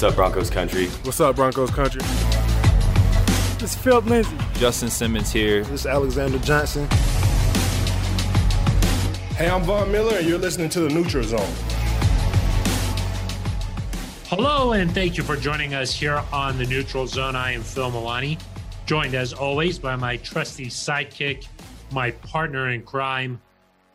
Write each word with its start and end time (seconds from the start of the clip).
What's 0.00 0.12
up, 0.12 0.16
Broncos 0.16 0.48
country? 0.48 0.86
What's 0.86 1.20
up, 1.20 1.36
Broncos 1.36 1.70
country? 1.72 2.00
This 3.58 3.64
is 3.64 3.74
Philip 3.74 4.06
Lindsay. 4.06 4.34
Justin 4.54 4.88
Simmons 4.88 5.30
here. 5.30 5.62
This 5.64 5.80
is 5.80 5.86
Alexander 5.86 6.38
Johnson. 6.38 6.88
Hey, 9.36 9.50
I'm 9.50 9.62
Von 9.62 9.92
Miller, 9.92 10.16
and 10.16 10.26
you're 10.26 10.38
listening 10.38 10.70
to 10.70 10.80
the 10.80 10.88
Neutral 10.88 11.22
Zone. 11.22 11.46
Hello, 14.28 14.72
and 14.72 14.90
thank 14.90 15.18
you 15.18 15.22
for 15.22 15.36
joining 15.36 15.74
us 15.74 15.92
here 15.92 16.22
on 16.32 16.56
the 16.56 16.64
Neutral 16.64 17.06
Zone. 17.06 17.36
I 17.36 17.52
am 17.52 17.60
Phil 17.60 17.90
Milani, 17.90 18.40
joined 18.86 19.14
as 19.14 19.34
always 19.34 19.78
by 19.78 19.96
my 19.96 20.16
trusty 20.16 20.68
sidekick, 20.68 21.46
my 21.92 22.12
partner 22.12 22.70
in 22.70 22.84
crime. 22.84 23.38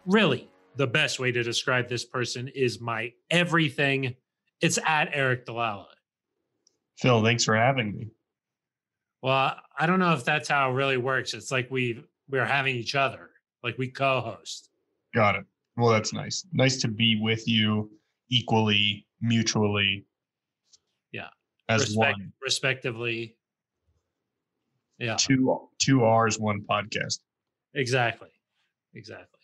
Really, 0.05 0.51
the 0.75 0.85
best 0.85 1.19
way 1.19 1.31
to 1.31 1.41
describe 1.41 1.89
this 1.89 2.05
person 2.05 2.47
is 2.49 2.79
my 2.79 3.11
everything. 3.31 4.13
It's 4.61 4.77
at 4.85 5.11
Aric 5.11 5.45
DiLalla. 5.45 5.94
Phil, 6.97 7.23
thanks 7.23 7.43
for 7.43 7.55
having 7.55 7.95
me. 7.95 8.07
Well, 9.21 9.55
I 9.77 9.85
don't 9.85 9.99
know 9.99 10.13
if 10.13 10.23
that's 10.23 10.47
how 10.47 10.69
it 10.69 10.73
really 10.73 10.97
works. 10.97 11.33
It's 11.33 11.51
like 11.51 11.69
we 11.71 12.03
we're 12.29 12.45
having 12.45 12.75
each 12.75 12.95
other, 12.95 13.31
like 13.63 13.77
we 13.77 13.87
co-host. 13.87 14.69
Got 15.13 15.35
it. 15.35 15.45
Well, 15.77 15.89
that's 15.89 16.13
nice. 16.13 16.45
Nice 16.53 16.77
to 16.81 16.87
be 16.87 17.19
with 17.21 17.47
you 17.47 17.91
equally, 18.29 19.05
mutually. 19.21 20.05
Yeah. 21.11 21.27
As 21.69 21.81
Respect, 21.81 22.17
one. 22.17 22.33
respectively. 22.41 23.35
Yeah. 24.99 25.15
Two 25.15 25.69
two 25.79 26.03
R's, 26.03 26.39
one 26.39 26.61
podcast. 26.61 27.19
Exactly. 27.73 28.29
Exactly. 28.93 29.39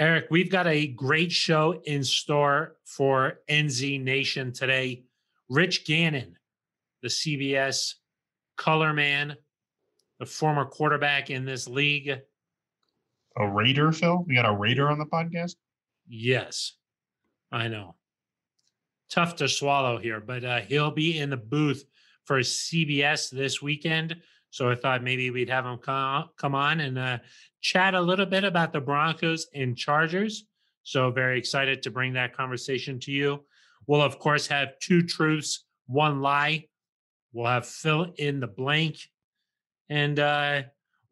Aric, 0.00 0.24
we've 0.30 0.50
got 0.50 0.66
a 0.66 0.88
great 0.88 1.30
show 1.30 1.80
in 1.84 2.02
store 2.02 2.76
for 2.84 3.40
NZ 3.48 4.02
Nation 4.02 4.52
today. 4.52 5.04
Rich 5.48 5.86
Gannon, 5.86 6.36
the 7.02 7.08
CBS 7.08 7.94
color 8.56 8.92
man, 8.92 9.36
the 10.18 10.26
former 10.26 10.64
quarterback 10.64 11.30
in 11.30 11.44
this 11.44 11.68
league. 11.68 12.20
A 13.36 13.48
Raider, 13.48 13.92
Phil? 13.92 14.24
We 14.26 14.36
got 14.36 14.48
a 14.48 14.56
Raider 14.56 14.88
on 14.88 14.98
the 14.98 15.06
podcast? 15.06 15.56
Yes, 16.06 16.72
I 17.50 17.68
know. 17.68 17.96
Tough 19.10 19.36
to 19.36 19.48
swallow 19.48 19.98
here, 19.98 20.20
but 20.20 20.44
uh, 20.44 20.60
he'll 20.60 20.90
be 20.90 21.18
in 21.18 21.30
the 21.30 21.36
booth 21.36 21.84
for 22.24 22.40
CBS 22.40 23.30
this 23.30 23.60
weekend. 23.60 24.16
So 24.50 24.70
I 24.70 24.76
thought 24.76 25.02
maybe 25.02 25.30
we'd 25.30 25.50
have 25.50 25.66
him 25.66 25.78
come, 25.78 26.30
come 26.36 26.54
on 26.54 26.80
and 26.80 26.98
uh, 26.98 27.18
chat 27.60 27.94
a 27.94 28.00
little 28.00 28.26
bit 28.26 28.44
about 28.44 28.72
the 28.72 28.80
Broncos 28.80 29.46
and 29.52 29.76
Chargers. 29.76 30.46
So 30.84 31.10
very 31.10 31.38
excited 31.38 31.82
to 31.82 31.90
bring 31.90 32.12
that 32.12 32.36
conversation 32.36 33.00
to 33.00 33.12
you. 33.12 33.44
We'll, 33.86 34.02
of 34.02 34.18
course, 34.18 34.46
have 34.48 34.78
two 34.80 35.02
truths, 35.02 35.64
one 35.86 36.20
lie. 36.20 36.68
We'll 37.32 37.50
have 37.50 37.66
fill 37.66 38.12
in 38.16 38.40
the 38.40 38.46
blank. 38.46 38.96
And 39.88 40.18
uh, 40.18 40.62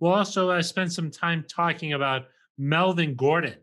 we'll 0.01 0.13
also 0.13 0.51
uh, 0.51 0.63
spend 0.63 0.93
some 0.93 1.11
time 1.11 1.45
talking 1.49 1.93
about 1.93 2.27
Melvin 2.57 3.15
Gordon 3.15 3.57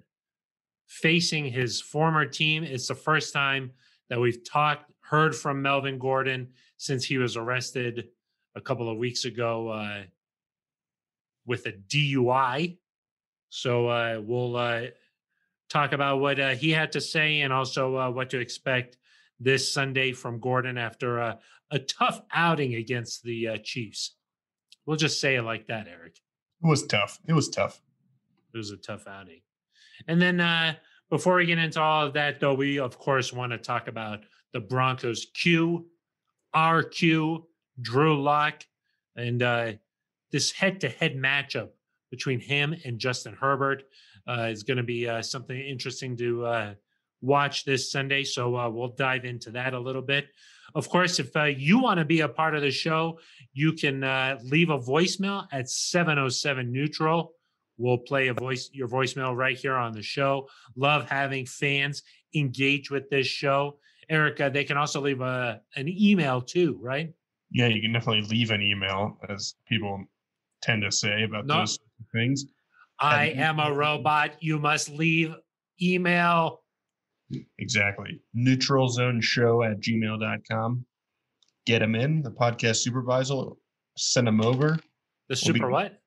facing 0.88 1.46
his 1.46 1.80
former 1.80 2.26
team. 2.26 2.64
It's 2.64 2.88
the 2.88 2.96
first 2.96 3.34
time 3.34 3.72
that 4.10 4.20
we've 4.20 4.44
talked, 4.44 4.92
heard 5.02 5.36
from 5.36 5.62
Melvin 5.62 6.00
Gordon 6.00 6.50
since 6.78 7.06
he 7.06 7.18
was 7.18 7.38
arrested 7.38 8.10
a 8.56 8.62
couple 8.62 8.90
of 8.90 8.98
weeks 8.98 9.26
ago 9.26 9.70
uh, 9.70 10.04
with 11.46 11.66
a 11.66 11.72
DUI. 11.72 12.78
So 13.50 13.88
uh, 13.88 14.22
we'll 14.24 14.56
uh, 14.56 14.82
talk 15.70 15.94
about 15.94 16.20
what 16.20 16.40
uh, 16.40 16.50
he 16.50 16.72
had 16.72 16.92
to 16.94 17.02
say 17.02 17.42
and 17.42 17.54
also 17.54 17.96
uh, 17.98 18.10
what 18.10 18.30
to 18.32 18.40
expect 18.40 18.98
this 19.40 19.72
Sunday 19.72 20.12
from 20.12 20.40
Gordon 20.40 20.78
after 20.78 21.22
uh, 21.22 21.36
a 21.72 21.80
tough 21.80 22.22
outing 22.34 22.76
against 22.76 23.24
the 23.24 23.50
uh, 23.50 23.58
Chiefs. 23.64 24.16
We'll 24.86 24.98
just 24.98 25.22
say 25.22 25.36
it 25.36 25.44
like 25.44 25.68
that, 25.68 25.88
Aric. 25.88 26.18
It 26.64 26.68
was 26.68 26.86
tough. 26.86 27.20
It 27.28 27.34
was 27.34 27.50
tough. 27.50 27.82
It 28.54 28.58
was 28.58 28.72
a 28.72 28.78
tough 28.78 29.08
outing. 29.08 29.42
And 30.08 30.22
then 30.22 30.40
uh, 30.40 30.76
before 31.10 31.36
we 31.36 31.46
get 31.46 31.60
into 31.60 31.82
all 31.82 32.08
of 32.08 32.14
that, 32.14 32.40
though, 32.40 32.54
we 32.54 32.80
of 32.80 32.98
course 32.98 33.32
want 33.32 33.52
to 33.52 33.58
talk 33.58 33.88
about 33.88 34.22
the 34.54 34.60
Broncos 34.60 35.28
Q, 35.34 35.86
RQ, 36.56 37.44
Drew 37.82 38.22
Lock, 38.22 38.64
and 39.16 39.44
uh, 39.44 39.74
this 40.32 40.52
head-to-head 40.52 41.16
matchup 41.16 41.70
between 42.10 42.40
him 42.40 42.76
and 42.86 43.00
Justin 43.00 43.38
Herbert 43.40 43.84
is 44.50 44.64
going 44.64 44.78
to 44.78 44.84
be 44.84 45.08
uh, 45.08 45.22
something 45.22 45.60
interesting 45.60 46.16
to 46.18 46.46
uh, 46.46 46.74
watch 47.22 47.66
this 47.66 47.92
Sunday. 47.92 48.24
So 48.24 48.56
uh, 48.56 48.70
we'll 48.70 48.90
dive 48.90 49.26
into 49.26 49.52
that 49.52 49.74
a 49.74 49.80
little 49.80 50.02
bit. 50.02 50.28
Of 50.76 50.90
course, 50.90 51.20
if 51.20 51.36
uh, 51.36 51.46
you 51.46 51.80
want 51.80 52.00
to 52.00 52.06
be 52.06 52.22
a 52.22 52.30
part 52.30 52.56
of 52.56 52.62
the 52.62 52.72
show, 52.72 53.20
you 53.54 53.74
can 53.74 54.04
uh, 54.04 54.38
leave 54.44 54.70
a 54.70 54.78
voicemail 54.78 55.48
at 55.52 55.70
707 55.70 56.72
neutral. 56.72 57.34
We'll 57.78 57.98
play 57.98 58.28
a 58.28 58.34
voice 58.34 58.70
your 58.74 58.88
voicemail 58.88 59.36
right 59.36 59.58
here 59.58 59.76
on 59.76 59.94
the 59.94 60.04
show. 60.04 60.48
Love 60.76 61.10
having 61.10 61.46
fans 61.46 62.04
engage 62.36 62.92
with 62.92 63.10
this 63.10 63.26
show. 63.26 63.80
Erica, 64.10 64.50
they 64.54 64.64
can 64.64 64.78
also 64.78 65.02
leave 65.02 65.22
a 65.22 65.62
an 65.76 65.88
email 65.88 66.42
too, 66.42 66.78
right? 66.82 67.12
Yeah, 67.52 67.68
you 67.68 67.82
can 67.82 67.94
definitely 67.94 68.30
leave 68.30 68.52
an 68.52 68.62
email, 68.62 69.18
as 69.28 69.56
people 69.68 70.04
tend 70.62 70.84
to 70.84 70.92
say 70.92 71.24
about 71.24 71.46
No. 71.48 71.60
those 71.60 71.80
things. 72.12 72.46
I 73.00 73.28
am 73.28 73.60
a 73.60 73.74
robot. 73.74 74.42
You 74.42 74.60
must 74.60 74.90
leave 74.90 75.34
email. 75.82 76.62
Exactly. 77.58 78.22
Neutralzoneshow 78.36 79.72
at 79.72 79.80
gmail.com. 79.80 80.86
Get 81.66 81.80
them 81.80 81.96
in. 81.96 82.22
The 82.22 82.32
podcast 82.32 82.78
supervisor, 82.78 83.44
send 83.96 84.28
them 84.28 84.42
over. 84.42 84.70
The 84.70 84.80
We'll 85.30 85.38
super 85.38 85.70
what? 85.70 86.02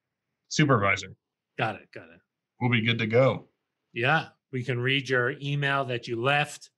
Supervisor. 0.48 1.14
Got 1.58 1.76
it. 1.76 1.88
Got 1.94 2.04
it. 2.04 2.20
We'll 2.60 2.70
be 2.70 2.80
good 2.82 2.98
to 2.98 3.06
go. 3.06 3.48
Yeah, 3.92 4.28
we 4.52 4.64
can 4.64 4.80
read 4.80 5.08
your 5.08 5.34
email 5.40 5.84
that 5.86 6.08
you 6.08 6.20
left 6.20 6.70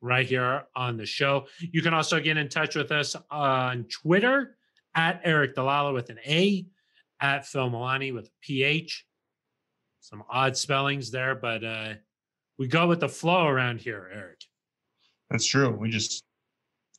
right 0.00 0.26
here 0.26 0.64
on 0.74 0.96
the 0.96 1.06
show. 1.06 1.46
You 1.60 1.82
can 1.82 1.94
also 1.94 2.20
get 2.20 2.36
in 2.36 2.48
touch 2.48 2.74
with 2.76 2.90
us 2.92 3.16
on 3.30 3.84
Twitter 3.84 4.56
at 4.94 5.24
Aric 5.24 5.54
DiLalla 5.54 5.94
with 5.94 6.10
an 6.10 6.18
A, 6.26 6.66
at 7.20 7.46
Phil 7.46 7.70
Milani 7.70 8.14
with 8.14 8.26
a 8.26 8.30
PH. 8.42 9.06
Some 10.00 10.22
odd 10.30 10.56
spellings 10.56 11.10
there, 11.10 11.34
but 11.34 11.62
uh, 11.62 11.94
we 12.58 12.66
go 12.68 12.86
with 12.86 13.00
the 13.00 13.08
flow 13.08 13.46
around 13.46 13.80
here, 13.80 14.10
Aric. 14.14 14.46
That's 15.30 15.46
true. 15.46 15.70
We 15.70 15.90
just 15.90 16.24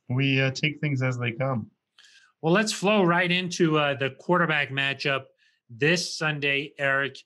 we 0.09 0.41
uh, 0.41 0.51
take 0.51 0.79
things 0.79 1.01
as 1.01 1.17
they 1.17 1.31
come. 1.31 1.69
Well, 2.41 2.53
let's 2.53 2.73
flow 2.73 3.03
right 3.03 3.31
into 3.31 3.77
uh, 3.77 3.95
the 3.95 4.11
quarterback 4.11 4.69
matchup 4.69 5.25
this 5.69 6.17
Sunday, 6.17 6.73
Aric. 6.79 7.17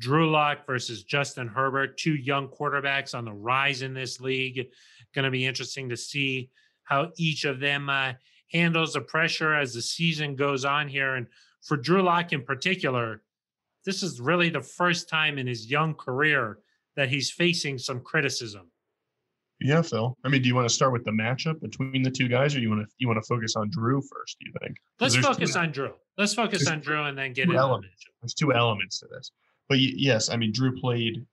Drew 0.00 0.30
Lock 0.30 0.66
versus 0.66 1.04
Justin 1.04 1.46
Herbert, 1.46 1.98
two 1.98 2.14
young 2.14 2.48
quarterbacks 2.48 3.14
on 3.14 3.26
the 3.26 3.32
rise 3.32 3.82
in 3.82 3.92
this 3.92 4.18
league. 4.18 4.68
Going 5.14 5.26
to 5.26 5.30
be 5.30 5.44
interesting 5.44 5.90
to 5.90 5.96
see 5.96 6.50
how 6.84 7.10
each 7.18 7.44
of 7.44 7.60
them 7.60 7.90
uh, 7.90 8.14
handles 8.50 8.94
the 8.94 9.02
pressure 9.02 9.54
as 9.54 9.74
the 9.74 9.82
season 9.82 10.36
goes 10.36 10.64
on 10.64 10.88
here. 10.88 11.16
And 11.16 11.26
for 11.62 11.76
Drew 11.76 12.02
Lock 12.02 12.32
in 12.32 12.42
particular, 12.42 13.22
this 13.84 14.02
is 14.02 14.20
really 14.20 14.50
the 14.50 14.62
first 14.62 15.08
time 15.08 15.38
in 15.38 15.46
his 15.46 15.70
young 15.70 15.94
career 15.94 16.58
that 16.96 17.08
he's 17.08 17.30
facing 17.30 17.78
some 17.78 18.00
criticism. 18.00 18.70
Yeah, 19.60 19.82
Phil. 19.82 20.16
I 20.24 20.28
mean, 20.28 20.40
do 20.40 20.48
you 20.48 20.54
want 20.54 20.68
to 20.68 20.74
start 20.74 20.92
with 20.92 21.04
the 21.04 21.10
matchup 21.10 21.60
between 21.60 22.02
the 22.02 22.10
two 22.10 22.28
guys, 22.28 22.56
or 22.56 22.60
you 22.60 22.70
want 22.70 22.82
to 22.82 22.94
you 22.98 23.06
want 23.06 23.22
to 23.22 23.26
focus 23.28 23.56
on 23.56 23.68
Drew 23.70 24.00
first? 24.00 24.38
Do 24.40 24.46
you 24.46 24.54
think? 24.62 24.76
Let's 24.98 25.16
focus 25.16 25.52
two, 25.52 25.58
on 25.58 25.70
Drew. 25.70 25.92
Let's 26.16 26.32
focus 26.32 26.66
on 26.66 26.80
Drew 26.80 27.04
and 27.04 27.16
then 27.16 27.34
get 27.34 27.42
into 27.42 27.54
the 27.54 27.58
elements. 27.58 27.88
matchup. 27.88 28.14
There's 28.22 28.34
two 28.34 28.54
elements 28.54 29.00
to 29.00 29.06
this, 29.08 29.32
but 29.68 29.78
yes, 29.78 30.30
I 30.30 30.36
mean, 30.36 30.52
Drew 30.52 30.78
played 30.80 31.26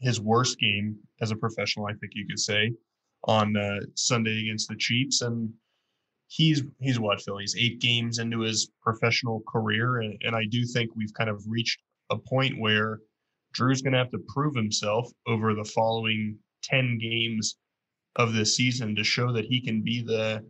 his 0.00 0.20
worst 0.20 0.58
game 0.58 0.96
as 1.20 1.30
a 1.32 1.36
professional. 1.36 1.86
I 1.86 1.92
think 1.92 2.12
you 2.14 2.26
could 2.26 2.38
say 2.38 2.72
on 3.24 3.56
uh, 3.56 3.80
Sunday 3.94 4.40
against 4.40 4.68
the 4.68 4.76
Chiefs, 4.76 5.20
and 5.20 5.52
he's 6.28 6.62
he's 6.80 6.98
what 6.98 7.20
Phil? 7.20 7.38
He's 7.38 7.56
eight 7.58 7.80
games 7.80 8.18
into 8.18 8.40
his 8.40 8.70
professional 8.82 9.42
career, 9.46 9.98
and, 10.00 10.18
and 10.22 10.34
I 10.34 10.44
do 10.50 10.64
think 10.64 10.90
we've 10.96 11.12
kind 11.12 11.28
of 11.28 11.44
reached 11.46 11.80
a 12.10 12.18
point 12.18 12.58
where 12.58 13.00
Drew's 13.52 13.82
going 13.82 13.92
to 13.92 13.98
have 13.98 14.10
to 14.10 14.24
prove 14.28 14.54
himself 14.54 15.10
over 15.26 15.54
the 15.54 15.64
following 15.64 16.38
ten 16.62 16.98
games 16.98 17.56
of 18.16 18.32
this 18.32 18.56
season 18.56 18.94
to 18.96 19.04
show 19.04 19.32
that 19.32 19.44
he 19.44 19.60
can 19.60 19.82
be 19.82 20.02
the 20.02 20.44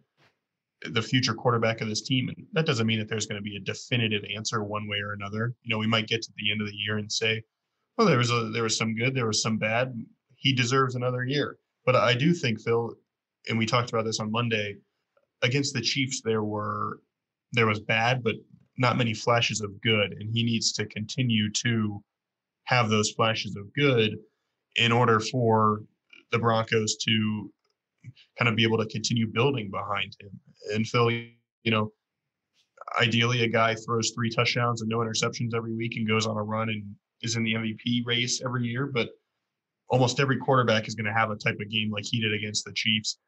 the 0.92 1.02
future 1.02 1.34
quarterback 1.34 1.80
of 1.80 1.88
this 1.88 2.02
team. 2.02 2.28
And 2.28 2.46
that 2.52 2.66
doesn't 2.66 2.86
mean 2.86 2.98
that 2.98 3.08
there's 3.08 3.26
going 3.26 3.40
to 3.40 3.42
be 3.42 3.56
a 3.56 3.60
definitive 3.60 4.22
answer 4.34 4.62
one 4.62 4.88
way 4.88 4.98
or 4.98 5.12
another. 5.12 5.54
You 5.62 5.74
know, 5.74 5.78
we 5.78 5.86
might 5.86 6.06
get 6.06 6.22
to 6.22 6.32
the 6.36 6.52
end 6.52 6.60
of 6.60 6.68
the 6.68 6.76
year 6.76 6.98
and 6.98 7.10
say, 7.10 7.42
well, 7.96 8.06
there 8.06 8.18
was 8.18 8.30
a 8.30 8.50
there 8.52 8.62
was 8.62 8.76
some 8.76 8.94
good, 8.94 9.14
there 9.14 9.26
was 9.26 9.42
some 9.42 9.56
bad. 9.56 9.94
He 10.36 10.52
deserves 10.52 10.94
another 10.94 11.24
year. 11.24 11.58
But 11.84 11.96
I 11.96 12.14
do 12.14 12.34
think 12.34 12.60
Phil, 12.60 12.94
and 13.48 13.58
we 13.58 13.66
talked 13.66 13.90
about 13.90 14.04
this 14.04 14.20
on 14.20 14.30
Monday, 14.30 14.76
against 15.42 15.72
the 15.74 15.80
Chiefs, 15.80 16.20
there 16.22 16.42
were 16.44 17.00
there 17.52 17.66
was 17.66 17.80
bad, 17.80 18.22
but 18.22 18.34
not 18.78 18.96
many 18.98 19.14
flashes 19.14 19.60
of 19.60 19.80
good, 19.80 20.12
and 20.20 20.30
he 20.32 20.42
needs 20.42 20.72
to 20.72 20.86
continue 20.86 21.50
to 21.52 22.02
have 22.64 22.88
those 22.88 23.10
flashes 23.12 23.56
of 23.56 23.72
good 23.74 24.16
in 24.76 24.92
order 24.92 25.20
for 25.20 25.82
the 26.32 26.38
Broncos 26.38 26.96
to 26.96 27.50
kind 28.38 28.48
of 28.48 28.56
be 28.56 28.64
able 28.64 28.78
to 28.78 28.86
continue 28.86 29.26
building 29.26 29.70
behind 29.70 30.16
him. 30.20 30.30
And 30.74 30.86
Phil, 30.86 31.10
you 31.10 31.30
know, 31.66 31.92
ideally 33.00 33.42
a 33.42 33.48
guy 33.48 33.74
throws 33.74 34.10
three 34.10 34.30
touchdowns 34.30 34.82
and 34.82 34.88
no 34.88 34.98
interceptions 34.98 35.54
every 35.54 35.74
week 35.74 35.96
and 35.96 36.08
goes 36.08 36.26
on 36.26 36.36
a 36.36 36.42
run 36.42 36.68
and 36.68 36.84
is 37.22 37.36
in 37.36 37.44
the 37.44 37.54
MVP 37.54 38.04
race 38.04 38.42
every 38.44 38.66
year, 38.66 38.86
but 38.86 39.08
almost 39.88 40.20
every 40.20 40.38
quarterback 40.38 40.86
is 40.88 40.94
going 40.94 41.06
to 41.06 41.12
have 41.12 41.30
a 41.30 41.36
type 41.36 41.56
of 41.60 41.70
game 41.70 41.90
like 41.90 42.04
he 42.04 42.20
did 42.20 42.34
against 42.34 42.64
the 42.64 42.72
Chiefs, 42.74 43.18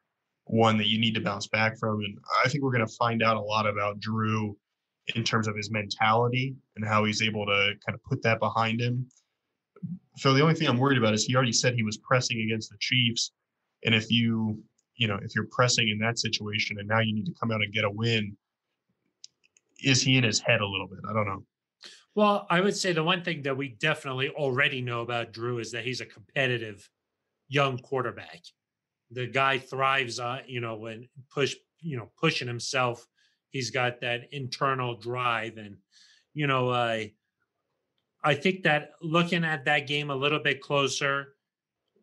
one 0.44 0.76
that 0.78 0.88
you 0.88 1.00
need 1.00 1.14
to 1.14 1.20
bounce 1.20 1.46
back 1.46 1.78
from. 1.78 2.00
And 2.00 2.18
I 2.44 2.48
think 2.48 2.62
we're 2.62 2.72
going 2.72 2.86
to 2.86 2.94
find 2.94 3.22
out 3.22 3.36
a 3.36 3.40
lot 3.40 3.66
about 3.66 4.00
Drew 4.00 4.56
in 5.14 5.24
terms 5.24 5.48
of 5.48 5.56
his 5.56 5.70
mentality 5.70 6.54
and 6.76 6.86
how 6.86 7.04
he's 7.04 7.22
able 7.22 7.46
to 7.46 7.72
kind 7.86 7.94
of 7.94 8.02
put 8.04 8.22
that 8.22 8.38
behind 8.38 8.80
him. 8.80 9.06
So 10.16 10.34
the 10.34 10.42
only 10.42 10.54
thing 10.54 10.68
I'm 10.68 10.78
worried 10.78 10.98
about 10.98 11.14
is 11.14 11.24
he 11.24 11.34
already 11.36 11.52
said 11.52 11.74
he 11.74 11.82
was 11.82 11.96
pressing 11.98 12.40
against 12.40 12.70
the 12.70 12.76
Chiefs. 12.80 13.32
And 13.84 13.94
if 13.94 14.10
you, 14.10 14.62
you 14.96 15.06
know, 15.06 15.18
if 15.22 15.34
you're 15.34 15.46
pressing 15.50 15.88
in 15.88 15.98
that 16.00 16.18
situation 16.18 16.78
and 16.78 16.88
now 16.88 17.00
you 17.00 17.14
need 17.14 17.26
to 17.26 17.34
come 17.40 17.50
out 17.50 17.62
and 17.62 17.72
get 17.72 17.84
a 17.84 17.90
win, 17.90 18.36
is 19.82 20.02
he 20.02 20.16
in 20.16 20.24
his 20.24 20.40
head 20.40 20.60
a 20.60 20.66
little 20.66 20.88
bit? 20.88 20.98
I 21.08 21.12
don't 21.12 21.26
know. 21.26 21.44
Well, 22.14 22.46
I 22.50 22.60
would 22.60 22.76
say 22.76 22.92
the 22.92 23.04
one 23.04 23.22
thing 23.22 23.42
that 23.42 23.56
we 23.56 23.68
definitely 23.68 24.30
already 24.30 24.80
know 24.80 25.02
about 25.02 25.32
Drew 25.32 25.60
is 25.60 25.70
that 25.70 25.84
he's 25.84 26.00
a 26.00 26.06
competitive 26.06 26.88
young 27.48 27.78
quarterback. 27.78 28.42
The 29.12 29.28
guy 29.28 29.58
thrives 29.58 30.18
on, 30.18 30.40
you 30.48 30.60
know, 30.60 30.74
when 30.74 31.08
push, 31.32 31.54
you 31.80 31.96
know, 31.96 32.10
pushing 32.20 32.48
himself. 32.48 33.06
He's 33.50 33.70
got 33.70 34.00
that 34.00 34.28
internal 34.32 34.96
drive. 34.96 35.56
And, 35.56 35.76
you 36.34 36.46
know, 36.46 36.68
uh, 36.68 37.04
I 38.22 38.34
think 38.34 38.62
that 38.64 38.92
looking 39.00 39.44
at 39.44 39.64
that 39.64 39.86
game 39.86 40.10
a 40.10 40.16
little 40.16 40.40
bit 40.40 40.60
closer, 40.60 41.34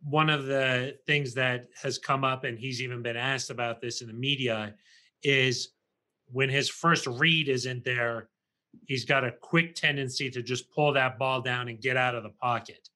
one 0.04 0.30
of 0.30 0.46
the 0.46 0.98
things 1.06 1.34
that 1.34 1.70
has 1.82 1.98
come 1.98 2.24
up, 2.24 2.44
and 2.44 2.58
he's 2.58 2.82
even 2.82 3.02
been 3.02 3.18
asked 3.18 3.50
about 3.50 3.82
this 3.82 4.02
in 4.02 4.08
the 4.08 4.14
media, 4.14 4.76
is 5.24 5.70
when 6.32 6.50
his 6.50 6.70
first 6.70 7.08
read 7.08 7.50
isn't 7.50 7.84
there, 7.84 8.30
he's 8.88 9.06
got 9.06 9.24
a 9.24 9.32
quick 9.32 9.76
tendency 9.76 10.30
to 10.30 10.42
just 10.42 10.72
pull 10.72 10.94
that 10.94 11.18
ball 11.18 11.42
down 11.42 11.70
and 11.70 11.82
get 11.82 11.98
out 11.98 12.16
of 12.16 12.24
the 12.24 12.30
pocket. 12.30 12.90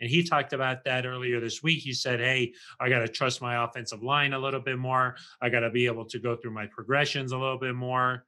And 0.00 0.10
he 0.10 0.24
talked 0.24 0.52
about 0.52 0.84
that 0.84 1.06
earlier 1.06 1.40
this 1.40 1.62
week. 1.62 1.80
He 1.80 1.92
said, 1.92 2.20
Hey, 2.20 2.52
I 2.80 2.88
got 2.88 3.00
to 3.00 3.08
trust 3.08 3.40
my 3.40 3.64
offensive 3.64 4.02
line 4.02 4.32
a 4.32 4.38
little 4.38 4.60
bit 4.60 4.78
more. 4.78 5.16
I 5.40 5.48
got 5.48 5.60
to 5.60 5.70
be 5.70 5.86
able 5.86 6.04
to 6.06 6.18
go 6.18 6.36
through 6.36 6.52
my 6.52 6.66
progressions 6.66 7.32
a 7.32 7.38
little 7.38 7.58
bit 7.58 7.74
more. 7.74 8.26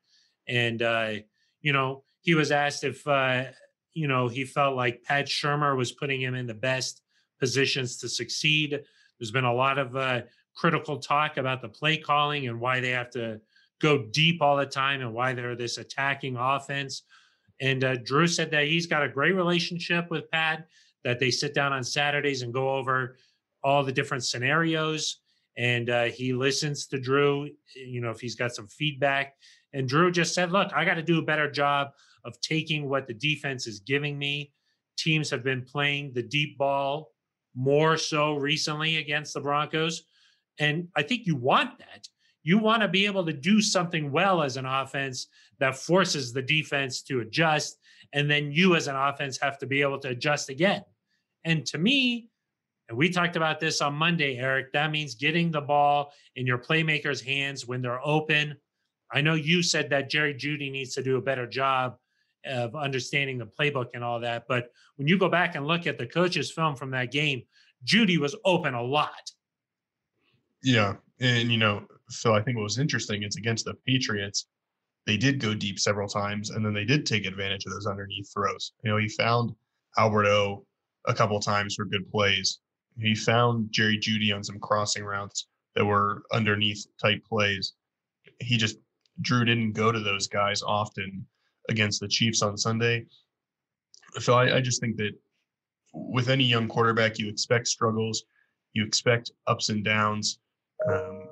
And, 0.48 0.80
uh, 0.80 1.14
you 1.60 1.72
know, 1.72 2.04
he 2.22 2.34
was 2.34 2.52
asked 2.52 2.84
if, 2.84 3.06
uh, 3.06 3.44
you 3.94 4.08
know, 4.08 4.28
he 4.28 4.44
felt 4.44 4.76
like 4.76 5.02
Pat 5.02 5.26
Shurmur 5.26 5.76
was 5.76 5.92
putting 5.92 6.20
him 6.20 6.34
in 6.34 6.46
the 6.46 6.54
best 6.54 7.02
positions 7.40 7.98
to 7.98 8.08
succeed. 8.08 8.80
There's 9.18 9.30
been 9.30 9.44
a 9.44 9.54
lot 9.54 9.78
of 9.78 9.96
uh, 9.96 10.22
critical 10.56 10.98
talk 10.98 11.36
about 11.36 11.62
the 11.62 11.68
play 11.68 11.96
calling 11.96 12.48
and 12.48 12.60
why 12.60 12.80
they 12.80 12.90
have 12.90 13.10
to 13.10 13.40
go 13.80 14.06
deep 14.10 14.40
all 14.40 14.56
the 14.56 14.66
time 14.66 15.00
and 15.00 15.12
why 15.12 15.34
they're 15.34 15.56
this 15.56 15.78
attacking 15.78 16.36
offense. 16.36 17.02
And 17.60 17.84
uh, 17.84 17.96
Drew 17.96 18.26
said 18.26 18.50
that 18.50 18.66
he's 18.66 18.86
got 18.86 19.02
a 19.02 19.08
great 19.08 19.34
relationship 19.34 20.10
with 20.10 20.30
Pat, 20.30 20.66
that 21.06 21.20
they 21.20 21.30
sit 21.30 21.54
down 21.54 21.72
on 21.72 21.84
Saturdays 21.84 22.42
and 22.42 22.52
go 22.52 22.68
over 22.68 23.16
all 23.62 23.84
the 23.84 23.92
different 23.92 24.24
scenarios. 24.24 25.20
And 25.56 25.88
uh, 25.88 26.04
he 26.06 26.32
listens 26.32 26.88
to 26.88 26.98
Drew, 26.98 27.48
you 27.76 28.00
know, 28.00 28.10
if 28.10 28.20
he's 28.20 28.34
got 28.34 28.52
some 28.52 28.66
feedback. 28.66 29.36
And 29.72 29.88
Drew 29.88 30.10
just 30.10 30.34
said, 30.34 30.50
look, 30.50 30.72
I 30.74 30.84
got 30.84 30.94
to 30.94 31.02
do 31.02 31.20
a 31.20 31.22
better 31.22 31.48
job 31.48 31.90
of 32.24 32.40
taking 32.40 32.88
what 32.88 33.06
the 33.06 33.14
defense 33.14 33.68
is 33.68 33.78
giving 33.78 34.18
me. 34.18 34.50
Teams 34.98 35.30
have 35.30 35.44
been 35.44 35.62
playing 35.62 36.12
the 36.12 36.24
deep 36.24 36.58
ball 36.58 37.12
more 37.54 37.96
so 37.96 38.34
recently 38.34 38.96
against 38.96 39.32
the 39.32 39.40
Broncos. 39.40 40.02
And 40.58 40.88
I 40.96 41.04
think 41.04 41.24
you 41.24 41.36
want 41.36 41.78
that 41.78 42.08
you 42.46 42.58
want 42.58 42.80
to 42.80 42.86
be 42.86 43.06
able 43.06 43.26
to 43.26 43.32
do 43.32 43.60
something 43.60 44.12
well 44.12 44.40
as 44.40 44.56
an 44.56 44.66
offense 44.66 45.26
that 45.58 45.76
forces 45.76 46.32
the 46.32 46.40
defense 46.40 47.02
to 47.02 47.18
adjust. 47.18 47.80
And 48.12 48.30
then 48.30 48.52
you, 48.52 48.76
as 48.76 48.86
an 48.86 48.94
offense, 48.94 49.36
have 49.42 49.58
to 49.58 49.66
be 49.66 49.82
able 49.82 49.98
to 49.98 50.10
adjust 50.10 50.48
again. 50.48 50.84
And 51.46 51.64
to 51.66 51.78
me, 51.78 52.28
and 52.88 52.98
we 52.98 53.08
talked 53.08 53.36
about 53.36 53.60
this 53.60 53.80
on 53.80 53.94
Monday, 53.94 54.36
Aric, 54.36 54.72
that 54.72 54.90
means 54.90 55.14
getting 55.14 55.50
the 55.50 55.60
ball 55.60 56.12
in 56.34 56.46
your 56.46 56.58
playmakers' 56.58 57.24
hands 57.24 57.66
when 57.66 57.80
they're 57.80 58.04
open. 58.04 58.56
I 59.12 59.20
know 59.20 59.34
you 59.34 59.62
said 59.62 59.88
that 59.90 60.10
Jerry 60.10 60.34
Jeudy 60.34 60.70
needs 60.70 60.92
to 60.94 61.02
do 61.02 61.16
a 61.16 61.22
better 61.22 61.46
job 61.46 61.96
of 62.44 62.74
understanding 62.76 63.38
the 63.38 63.46
playbook 63.46 63.90
and 63.94 64.04
all 64.04 64.20
that. 64.20 64.46
But 64.48 64.72
when 64.96 65.08
you 65.08 65.18
go 65.18 65.28
back 65.28 65.54
and 65.54 65.66
look 65.66 65.86
at 65.86 65.98
the 65.98 66.06
coach's 66.06 66.50
film 66.50 66.76
from 66.76 66.90
that 66.90 67.12
game, 67.12 67.42
Jeudy 67.84 68.18
was 68.18 68.36
open 68.44 68.74
a 68.74 68.82
lot. 68.82 69.30
Yeah. 70.62 70.94
And, 71.20 71.50
you 71.50 71.58
know, 71.58 71.86
so 72.08 72.34
I 72.34 72.42
think 72.42 72.56
what 72.56 72.64
was 72.64 72.78
interesting 72.78 73.22
is 73.22 73.36
against 73.36 73.64
the 73.64 73.74
Patriots, 73.86 74.46
they 75.06 75.16
did 75.16 75.40
go 75.40 75.54
deep 75.54 75.78
several 75.78 76.08
times, 76.08 76.50
and 76.50 76.64
then 76.64 76.74
they 76.74 76.84
did 76.84 77.06
take 77.06 77.26
advantage 77.26 77.66
of 77.66 77.72
those 77.72 77.86
underneath 77.86 78.28
throws. 78.32 78.72
You 78.82 78.90
know, 78.90 78.96
he 78.96 79.08
found 79.08 79.52
Albert 79.96 80.26
O 80.26 80.66
a 81.06 81.14
couple 81.14 81.38
times 81.40 81.74
for 81.74 81.84
good 81.84 82.10
plays. 82.10 82.60
He 82.98 83.14
found 83.14 83.70
Jerry 83.70 83.98
Jeudy 83.98 84.34
on 84.34 84.42
some 84.42 84.58
crossing 84.58 85.04
routes 85.04 85.48
that 85.74 85.84
were 85.84 86.22
underneath 86.32 86.86
type 87.00 87.22
plays. 87.24 87.74
He 88.40 88.56
just 88.56 88.78
Drew 89.20 89.44
didn't 89.44 89.72
go 89.72 89.92
to 89.92 90.00
those 90.00 90.26
guys 90.26 90.62
often 90.62 91.26
against 91.68 92.00
the 92.00 92.08
Chiefs 92.08 92.42
on 92.42 92.56
Sunday. 92.56 93.06
So 94.18 94.34
I, 94.34 94.56
I 94.56 94.60
just 94.60 94.80
think 94.80 94.96
that 94.96 95.12
with 95.92 96.28
any 96.28 96.44
young 96.44 96.68
quarterback, 96.68 97.18
you 97.18 97.28
expect 97.28 97.68
struggles, 97.68 98.24
you 98.72 98.84
expect 98.84 99.30
ups 99.46 99.68
and 99.68 99.84
downs. 99.84 100.38
Um, 100.90 101.28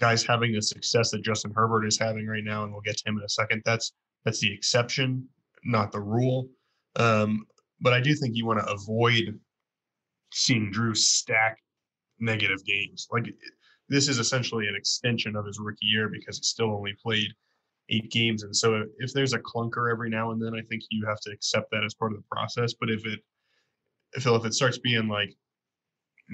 guys 0.00 0.24
having 0.24 0.52
the 0.52 0.62
success 0.62 1.10
that 1.10 1.22
Justin 1.22 1.52
Herbert 1.54 1.86
is 1.86 1.98
having 1.98 2.26
right 2.26 2.44
now, 2.44 2.64
and 2.64 2.72
we'll 2.72 2.80
get 2.80 2.96
to 2.98 3.08
him 3.08 3.18
in 3.18 3.24
a 3.24 3.28
second. 3.28 3.62
That's 3.64 3.92
that's 4.24 4.40
the 4.40 4.52
exception, 4.52 5.28
not 5.64 5.92
the 5.92 6.00
rule. 6.00 6.48
Um, 6.96 7.46
but 7.80 7.92
I 7.92 8.00
do 8.00 8.14
think 8.14 8.36
you 8.36 8.46
want 8.46 8.60
to 8.60 8.72
avoid 8.72 9.38
seeing 10.32 10.70
Drew 10.70 10.94
stack 10.94 11.58
negative 12.18 12.64
games. 12.64 13.08
Like 13.10 13.26
this 13.88 14.08
is 14.08 14.18
essentially 14.18 14.66
an 14.66 14.76
extension 14.76 15.36
of 15.36 15.46
his 15.46 15.58
rookie 15.58 15.86
year 15.86 16.08
because 16.08 16.38
he 16.38 16.44
still 16.44 16.72
only 16.74 16.94
played 17.02 17.28
eight 17.88 18.10
games. 18.10 18.44
And 18.44 18.54
so 18.54 18.84
if 18.98 19.12
there's 19.12 19.32
a 19.32 19.40
clunker 19.40 19.90
every 19.90 20.10
now 20.10 20.30
and 20.30 20.40
then, 20.40 20.54
I 20.54 20.62
think 20.68 20.82
you 20.90 21.04
have 21.06 21.20
to 21.20 21.32
accept 21.32 21.70
that 21.72 21.84
as 21.84 21.94
part 21.94 22.12
of 22.12 22.18
the 22.18 22.24
process. 22.30 22.74
But 22.78 22.90
if 22.90 23.04
it 23.06 23.20
if 24.12 24.26
if 24.26 24.44
it 24.44 24.54
starts 24.54 24.78
being 24.78 25.08
like 25.08 25.34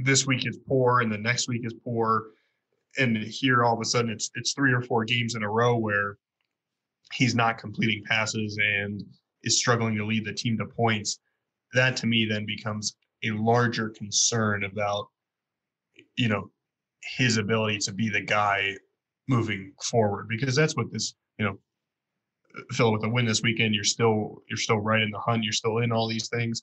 this 0.05 0.27
week 0.27 0.47
is 0.47 0.59
poor 0.67 1.01
and 1.01 1.11
the 1.11 1.19
next 1.19 1.49
week 1.49 1.63
is 1.65 1.75
poor 1.85 2.27
and 2.99 3.17
here 3.17 3.65
all 3.65 3.75
of 3.75 3.81
a 3.81 3.85
sudden 3.85 4.11
it's 4.11 4.31
it's 4.35 4.53
three 4.53 4.73
or 4.73 4.83
four 4.83 5.05
games 5.05 5.35
in 5.35 5.43
a 5.43 5.51
row 5.51 5.77
where 5.77 6.19
he's 7.13 7.35
not 7.35 7.59
completing 7.59 8.03
passes 8.05 8.59
and 8.59 9.03
is 9.43 9.59
struggling 9.59 9.95
to 9.97 10.05
lead 10.05 10.25
the 10.25 10.33
team 10.33 10.59
to 10.59 10.67
points 10.67 11.19
that 11.75 11.97
to 11.99 12.07
me 12.07 12.27
then 12.27 12.47
becomes 12.47 12.97
a 13.25 13.31
larger 13.31 13.91
concern 13.91 14.65
about 14.65 15.07
you 16.17 16.29
know 16.29 16.51
his 17.17 17.37
ability 17.37 17.79
to 17.79 17.93
be 17.93 18.09
the 18.09 18.21
guy 18.21 18.75
moving 19.29 19.73
forward 19.83 20.29
because 20.29 20.55
that's 20.55 20.77
what 20.77 20.93
this 20.93 21.15
you 21.39 21.45
know 21.45 21.59
Phil 22.73 22.93
with 22.93 23.05
a 23.05 23.09
win 23.09 23.27
this 23.27 23.43
weekend 23.43 23.75
you're 23.75 23.85
still 23.85 24.43
you're 24.49 24.57
still 24.57 24.79
right 24.79 25.03
in 25.03 25.11
the 25.11 25.19
hunt 25.19 25.45
you're 25.45 25.53
still 25.53 25.79
in 25.79 25.93
all 25.93 26.09
these 26.09 26.29
things 26.29 26.63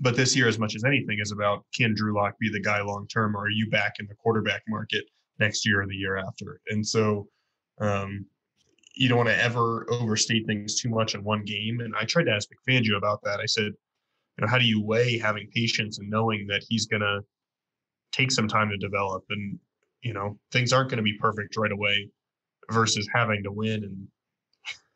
but 0.00 0.16
this 0.16 0.34
year, 0.34 0.48
as 0.48 0.58
much 0.58 0.74
as 0.74 0.84
anything, 0.84 1.18
is 1.20 1.30
about 1.30 1.64
can 1.74 1.94
Drew 1.94 2.14
Lock 2.14 2.38
be 2.38 2.50
the 2.50 2.60
guy 2.60 2.80
long 2.80 3.06
term, 3.06 3.36
or 3.36 3.44
are 3.44 3.50
you 3.50 3.68
back 3.68 3.94
in 4.00 4.06
the 4.06 4.14
quarterback 4.14 4.62
market 4.66 5.04
next 5.38 5.66
year 5.66 5.82
or 5.82 5.86
the 5.86 5.94
year 5.94 6.16
after? 6.16 6.60
And 6.68 6.86
so, 6.86 7.28
um, 7.80 8.24
you 8.94 9.08
don't 9.08 9.18
want 9.18 9.28
to 9.28 9.42
ever 9.42 9.86
overstate 9.90 10.46
things 10.46 10.80
too 10.80 10.88
much 10.88 11.14
in 11.14 11.22
one 11.22 11.44
game. 11.44 11.80
And 11.80 11.94
I 11.96 12.04
tried 12.04 12.24
to 12.24 12.32
ask 12.32 12.48
Vic 12.48 12.58
Fangio 12.68 12.96
about 12.96 13.22
that. 13.22 13.40
I 13.40 13.46
said, 13.46 13.66
you 13.66 14.40
know, 14.40 14.48
how 14.48 14.58
do 14.58 14.64
you 14.64 14.82
weigh 14.82 15.18
having 15.18 15.48
patience 15.54 15.98
and 15.98 16.10
knowing 16.10 16.46
that 16.48 16.64
he's 16.68 16.86
going 16.86 17.02
to 17.02 17.20
take 18.12 18.32
some 18.32 18.48
time 18.48 18.70
to 18.70 18.76
develop, 18.76 19.24
and 19.30 19.58
you 20.02 20.12
know, 20.12 20.38
things 20.50 20.72
aren't 20.72 20.90
going 20.90 20.98
to 20.98 21.02
be 21.02 21.16
perfect 21.18 21.56
right 21.56 21.72
away, 21.72 22.08
versus 22.70 23.08
having 23.12 23.42
to 23.42 23.52
win 23.52 23.84
and 23.84 24.08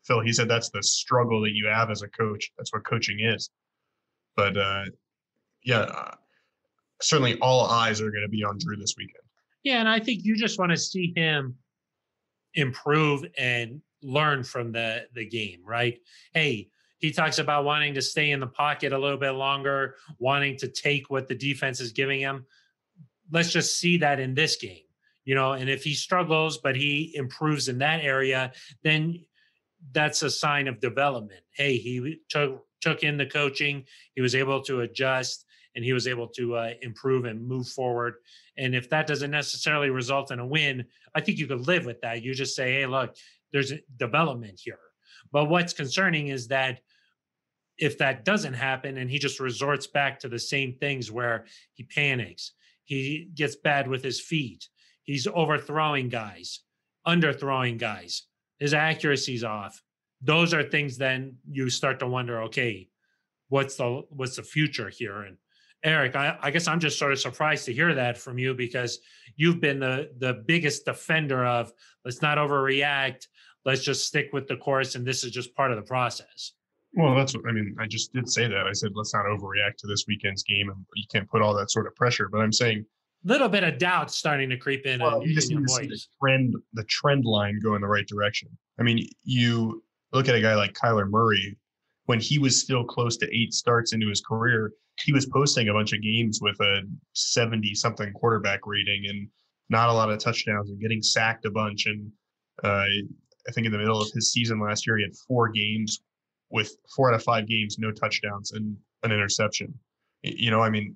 Phil, 0.05 0.21
he 0.21 0.31
said 0.31 0.47
that's 0.47 0.69
the 0.69 0.83
struggle 0.83 1.41
that 1.41 1.53
you 1.53 1.67
have 1.67 1.89
as 1.89 2.03
a 2.03 2.07
coach. 2.09 2.51
That's 2.57 2.71
what 2.71 2.85
coaching 2.85 3.21
is. 3.21 3.49
But 4.35 4.55
uh, 4.55 4.85
yeah, 5.63 5.79
uh, 5.79 6.11
certainly 7.01 7.39
all 7.39 7.65
eyes 7.65 8.01
are 8.01 8.11
going 8.11 8.23
to 8.23 8.29
be 8.29 8.43
on 8.43 8.57
Drew 8.59 8.77
this 8.77 8.93
weekend. 8.97 9.23
Yeah, 9.63 9.79
and 9.79 9.89
I 9.89 9.99
think 9.99 10.23
you 10.23 10.35
just 10.35 10.59
want 10.59 10.71
to 10.71 10.77
see 10.77 11.11
him 11.15 11.55
improve 12.53 13.25
and 13.37 13.81
learn 14.01 14.43
from 14.43 14.71
the 14.71 15.07
the 15.13 15.25
game, 15.25 15.61
right? 15.65 15.99
Hey, 16.33 16.69
he 16.97 17.11
talks 17.11 17.39
about 17.39 17.65
wanting 17.65 17.93
to 17.95 18.01
stay 18.01 18.31
in 18.31 18.39
the 18.39 18.47
pocket 18.47 18.93
a 18.93 18.97
little 18.97 19.17
bit 19.17 19.31
longer, 19.31 19.95
wanting 20.17 20.57
to 20.57 20.67
take 20.67 21.09
what 21.09 21.27
the 21.27 21.35
defense 21.35 21.79
is 21.79 21.91
giving 21.91 22.19
him. 22.19 22.45
Let's 23.31 23.51
just 23.51 23.79
see 23.79 23.97
that 23.97 24.19
in 24.19 24.33
this 24.33 24.55
game, 24.55 24.83
you 25.23 25.35
know. 25.35 25.53
And 25.53 25.69
if 25.69 25.83
he 25.83 25.93
struggles, 25.93 26.57
but 26.57 26.75
he 26.75 27.11
improves 27.15 27.67
in 27.67 27.79
that 27.79 28.03
area, 28.03 28.53
then 28.83 29.25
that's 29.91 30.23
a 30.23 30.29
sign 30.29 30.67
of 30.67 30.79
development. 30.79 31.41
Hey, 31.51 31.77
he 31.77 32.17
took 32.29 32.65
took 32.81 33.03
in 33.03 33.17
the 33.17 33.25
coaching. 33.25 33.83
He 34.13 34.21
was 34.21 34.35
able 34.35 34.61
to 34.63 34.81
adjust 34.81 35.45
and 35.75 35.83
he 35.83 35.93
was 35.93 36.07
able 36.07 36.27
to 36.29 36.55
uh, 36.55 36.71
improve 36.81 37.25
and 37.25 37.45
move 37.45 37.67
forward. 37.67 38.15
And 38.57 38.73
if 38.73 38.89
that 38.89 39.07
doesn't 39.07 39.31
necessarily 39.31 39.89
result 39.89 40.31
in 40.31 40.39
a 40.39 40.45
win, 40.45 40.85
I 41.13 41.21
think 41.21 41.37
you 41.37 41.47
could 41.47 41.67
live 41.67 41.85
with 41.85 42.01
that. 42.01 42.23
You 42.23 42.33
just 42.33 42.55
say, 42.55 42.73
hey, 42.73 42.85
look, 42.85 43.15
there's 43.51 43.71
a 43.71 43.79
development 43.97 44.59
here. 44.63 44.79
But 45.31 45.45
what's 45.45 45.73
concerning 45.73 46.27
is 46.27 46.47
that 46.49 46.79
if 47.77 47.97
that 47.97 48.23
doesn't 48.23 48.53
happen 48.53 48.97
and 48.97 49.09
he 49.09 49.19
just 49.19 49.39
resorts 49.39 49.87
back 49.87 50.19
to 50.19 50.29
the 50.29 50.39
same 50.39 50.73
things 50.73 51.11
where 51.11 51.45
he 51.73 51.83
panics, 51.83 52.53
he 52.85 53.29
gets 53.33 53.55
bad 53.55 53.87
with 53.87 54.03
his 54.03 54.21
feet, 54.21 54.69
he's 55.03 55.27
overthrowing 55.27 56.09
guys, 56.09 56.61
underthrowing 57.05 57.77
guys, 57.77 58.23
his 58.59 58.73
accuracy's 58.73 59.43
off. 59.43 59.81
Those 60.21 60.53
are 60.53 60.63
things 60.63 60.97
then 60.97 61.37
you 61.49 61.69
start 61.69 61.99
to 61.99 62.07
wonder, 62.07 62.43
okay, 62.43 62.87
what's 63.49 63.75
the 63.75 64.03
what's 64.09 64.37
the 64.37 64.43
future 64.43 64.89
here? 64.89 65.21
And 65.21 65.37
Aric, 65.85 66.15
I, 66.15 66.37
I 66.41 66.51
guess 66.51 66.67
I'm 66.67 66.79
just 66.79 66.97
sort 66.97 67.11
of 67.11 67.19
surprised 67.19 67.65
to 67.65 67.73
hear 67.73 67.93
that 67.93 68.17
from 68.17 68.39
you 68.39 68.53
because 68.53 68.99
you've 69.35 69.59
been 69.59 69.79
the 69.79 70.11
the 70.17 70.33
biggest 70.33 70.85
defender 70.85 71.45
of 71.45 71.71
let's 72.03 72.21
not 72.21 72.37
overreact, 72.37 73.27
let's 73.65 73.83
just 73.83 74.05
stick 74.05 74.29
with 74.31 74.47
the 74.47 74.57
course, 74.57 74.95
and 74.95 75.05
this 75.05 75.23
is 75.23 75.31
just 75.31 75.55
part 75.55 75.71
of 75.71 75.77
the 75.77 75.83
process. 75.83 76.53
Well, 76.93 77.15
that's 77.15 77.35
what 77.35 77.43
I 77.47 77.51
mean. 77.51 77.75
I 77.79 77.87
just 77.87 78.13
did 78.13 78.29
say 78.29 78.47
that. 78.47 78.67
I 78.67 78.71
said 78.71 78.91
let's 78.95 79.13
not 79.13 79.25
overreact 79.25 79.77
to 79.79 79.87
this 79.87 80.05
weekend's 80.07 80.43
game, 80.43 80.69
and 80.69 80.85
you 80.95 81.03
can't 81.11 81.29
put 81.29 81.41
all 81.41 81.53
that 81.55 81.69
sort 81.71 81.87
of 81.87 81.95
pressure. 81.95 82.29
But 82.31 82.39
I'm 82.39 82.53
saying 82.53 82.85
a 83.25 83.27
little 83.27 83.49
bit 83.49 83.63
of 83.63 83.77
doubt 83.77 84.11
starting 84.11 84.49
to 84.49 84.57
creep 84.57 84.85
in. 84.85 85.01
Well, 85.01 85.25
you 85.25 85.33
just 85.33 85.49
need 85.51 85.67
to 85.67 85.73
see 85.73 85.87
the 85.87 86.01
trend, 86.21 86.55
the 86.73 86.83
trend 86.85 87.25
line 87.25 87.59
go 87.61 87.75
in 87.75 87.81
the 87.81 87.87
right 87.87 88.07
direction. 88.07 88.49
I 88.79 88.83
mean, 88.83 89.07
you 89.23 89.83
look 90.13 90.29
at 90.29 90.35
a 90.35 90.41
guy 90.41 90.55
like 90.55 90.73
Kyler 90.73 91.09
Murray. 91.09 91.57
When 92.05 92.19
he 92.19 92.37
was 92.37 92.61
still 92.61 92.83
close 92.83 93.17
to 93.17 93.35
eight 93.35 93.51
starts 93.51 93.91
into 93.91 94.07
his 94.07 94.21
career, 94.21 94.71
he 95.01 95.11
was 95.11 95.25
posting 95.25 95.69
a 95.69 95.73
bunch 95.73 95.91
of 95.91 96.03
games 96.03 96.39
with 96.39 96.55
a 96.59 96.83
70 97.13 97.73
something 97.73 98.13
quarterback 98.13 98.67
rating 98.67 99.05
and 99.09 99.27
not 99.69 99.89
a 99.89 99.93
lot 99.93 100.11
of 100.11 100.19
touchdowns 100.19 100.69
and 100.69 100.79
getting 100.79 101.01
sacked 101.01 101.45
a 101.45 101.51
bunch. 101.51 101.87
And 101.87 102.11
uh, 102.63 102.85
I 103.47 103.51
think 103.51 103.65
in 103.65 103.71
the 103.71 103.77
middle 103.77 104.01
of 104.01 104.11
his 104.11 104.31
season 104.31 104.59
last 104.59 104.87
year, 104.87 104.97
he 104.97 105.03
had 105.03 105.15
four 105.27 105.49
games 105.49 106.01
with 106.49 106.75
four 106.95 107.09
out 107.09 107.15
of 107.15 107.23
five 107.23 107.47
games, 107.47 107.77
no 107.77 107.91
touchdowns 107.91 108.51
and 108.51 108.77
an 109.03 109.11
interception. 109.11 109.73
You 110.23 110.51
know, 110.51 110.61
I 110.61 110.69
mean, 110.69 110.95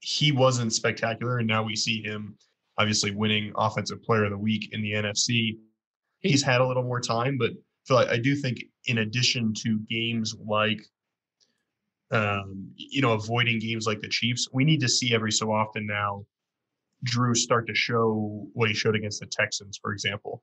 he 0.00 0.32
wasn't 0.32 0.72
spectacular, 0.72 1.38
and 1.38 1.48
now 1.48 1.62
we 1.62 1.76
see 1.76 2.02
him 2.02 2.36
obviously 2.78 3.10
winning 3.10 3.52
Offensive 3.56 4.02
Player 4.02 4.24
of 4.24 4.30
the 4.30 4.38
Week 4.38 4.72
in 4.72 4.82
the 4.82 4.92
NFC. 4.92 5.56
He's 6.20 6.42
had 6.42 6.60
a 6.60 6.66
little 6.66 6.82
more 6.82 7.00
time, 7.00 7.38
but 7.38 7.52
Phil, 7.86 7.98
I, 7.98 8.04
I 8.12 8.18
do 8.18 8.34
think 8.34 8.64
in 8.86 8.98
addition 8.98 9.54
to 9.54 9.78
games 9.88 10.34
like, 10.46 10.80
um, 12.10 12.70
you 12.76 13.00
know, 13.00 13.12
avoiding 13.12 13.58
games 13.58 13.86
like 13.86 14.00
the 14.00 14.08
Chiefs, 14.08 14.48
we 14.52 14.64
need 14.64 14.80
to 14.80 14.88
see 14.88 15.14
every 15.14 15.32
so 15.32 15.52
often 15.52 15.86
now 15.86 16.24
Drew 17.02 17.34
start 17.34 17.66
to 17.68 17.74
show 17.74 18.46
what 18.52 18.68
he 18.68 18.74
showed 18.74 18.96
against 18.96 19.20
the 19.20 19.26
Texans, 19.26 19.78
for 19.80 19.92
example, 19.92 20.42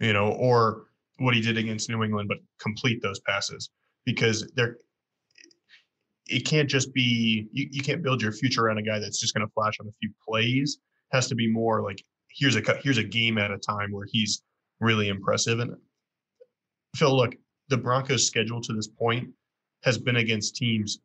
you 0.00 0.12
know, 0.12 0.32
or 0.32 0.86
what 1.18 1.34
he 1.34 1.40
did 1.40 1.58
against 1.58 1.88
New 1.88 2.02
England, 2.02 2.28
but 2.28 2.38
complete 2.60 3.00
those 3.02 3.20
passes 3.20 3.70
because 4.04 4.50
they're 4.56 4.76
it 6.26 6.46
can't 6.46 6.70
just 6.70 6.94
be 6.94 7.48
you, 7.52 7.68
you 7.70 7.82
can't 7.82 8.02
build 8.02 8.22
your 8.22 8.32
future 8.32 8.64
around 8.64 8.78
a 8.78 8.82
guy 8.82 8.98
that's 8.98 9.20
just 9.20 9.34
going 9.34 9.46
to 9.46 9.52
flash 9.52 9.74
on 9.80 9.88
a 9.88 9.92
few 10.00 10.10
plays. 10.26 10.78
It 11.12 11.16
has 11.16 11.28
to 11.28 11.34
be 11.34 11.50
more 11.50 11.82
like 11.82 12.02
here's 12.28 12.56
a 12.56 12.62
here's 12.82 12.98
a 12.98 13.04
game 13.04 13.38
at 13.38 13.50
a 13.50 13.58
time 13.58 13.92
where 13.92 14.06
he's 14.10 14.42
really 14.80 15.08
impressive. 15.08 15.58
And 15.58 15.74
Phil, 16.96 17.14
look, 17.14 17.34
the 17.68 17.76
Broncos' 17.76 18.26
schedule 18.26 18.60
to 18.62 18.72
this 18.72 18.88
point 18.88 19.28
has 19.82 19.98
been 19.98 20.16
against 20.16 20.56
teams 20.56 21.00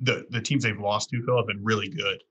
the 0.00 0.24
the 0.30 0.40
teams 0.40 0.64
they've 0.64 0.78
lost 0.78 1.10
to, 1.10 1.22
Phil, 1.24 1.36
have 1.36 1.46
been 1.46 1.62
really 1.62 1.88
good. 1.88 2.22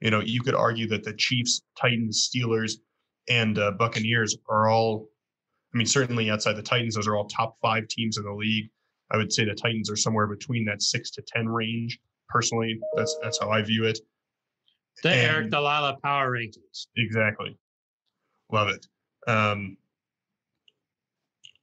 You 0.00 0.10
know, 0.10 0.20
you 0.20 0.42
could 0.42 0.54
argue 0.54 0.86
that 0.88 1.02
the 1.02 1.14
Chiefs, 1.14 1.62
Titans, 1.80 2.28
Steelers, 2.30 2.74
and 3.28 3.58
uh, 3.58 3.72
Buccaneers 3.72 4.36
are 4.48 4.68
all. 4.68 5.08
I 5.76 5.78
mean, 5.78 5.86
certainly 5.86 6.30
outside 6.30 6.54
the 6.54 6.62
Titans, 6.62 6.94
those 6.94 7.06
are 7.06 7.16
all 7.16 7.26
top 7.26 7.58
five 7.60 7.86
teams 7.88 8.16
in 8.16 8.24
the 8.24 8.32
league. 8.32 8.70
I 9.10 9.18
would 9.18 9.30
say 9.30 9.44
the 9.44 9.54
Titans 9.54 9.90
are 9.90 9.96
somewhere 9.96 10.26
between 10.26 10.64
that 10.64 10.80
six 10.80 11.10
to 11.10 11.22
ten 11.26 11.46
range. 11.46 11.98
Personally, 12.30 12.80
that's 12.94 13.14
that's 13.22 13.38
how 13.38 13.50
I 13.50 13.60
view 13.60 13.84
it. 13.84 13.98
The 15.02 15.10
and 15.10 15.50
Aric 15.50 15.50
DiLalla 15.50 16.00
power 16.00 16.30
rankings. 16.32 16.86
Exactly. 16.96 17.58
Love 18.50 18.68
it. 18.68 18.86
Um, 19.28 19.76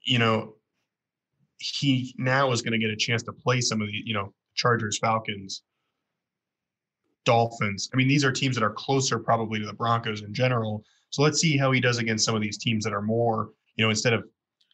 you 0.03 0.19
know, 0.19 0.57
he 1.57 2.13
now 2.19 2.51
is 2.51 2.61
going 2.61 2.73
to 2.73 2.77
get 2.77 2.91
a 2.91 2.95
chance 2.95 3.23
to 3.23 3.33
play 3.33 3.61
some 3.61 3.81
of 3.81 3.87
the, 3.87 3.93
you 4.05 4.13
know, 4.13 4.31
Chargers, 4.53 4.99
Falcons, 4.99 5.63
Dolphins. 7.25 7.89
I 7.91 7.97
mean, 7.97 8.07
these 8.07 8.23
are 8.23 8.31
teams 8.31 8.55
that 8.57 8.63
are 8.63 8.73
closer 8.73 9.17
probably 9.17 9.59
to 9.59 9.65
the 9.65 9.73
Broncos 9.73 10.21
in 10.21 10.35
general. 10.35 10.83
So 11.09 11.23
let's 11.23 11.41
see 11.41 11.57
how 11.57 11.71
he 11.71 11.79
does 11.79 11.97
against 11.97 12.25
some 12.25 12.35
of 12.35 12.43
these 12.43 12.59
teams 12.59 12.83
that 12.83 12.93
are 12.93 13.01
more, 13.01 13.49
you 13.75 13.83
know, 13.83 13.89
instead 13.89 14.13
of 14.13 14.23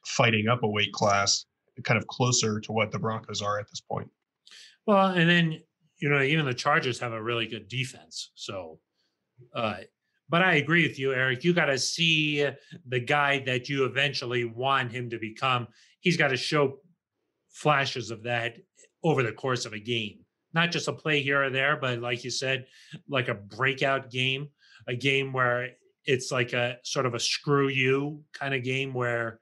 fighting 0.05 0.47
up 0.47 0.63
a 0.63 0.67
weight 0.67 0.91
class, 0.93 1.45
kind 1.83 1.97
of 1.97 2.07
closer 2.07 2.59
to 2.59 2.71
what 2.71 2.91
the 2.91 2.99
Broncos 2.99 3.41
are 3.41 3.59
at 3.59 3.69
this 3.69 3.81
point. 3.81 4.09
Well, 4.85 5.07
and 5.07 5.29
then 5.29 5.61
you 5.97 6.09
know 6.09 6.21
even 6.21 6.45
the 6.45 6.53
Chargers 6.53 6.99
have 6.99 7.13
a 7.13 7.21
really 7.21 7.47
good 7.47 7.67
defense. 7.67 8.31
So, 8.35 8.79
uh, 9.55 9.77
but 10.29 10.41
I 10.41 10.55
agree 10.55 10.87
with 10.87 10.99
you, 10.99 11.09
Aric. 11.09 11.43
You 11.43 11.53
got 11.53 11.65
to 11.65 11.77
see 11.77 12.47
the 12.87 12.99
guy 12.99 13.39
that 13.45 13.69
you 13.69 13.85
eventually 13.85 14.45
want 14.45 14.91
him 14.91 15.09
to 15.09 15.19
become. 15.19 15.67
He's 16.01 16.17
got 16.17 16.29
to 16.29 16.37
show 16.37 16.77
flashes 17.49 18.11
of 18.11 18.23
that 18.23 18.57
over 19.03 19.23
the 19.23 19.31
course 19.31 19.65
of 19.65 19.73
a 19.73 19.79
game, 19.79 20.19
not 20.53 20.71
just 20.71 20.87
a 20.87 20.93
play 20.93 21.21
here 21.21 21.43
or 21.43 21.49
there, 21.49 21.77
but 21.77 21.99
like 21.99 22.23
you 22.23 22.29
said, 22.29 22.65
like 23.07 23.27
a 23.27 23.33
breakout 23.33 24.11
game, 24.11 24.49
a 24.87 24.95
game 24.95 25.33
where 25.33 25.71
it's 26.09 26.31
like 26.31 26.53
a 26.53 26.77
sort 26.83 27.05
of 27.05 27.13
a 27.13 27.19
screw 27.19 27.67
you 27.69 28.23
kind 28.33 28.53
of 28.53 28.63
game 28.63 28.93
where 28.93 29.39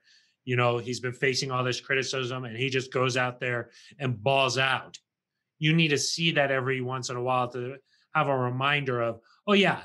you 0.48 0.56
know, 0.56 0.78
he's 0.78 0.98
been 0.98 1.12
facing 1.12 1.50
all 1.50 1.62
this 1.62 1.78
criticism 1.78 2.46
and 2.46 2.56
he 2.56 2.70
just 2.70 2.90
goes 2.90 3.18
out 3.18 3.38
there 3.38 3.68
and 3.98 4.22
balls 4.22 4.56
out. 4.56 4.96
You 5.58 5.74
need 5.74 5.88
to 5.88 5.98
see 5.98 6.32
that 6.32 6.50
every 6.50 6.80
once 6.80 7.10
in 7.10 7.16
a 7.16 7.22
while 7.22 7.48
to 7.48 7.76
have 8.14 8.28
a 8.28 8.34
reminder 8.34 9.02
of, 9.02 9.20
oh, 9.46 9.52
yeah, 9.52 9.82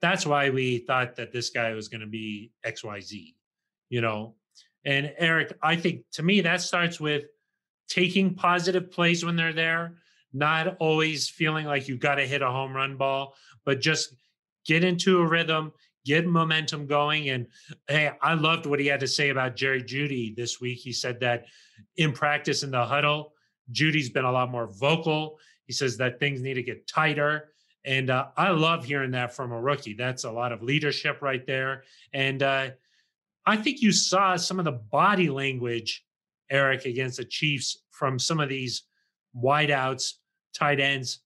that's 0.00 0.24
why 0.24 0.50
we 0.50 0.78
thought 0.78 1.16
that 1.16 1.32
this 1.32 1.50
guy 1.50 1.74
was 1.74 1.88
going 1.88 2.02
to 2.02 2.06
be 2.06 2.52
XYZ, 2.64 3.34
you 3.88 4.00
know? 4.02 4.36
And 4.84 5.12
Aric, 5.20 5.52
I 5.60 5.74
think 5.74 6.04
to 6.12 6.22
me, 6.22 6.42
that 6.42 6.60
starts 6.60 7.00
with 7.00 7.24
taking 7.88 8.36
positive 8.36 8.92
plays 8.92 9.24
when 9.24 9.34
they're 9.34 9.52
there, 9.52 9.96
not 10.32 10.76
always 10.78 11.28
feeling 11.28 11.66
like 11.66 11.88
you've 11.88 11.98
got 11.98 12.16
to 12.16 12.26
hit 12.26 12.40
a 12.40 12.52
home 12.52 12.72
run 12.72 12.96
ball, 12.96 13.34
but 13.64 13.80
just 13.80 14.14
get 14.64 14.84
into 14.84 15.18
a 15.18 15.26
rhythm, 15.26 15.72
get 16.04 16.26
momentum 16.26 16.86
going. 16.86 17.30
And 17.30 17.46
hey, 17.88 18.12
I 18.20 18.34
loved 18.34 18.66
what 18.66 18.80
he 18.80 18.86
had 18.86 19.00
to 19.00 19.08
say 19.08 19.30
about 19.30 19.56
Jerry 19.56 19.82
Jeudy 19.82 20.34
this 20.34 20.60
week. 20.60 20.78
He 20.78 20.92
said 20.92 21.20
that 21.20 21.46
in 21.96 22.12
practice 22.12 22.62
in 22.62 22.70
the 22.70 22.84
huddle, 22.84 23.32
Jeudy's 23.72 24.10
been 24.10 24.24
a 24.24 24.32
lot 24.32 24.50
more 24.50 24.66
vocal. 24.66 25.38
He 25.66 25.72
says 25.72 25.96
that 25.96 26.20
things 26.20 26.40
need 26.40 26.54
to 26.54 26.62
get 26.62 26.86
tighter. 26.86 27.50
And 27.84 28.10
uh, 28.10 28.28
I 28.36 28.50
love 28.50 28.84
hearing 28.84 29.10
that 29.12 29.34
from 29.34 29.52
a 29.52 29.60
rookie. 29.60 29.94
That's 29.94 30.24
a 30.24 30.30
lot 30.30 30.52
of 30.52 30.62
leadership 30.62 31.20
right 31.20 31.46
there. 31.46 31.84
And 32.12 32.42
uh, 32.42 32.70
I 33.46 33.56
think 33.56 33.82
you 33.82 33.92
saw 33.92 34.36
some 34.36 34.58
of 34.58 34.64
the 34.64 34.72
body 34.72 35.28
language, 35.28 36.04
Aric, 36.50 36.86
against 36.86 37.18
the 37.18 37.24
Chiefs 37.24 37.82
from 37.90 38.18
some 38.18 38.40
of 38.40 38.48
these 38.48 38.84
wideouts, 39.36 40.14
tight 40.54 40.80
ends 40.80 41.20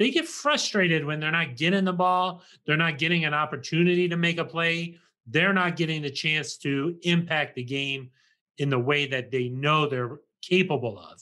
they 0.00 0.10
get 0.10 0.26
frustrated 0.26 1.04
when 1.04 1.20
they're 1.20 1.30
not 1.30 1.56
getting 1.56 1.84
the 1.84 1.92
ball, 1.92 2.42
they're 2.66 2.78
not 2.78 2.96
getting 2.96 3.26
an 3.26 3.34
opportunity 3.34 4.08
to 4.08 4.16
make 4.16 4.38
a 4.38 4.44
play, 4.44 4.96
they're 5.26 5.52
not 5.52 5.76
getting 5.76 6.00
the 6.00 6.10
chance 6.10 6.56
to 6.56 6.96
impact 7.02 7.54
the 7.54 7.62
game 7.62 8.08
in 8.56 8.70
the 8.70 8.78
way 8.78 9.06
that 9.06 9.30
they 9.30 9.50
know 9.50 9.86
they're 9.86 10.18
capable 10.40 10.98
of. 10.98 11.20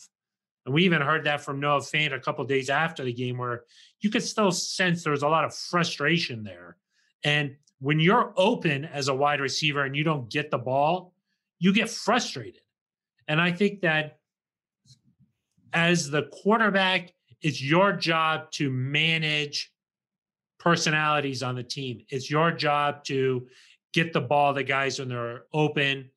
And 0.65 0.73
we 0.73 0.85
even 0.85 1.03
heard 1.03 1.25
that 1.25 1.41
from 1.41 1.59
Noah 1.59 1.81
Fant 1.81 2.15
a 2.15 2.21
couple 2.21 2.45
days 2.45 2.71
after 2.71 3.03
the 3.03 3.13
game, 3.13 3.37
where 3.37 3.65
you 4.01 4.11
could 4.11 4.23
still 4.23 4.53
sense 4.53 5.03
there 5.03 5.11
was 5.11 5.25
a 5.25 5.29
lot 5.29 5.45
of 5.45 5.53
frustration 5.53 6.45
there. 6.45 6.77
And 7.25 7.57
when 7.81 7.99
you're 7.99 8.33
open 8.37 8.85
as 8.85 9.09
a 9.09 9.15
wide 9.15 9.41
receiver 9.41 9.83
and 9.83 9.97
you 9.97 10.05
don't 10.05 10.31
get 10.31 10.53
the 10.53 10.59
ball, 10.59 11.15
you 11.59 11.73
get 11.73 11.91
frustrated. 11.91 12.63
And 13.27 13.41
I 13.41 13.51
think 13.51 13.81
that 13.81 14.21
as 15.73 16.11
the 16.11 16.29
quarterback 16.31 17.13
it's 17.43 17.63
your 17.63 17.93
job 17.93 18.51
to 18.53 18.71
manage 18.71 19.73
personalities 20.59 21.43
on 21.43 21.55
the 21.55 21.63
team. 21.63 22.03
It's 22.09 22.31
your 22.31 22.51
job 22.51 23.05
to 23.05 23.47
get 23.93 24.13
the 24.13 24.21
ball 24.21 24.53
the 24.53 24.65
guys 24.65 24.99
when 24.99 25.09
they're 25.09 25.45
open. 25.53 26.11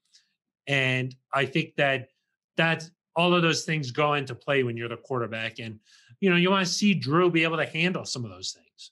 And 0.67 1.15
I 1.33 1.45
think 1.45 1.75
that 1.77 2.09
that's 2.57 2.91
all 3.15 3.33
of 3.33 3.41
those 3.41 3.63
things 3.63 3.91
go 3.91 4.13
into 4.13 4.35
play 4.35 4.63
when 4.63 4.77
you're 4.77 4.89
the 4.89 4.97
quarterback. 4.97 5.59
And, 5.59 5.79
you 6.19 6.29
know, 6.29 6.35
you 6.35 6.49
want 6.49 6.65
to 6.65 6.71
see 6.71 6.93
Drew 6.93 7.29
be 7.29 7.43
able 7.43 7.57
to 7.57 7.65
handle 7.65 8.05
some 8.05 8.25
of 8.25 8.31
those 8.31 8.51
things. 8.51 8.91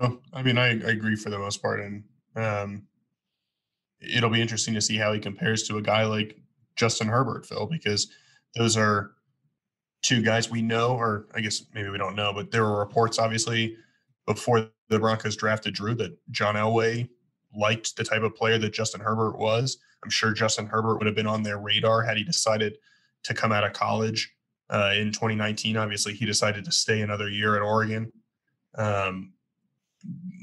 Oh, 0.00 0.20
I 0.32 0.42
mean, 0.42 0.58
I, 0.58 0.68
I 0.68 0.90
agree 0.90 1.16
for 1.16 1.30
the 1.30 1.38
most 1.38 1.60
part. 1.62 1.80
And 1.80 2.04
um, 2.36 2.82
it'll 4.00 4.30
be 4.30 4.40
interesting 4.40 4.74
to 4.74 4.80
see 4.80 4.96
how 4.96 5.12
he 5.12 5.20
compares 5.20 5.64
to 5.64 5.76
a 5.76 5.82
guy 5.82 6.04
like 6.04 6.38
Justin 6.76 7.08
Herbert, 7.08 7.44
Phil, 7.44 7.66
because 7.66 8.08
those 8.56 8.76
are 8.76 9.12
two 10.02 10.22
guys 10.22 10.50
we 10.50 10.62
know, 10.62 10.96
or 10.96 11.26
I 11.34 11.40
guess 11.40 11.64
maybe 11.74 11.90
we 11.90 11.98
don't 11.98 12.16
know, 12.16 12.32
but 12.32 12.50
there 12.50 12.64
were 12.64 12.78
reports 12.78 13.18
obviously 13.18 13.76
before 14.26 14.68
the 14.88 14.98
Broncos 14.98 15.36
drafted 15.36 15.74
Drew 15.74 15.94
that 15.96 16.16
John 16.30 16.54
Elway 16.54 17.08
liked 17.54 17.96
the 17.96 18.04
type 18.04 18.22
of 18.22 18.34
player 18.34 18.58
that 18.58 18.72
Justin 18.72 19.00
Herbert 19.00 19.38
was. 19.38 19.78
I'm 20.02 20.10
sure 20.10 20.32
Justin 20.32 20.66
Herbert 20.66 20.98
would 20.98 21.06
have 21.06 21.14
been 21.14 21.26
on 21.26 21.42
their 21.42 21.58
radar 21.58 22.02
had 22.02 22.16
he 22.16 22.24
decided 22.24 22.78
to 23.24 23.34
come 23.34 23.52
out 23.52 23.64
of 23.64 23.72
college 23.72 24.34
uh, 24.70 24.92
in 24.96 25.12
2019. 25.12 25.76
Obviously, 25.76 26.14
he 26.14 26.24
decided 26.24 26.64
to 26.64 26.72
stay 26.72 27.02
another 27.02 27.28
year 27.28 27.56
at 27.56 27.62
Oregon. 27.62 28.10
Um, 28.76 29.32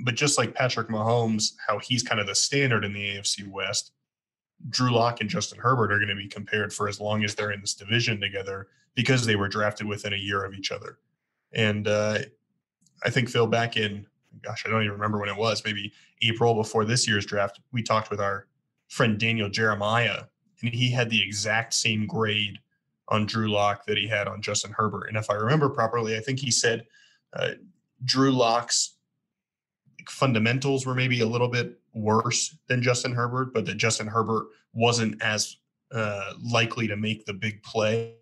but 0.04 0.16
just 0.16 0.38
like 0.38 0.54
Patrick 0.54 0.90
Mahomes, 0.90 1.54
how 1.66 1.80
he's 1.80 2.04
kind 2.04 2.22
of 2.22 2.28
the 2.28 2.36
standard 2.36 2.86
in 2.86 2.94
the 2.94 3.16
AFC 3.16 3.48
West, 3.48 3.92
Drew 4.70 4.92
Lock 4.92 5.22
and 5.22 5.30
Justin 5.30 5.60
Herbert 5.60 5.92
are 5.92 5.98
going 5.98 6.10
to 6.10 6.16
be 6.16 6.28
compared 6.28 6.74
for 6.74 6.88
as 6.88 7.00
long 7.00 7.24
as 7.24 7.36
they're 7.36 7.52
in 7.52 7.62
this 7.62 7.74
division 7.74 8.20
together 8.20 8.68
because 8.98 9.25
they 9.25 9.38
were 9.38 9.48
drafted 9.48 9.88
within 9.88 10.12
a 10.12 10.18
year 10.18 10.44
of 10.44 10.54
each 10.54 10.72
other. 10.74 10.98
And 11.54 11.88
uh, 11.88 12.18
I 13.06 13.10
think 13.10 13.30
Phil, 13.30 13.48
back 13.48 13.77
in 13.77 14.08
gosh, 14.42 14.63
I 14.66 14.70
don't 14.70 14.82
even 14.82 14.94
remember 14.94 15.20
when 15.20 15.30
it 15.30 15.38
was, 15.38 15.63
maybe 15.63 15.94
April 16.22 16.54
before 16.54 16.86
this 16.86 17.08
year's 17.08 17.25
draft, 17.25 17.60
we 17.72 17.82
talked 17.82 18.10
with 18.10 18.20
our 18.20 18.48
friend 18.88 19.20
Daniel 19.20 19.50
Jeremiah, 19.50 20.24
and 20.62 20.74
he 20.74 20.92
had 20.92 21.10
the 21.10 21.22
exact 21.22 21.74
same 21.74 22.08
grade 22.08 22.60
on 23.10 23.25
Drew 23.25 23.50
Lock 23.50 23.86
that 23.86 23.98
he 23.98 24.08
had 24.08 24.27
on 24.27 24.42
Justin 24.42 24.74
Herbert. 24.75 25.08
And 25.08 25.18
if 25.18 25.30
I 25.30 25.36
remember 25.36 25.70
properly, 25.70 26.18
I 26.18 26.20
think 26.20 26.39
he 26.39 26.51
said 26.51 26.86
uh, 27.34 27.51
Drew 28.04 28.32
Lock's 28.32 28.96
fundamentals 30.10 30.86
were 30.86 30.96
maybe 30.96 31.22
a 31.22 31.25
little 31.25 31.48
bit 31.48 31.80
worse 31.94 32.56
than 32.68 32.82
Justin 32.82 33.13
Herbert, 33.13 33.54
but 33.54 33.66
that 33.66 33.77
Justin 33.77 34.08
Herbert 34.08 34.48
wasn't 34.74 35.22
as 35.22 35.58
uh, 35.92 36.34
likely 36.42 36.88
to 36.88 36.96
make 36.96 37.25
the 37.25 37.34
big 37.34 37.63
play 37.63 38.16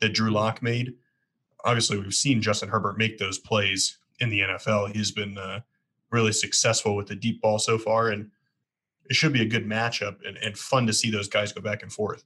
that 0.00 0.14
Drew 0.14 0.30
Lock 0.30 0.62
made. 0.62 0.94
Obviously, 1.64 1.98
we've 1.98 2.14
seen 2.14 2.40
Justin 2.40 2.68
Herbert 2.68 2.98
make 2.98 3.18
those 3.18 3.38
plays 3.38 3.98
in 4.20 4.30
the 4.30 4.40
NFL. 4.40 4.94
He's 4.94 5.10
been 5.10 5.36
uh, 5.36 5.60
really 6.10 6.32
successful 6.32 6.96
with 6.96 7.08
the 7.08 7.16
deep 7.16 7.40
ball 7.40 7.58
so 7.58 7.78
far, 7.78 8.08
and 8.08 8.30
it 9.08 9.16
should 9.16 9.32
be 9.32 9.42
a 9.42 9.48
good 9.48 9.66
matchup 9.66 10.16
and, 10.26 10.36
and 10.38 10.56
fun 10.56 10.86
to 10.86 10.92
see 10.92 11.10
those 11.10 11.28
guys 11.28 11.52
go 11.52 11.60
back 11.60 11.82
and 11.82 11.92
forth. 11.92 12.24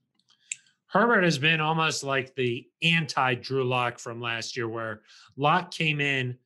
Herbert 0.86 1.22
has 1.22 1.38
been 1.38 1.60
almost 1.60 2.02
like 2.02 2.34
the 2.34 2.66
anti 2.82 3.34
Drew 3.34 3.64
Lock 3.64 3.98
from 3.98 4.20
last 4.20 4.56
year, 4.56 4.68
where 4.68 5.02
Lock 5.36 5.70
came 5.70 6.00
in, 6.00 6.36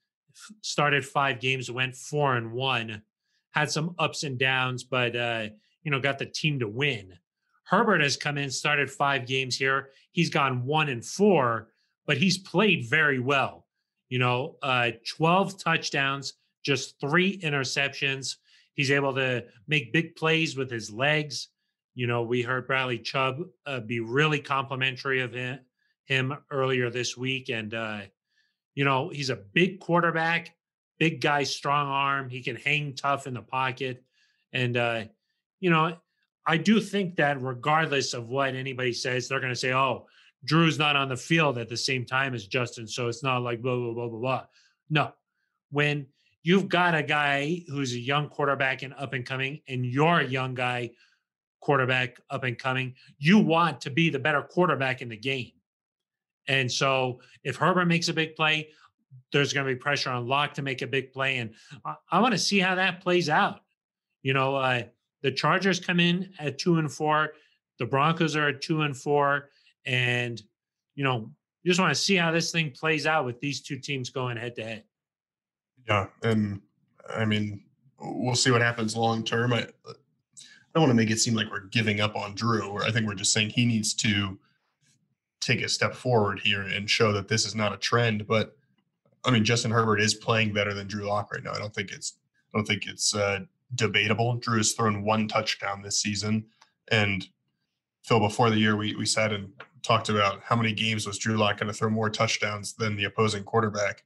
started 0.61 1.05
five 1.05 1.41
games, 1.41 1.71
went 1.71 1.97
four 1.97 2.37
and 2.37 2.53
one, 2.53 3.03
had 3.53 3.71
some 3.71 3.95
ups 3.99 4.23
and 4.23 4.39
downs, 4.39 4.85
but 4.85 5.17
uh, 5.17 5.47
you 5.83 5.91
know 5.91 6.01
got 6.01 6.19
the 6.19 6.27
team 6.27 6.59
to 6.59 6.69
win. 6.69 7.15
Herbert 7.65 8.03
has 8.03 8.17
come 8.17 8.39
in, 8.39 8.51
started 8.51 8.91
five 8.91 9.27
games 9.27 9.57
here. 9.57 9.91
He's 10.13 10.31
gone 10.31 10.65
one 10.65 10.89
and 10.89 11.05
four, 11.05 11.71
but 12.07 12.19
he's 12.19 12.39
played 12.39 12.89
very 12.89 13.19
well. 13.19 13.67
You 14.09 14.19
know, 14.19 14.57
uh, 14.63 14.93
12 15.17 15.59
touchdowns, 15.59 16.35
just 16.65 17.01
three 17.01 17.39
interceptions. 17.39 18.37
He's 18.75 18.91
able 18.91 19.15
to 19.15 19.45
make 19.67 19.93
big 19.93 20.15
plays 20.15 20.57
with 20.57 20.71
his 20.71 20.91
legs. 20.91 21.49
You 21.95 22.07
know, 22.07 22.23
we 22.23 22.43
heard 22.43 22.67
Bradley 22.67 22.99
Chubb 22.99 23.43
uh, 23.67 23.81
be 23.81 24.01
really 24.01 24.41
complimentary 24.41 25.21
of 25.21 25.33
him, 25.33 25.61
him 26.05 26.37
earlier 26.51 26.91
this 26.91 27.17
week. 27.17 27.49
And, 27.49 27.73
uh, 27.73 28.01
you 28.75 28.85
know, 28.85 29.09
he's 29.09 29.31
a 29.31 29.37
big 29.37 29.81
quarterback, 29.81 30.55
big 30.99 31.21
guy, 31.21 31.45
strong 31.45 31.89
arm. 31.89 32.29
He 32.29 32.43
can 32.43 32.57
hang 32.57 32.95
tough 32.95 33.27
in 33.27 33.35
the 33.35 33.43
pocket. 33.43 34.05
And, 34.53 34.77
uh, 34.77 35.05
you 35.61 35.71
know, 35.71 35.97
I 36.47 36.57
do 36.57 36.81
think 36.81 37.17
that 37.17 37.41
regardless 37.41 38.13
of 38.15 38.29
what 38.29 38.55
anybody 38.55 38.93
says, 38.93 39.29
they're 39.29 39.41
going 39.41 39.53
to 39.53 39.59
say, 39.59 39.73
oh, 39.73 40.07
Drew's 40.45 40.79
not 40.79 40.95
on 40.95 41.09
the 41.09 41.17
field 41.17 41.57
at 41.57 41.69
the 41.69 41.77
same 41.77 42.05
time 42.05 42.35
as 42.35 42.47
Justin. 42.47 42.87
So 42.87 43.09
it's 43.09 43.23
not 43.23 43.43
like 43.43 43.63
blah, 43.63 43.77
blah, 43.77 43.93
blah, 43.93 44.09
blah, 44.09 44.21
blah. 44.21 44.45
No. 44.91 45.13
When 45.71 46.07
you've 46.43 46.69
got 46.69 46.95
a 46.95 47.03
guy 47.03 47.63
who's 47.69 47.95
a 47.95 47.99
young 47.99 48.29
quarterback 48.29 48.83
and 48.83 48.95
up 48.95 49.15
and 49.15 49.25
coming, 49.25 49.61
and 49.69 49.87
you're 49.87 50.21
a 50.21 50.27
young 50.27 50.55
guy 50.55 50.91
quarterback 51.61 52.21
up 52.29 52.45
and 52.45 52.59
coming, 52.59 52.95
you 53.19 53.39
want 53.39 53.81
to 53.81 53.91
be 53.91 54.11
the 54.11 54.19
better 54.19 54.43
quarterback 54.43 55.01
in 55.01 55.09
the 55.09 55.17
game. 55.17 55.53
And 56.47 56.71
so 56.71 57.21
if 57.43 57.57
Herbert 57.57 57.87
makes 57.87 58.09
a 58.09 58.13
big 58.13 58.37
play, 58.37 58.69
there's 59.33 59.55
going 59.55 59.67
to 59.67 59.73
be 59.73 59.79
pressure 59.79 60.11
on 60.11 60.29
Lock 60.29 60.55
to 60.55 60.63
make 60.63 60.83
a 60.83 60.87
big 60.87 61.13
play. 61.13 61.39
And 61.39 61.55
I, 61.87 61.95
I 62.11 62.21
want 62.21 62.33
to 62.33 62.39
see 62.39 62.59
how 62.59 62.75
that 62.75 63.01
plays 63.01 63.31
out. 63.31 63.61
You 64.23 64.35
know, 64.35 64.57
uh, 64.57 64.83
the 65.25 65.33
Chargers 65.33 65.81
come 65.81 66.01
in 66.01 66.29
at 66.39 66.59
two 66.59 66.77
and 66.77 66.93
four. 66.93 67.33
The 67.79 67.87
Broncos 67.87 68.37
are 68.37 68.49
at 68.49 68.61
two 68.61 68.83
and 68.83 68.95
four. 68.95 69.49
And, 69.87 70.41
you 70.95 71.03
know, 71.03 71.31
you 71.63 71.71
just 71.71 71.81
want 71.81 71.95
to 71.95 72.01
see 72.01 72.15
how 72.15 72.31
this 72.31 72.53
thing 72.53 72.71
plays 72.71 73.07
out 73.07 73.25
with 73.25 73.41
these 73.41 73.63
two 73.63 73.79
teams 73.79 74.11
going 74.11 74.37
head 74.37 74.55
to 74.57 74.63
head. 74.63 74.85
Yeah. 75.89 76.09
And 76.23 76.61
I 77.09 77.25
mean, 77.25 77.65
we'll 77.99 78.35
see 78.35 78.51
what 78.51 78.61
happens 78.61 78.95
long 78.95 79.25
term. 79.25 79.55
I, 79.55 79.61
I 79.61 79.95
don't 80.75 80.83
want 80.83 80.91
to 80.91 80.95
make 80.95 81.11
it 81.11 81.21
seem 81.21 81.33
like 81.33 81.51
we're 81.51 81.69
giving 81.69 82.03
up 82.03 82.17
on 82.17 82.35
Drew, 82.35 82.69
or 82.69 82.85
I 82.85 82.91
think 82.91 83.07
we're 83.07 83.15
just 83.15 83.33
saying 83.33 83.49
he 83.49 83.65
needs 83.65 83.95
to 83.95 84.39
take 85.41 85.63
a 85.63 85.71
step 85.71 85.95
forward 85.95 86.41
here 86.41 86.63
and 86.63 86.89
show 86.89 87.13
that 87.13 87.29
this 87.29 87.47
is 87.47 87.55
not 87.55 87.73
a 87.73 87.79
trend. 87.79 88.27
But 88.27 88.59
I 89.25 89.31
mean, 89.31 89.45
Justin 89.45 89.71
Herbert 89.71 90.01
is 90.01 90.13
playing 90.13 90.53
better 90.53 90.75
than 90.75 90.87
Drew 90.87 91.07
Lock 91.07 91.33
right 91.33 91.43
now. 91.43 91.53
I 91.53 91.59
don't 91.59 91.75
think 91.75 91.93
it's 91.93 92.19
I 92.53 92.59
don't 92.59 92.67
think 92.67 92.87
it's 92.87 93.15
uh, 93.15 93.41
debatable. 93.75 94.37
Drew 94.37 94.59
has 94.59 94.73
thrown 94.73 95.05
one 95.05 95.29
touchdown 95.29 95.83
this 95.83 96.01
season, 96.01 96.47
and 96.91 97.27
Phil, 98.03 98.21
before 98.21 98.51
the 98.51 98.59
year, 98.59 98.77
we 98.77 98.95
we 98.95 99.07
sat 99.07 99.33
and 99.33 99.51
talked 99.83 100.09
about 100.09 100.41
how 100.43 100.57
many 100.57 100.73
games 100.73 101.07
was 101.07 101.19
Drew 101.19 101.37
Lock 101.37 101.59
going 101.59 101.69
to 101.69 101.75
throw 101.75 101.91
more 101.91 102.11
touchdowns 102.11 102.75
than 102.75 102.97
the 102.97 103.05
opposing 103.05 103.45
quarterback. 103.45 104.05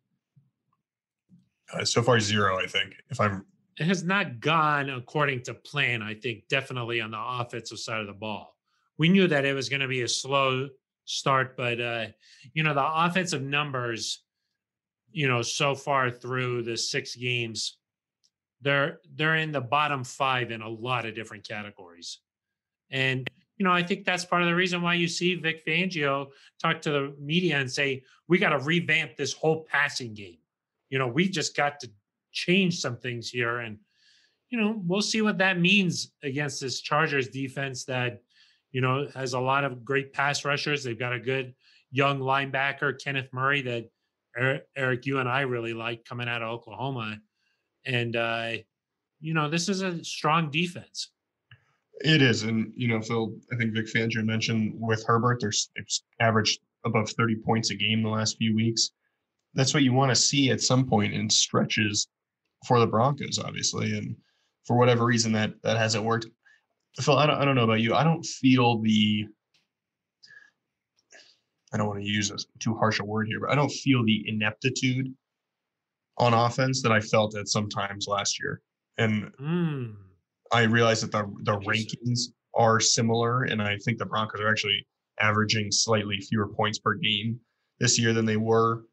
Uh, 1.72 1.84
so 1.84 2.02
far, 2.02 2.18
zero. 2.18 2.58
I 2.58 2.66
think 2.66 2.94
if 3.10 3.20
I'm 3.20 3.44
it 3.78 3.86
has 3.86 4.02
not 4.02 4.40
gone 4.40 4.90
according 4.90 5.42
to 5.42 5.54
plan, 5.54 6.02
I 6.02 6.14
think, 6.14 6.48
definitely 6.48 7.00
on 7.00 7.12
the 7.12 7.20
offensive 7.20 7.78
side 7.78 8.00
of 8.00 8.06
the 8.08 8.12
ball. 8.12 8.56
We 8.98 9.08
knew 9.08 9.28
that 9.28 9.44
it 9.44 9.54
was 9.54 9.68
going 9.68 9.80
to 9.80 9.88
be 9.88 10.02
a 10.02 10.08
slow 10.08 10.68
start, 11.04 11.56
but, 11.56 11.80
uh, 11.80 12.06
you 12.54 12.64
know, 12.64 12.74
the 12.74 12.84
offensive 12.84 13.42
numbers, 13.42 14.24
you 15.12 15.28
know, 15.28 15.42
so 15.42 15.76
far 15.76 16.10
through 16.10 16.64
the 16.64 16.76
six 16.76 17.14
games, 17.14 17.78
they're 18.60 19.00
they're 19.14 19.36
in 19.36 19.52
the 19.52 19.60
bottom 19.60 20.04
five 20.04 20.50
in 20.50 20.62
a 20.62 20.68
lot 20.68 21.06
of 21.06 21.14
different 21.14 21.46
categories. 21.46 22.18
And, 22.90 23.28
you 23.56 23.64
know, 23.64 23.72
I 23.72 23.82
think 23.82 24.04
that's 24.04 24.24
part 24.24 24.42
of 24.42 24.48
the 24.48 24.54
reason 24.54 24.82
why 24.82 24.94
you 24.94 25.08
see 25.08 25.34
Vic 25.34 25.64
Fangio 25.66 26.28
talk 26.60 26.80
to 26.82 26.90
the 26.90 27.14
media 27.20 27.58
and 27.58 27.70
say, 27.70 28.02
we 28.28 28.38
got 28.38 28.50
to 28.50 28.58
revamp 28.58 29.16
this 29.16 29.32
whole 29.32 29.64
passing 29.64 30.14
game. 30.14 30.38
You 30.90 30.98
know, 30.98 31.06
we 31.06 31.28
just 31.28 31.56
got 31.56 31.80
to 31.80 31.90
change 32.32 32.78
some 32.78 32.96
things 32.96 33.28
here. 33.28 33.58
And, 33.58 33.78
you 34.48 34.58
know, 34.58 34.80
we'll 34.86 35.02
see 35.02 35.22
what 35.22 35.38
that 35.38 35.60
means 35.60 36.12
against 36.22 36.60
this 36.60 36.80
Chargers 36.80 37.28
defense 37.28 37.84
that, 37.84 38.22
you 38.72 38.80
know, 38.80 39.08
has 39.14 39.34
a 39.34 39.40
lot 39.40 39.64
of 39.64 39.84
great 39.84 40.12
pass 40.12 40.44
rushers. 40.44 40.82
They've 40.82 40.98
got 40.98 41.12
a 41.12 41.20
good 41.20 41.54
young 41.90 42.20
linebacker, 42.20 43.02
Kenneth 43.02 43.28
Murray, 43.32 43.62
that 43.62 43.90
Aric, 44.78 45.04
you 45.04 45.18
and 45.18 45.28
I 45.28 45.40
really 45.42 45.74
like 45.74 46.04
coming 46.04 46.28
out 46.28 46.42
of 46.42 46.48
Oklahoma. 46.48 47.18
And, 47.84 48.16
uh, 48.16 48.52
you 49.20 49.34
know, 49.34 49.48
this 49.48 49.68
is 49.68 49.82
a 49.82 50.02
strong 50.04 50.50
defense. 50.50 51.10
It 52.00 52.22
is. 52.22 52.44
And, 52.44 52.72
you 52.76 52.88
know, 52.88 53.00
Phil, 53.00 53.34
I 53.52 53.56
think 53.56 53.74
Vic 53.74 53.86
Fangio 53.86 54.24
mentioned 54.24 54.74
with 54.76 55.04
Herbert, 55.06 55.40
there's 55.40 55.70
it's 55.74 56.04
averaged 56.20 56.60
above 56.84 57.10
30 57.10 57.36
points 57.36 57.70
a 57.70 57.74
game 57.74 58.02
the 58.02 58.08
last 58.08 58.36
few 58.38 58.54
weeks. 58.54 58.90
That's 59.54 59.74
what 59.74 59.82
you 59.82 59.92
want 59.92 60.10
to 60.10 60.16
see 60.16 60.50
at 60.50 60.60
some 60.60 60.86
point 60.86 61.14
in 61.14 61.28
stretches 61.28 62.06
for 62.66 62.78
the 62.78 62.86
Broncos, 62.86 63.38
obviously, 63.38 63.96
and 63.96 64.16
for 64.64 64.76
whatever 64.76 65.04
reason 65.04 65.32
that 65.32 65.54
that 65.62 65.76
hasn't 65.76 66.04
worked. 66.04 66.26
Phil, 67.00 67.16
I 67.16 67.26
don't, 67.26 67.40
I 67.40 67.44
don't 67.44 67.54
know 67.54 67.64
about 67.64 67.80
you. 67.80 67.94
I 67.94 68.04
don't 68.04 68.24
feel 68.24 68.80
the. 68.80 69.26
I 71.72 71.76
don't 71.76 71.88
want 71.88 72.00
to 72.00 72.06
use 72.06 72.30
a 72.30 72.38
too 72.58 72.74
harsh 72.76 73.00
a 73.00 73.04
word 73.04 73.26
here, 73.26 73.40
but 73.40 73.50
I 73.50 73.54
don't 73.54 73.70
feel 73.70 74.04
the 74.04 74.24
ineptitude 74.26 75.14
on 76.18 76.34
offense 76.34 76.82
that 76.82 76.92
I 76.92 77.00
felt 77.00 77.36
at 77.36 77.48
some 77.48 77.68
times 77.68 78.06
last 78.08 78.40
year, 78.40 78.60
and 78.98 79.32
mm. 79.40 79.94
I 80.52 80.62
realize 80.62 81.00
that 81.02 81.12
the 81.12 81.32
the 81.42 81.58
rankings 81.60 82.32
are 82.54 82.80
similar, 82.80 83.44
and 83.44 83.62
I 83.62 83.76
think 83.78 83.98
the 83.98 84.06
Broncos 84.06 84.40
are 84.40 84.50
actually 84.50 84.86
averaging 85.20 85.70
slightly 85.70 86.20
fewer 86.20 86.48
points 86.48 86.78
per 86.78 86.94
game 86.94 87.40
this 87.80 87.98
year 87.98 88.12
than 88.12 88.24
they 88.24 88.36
were 88.36 88.84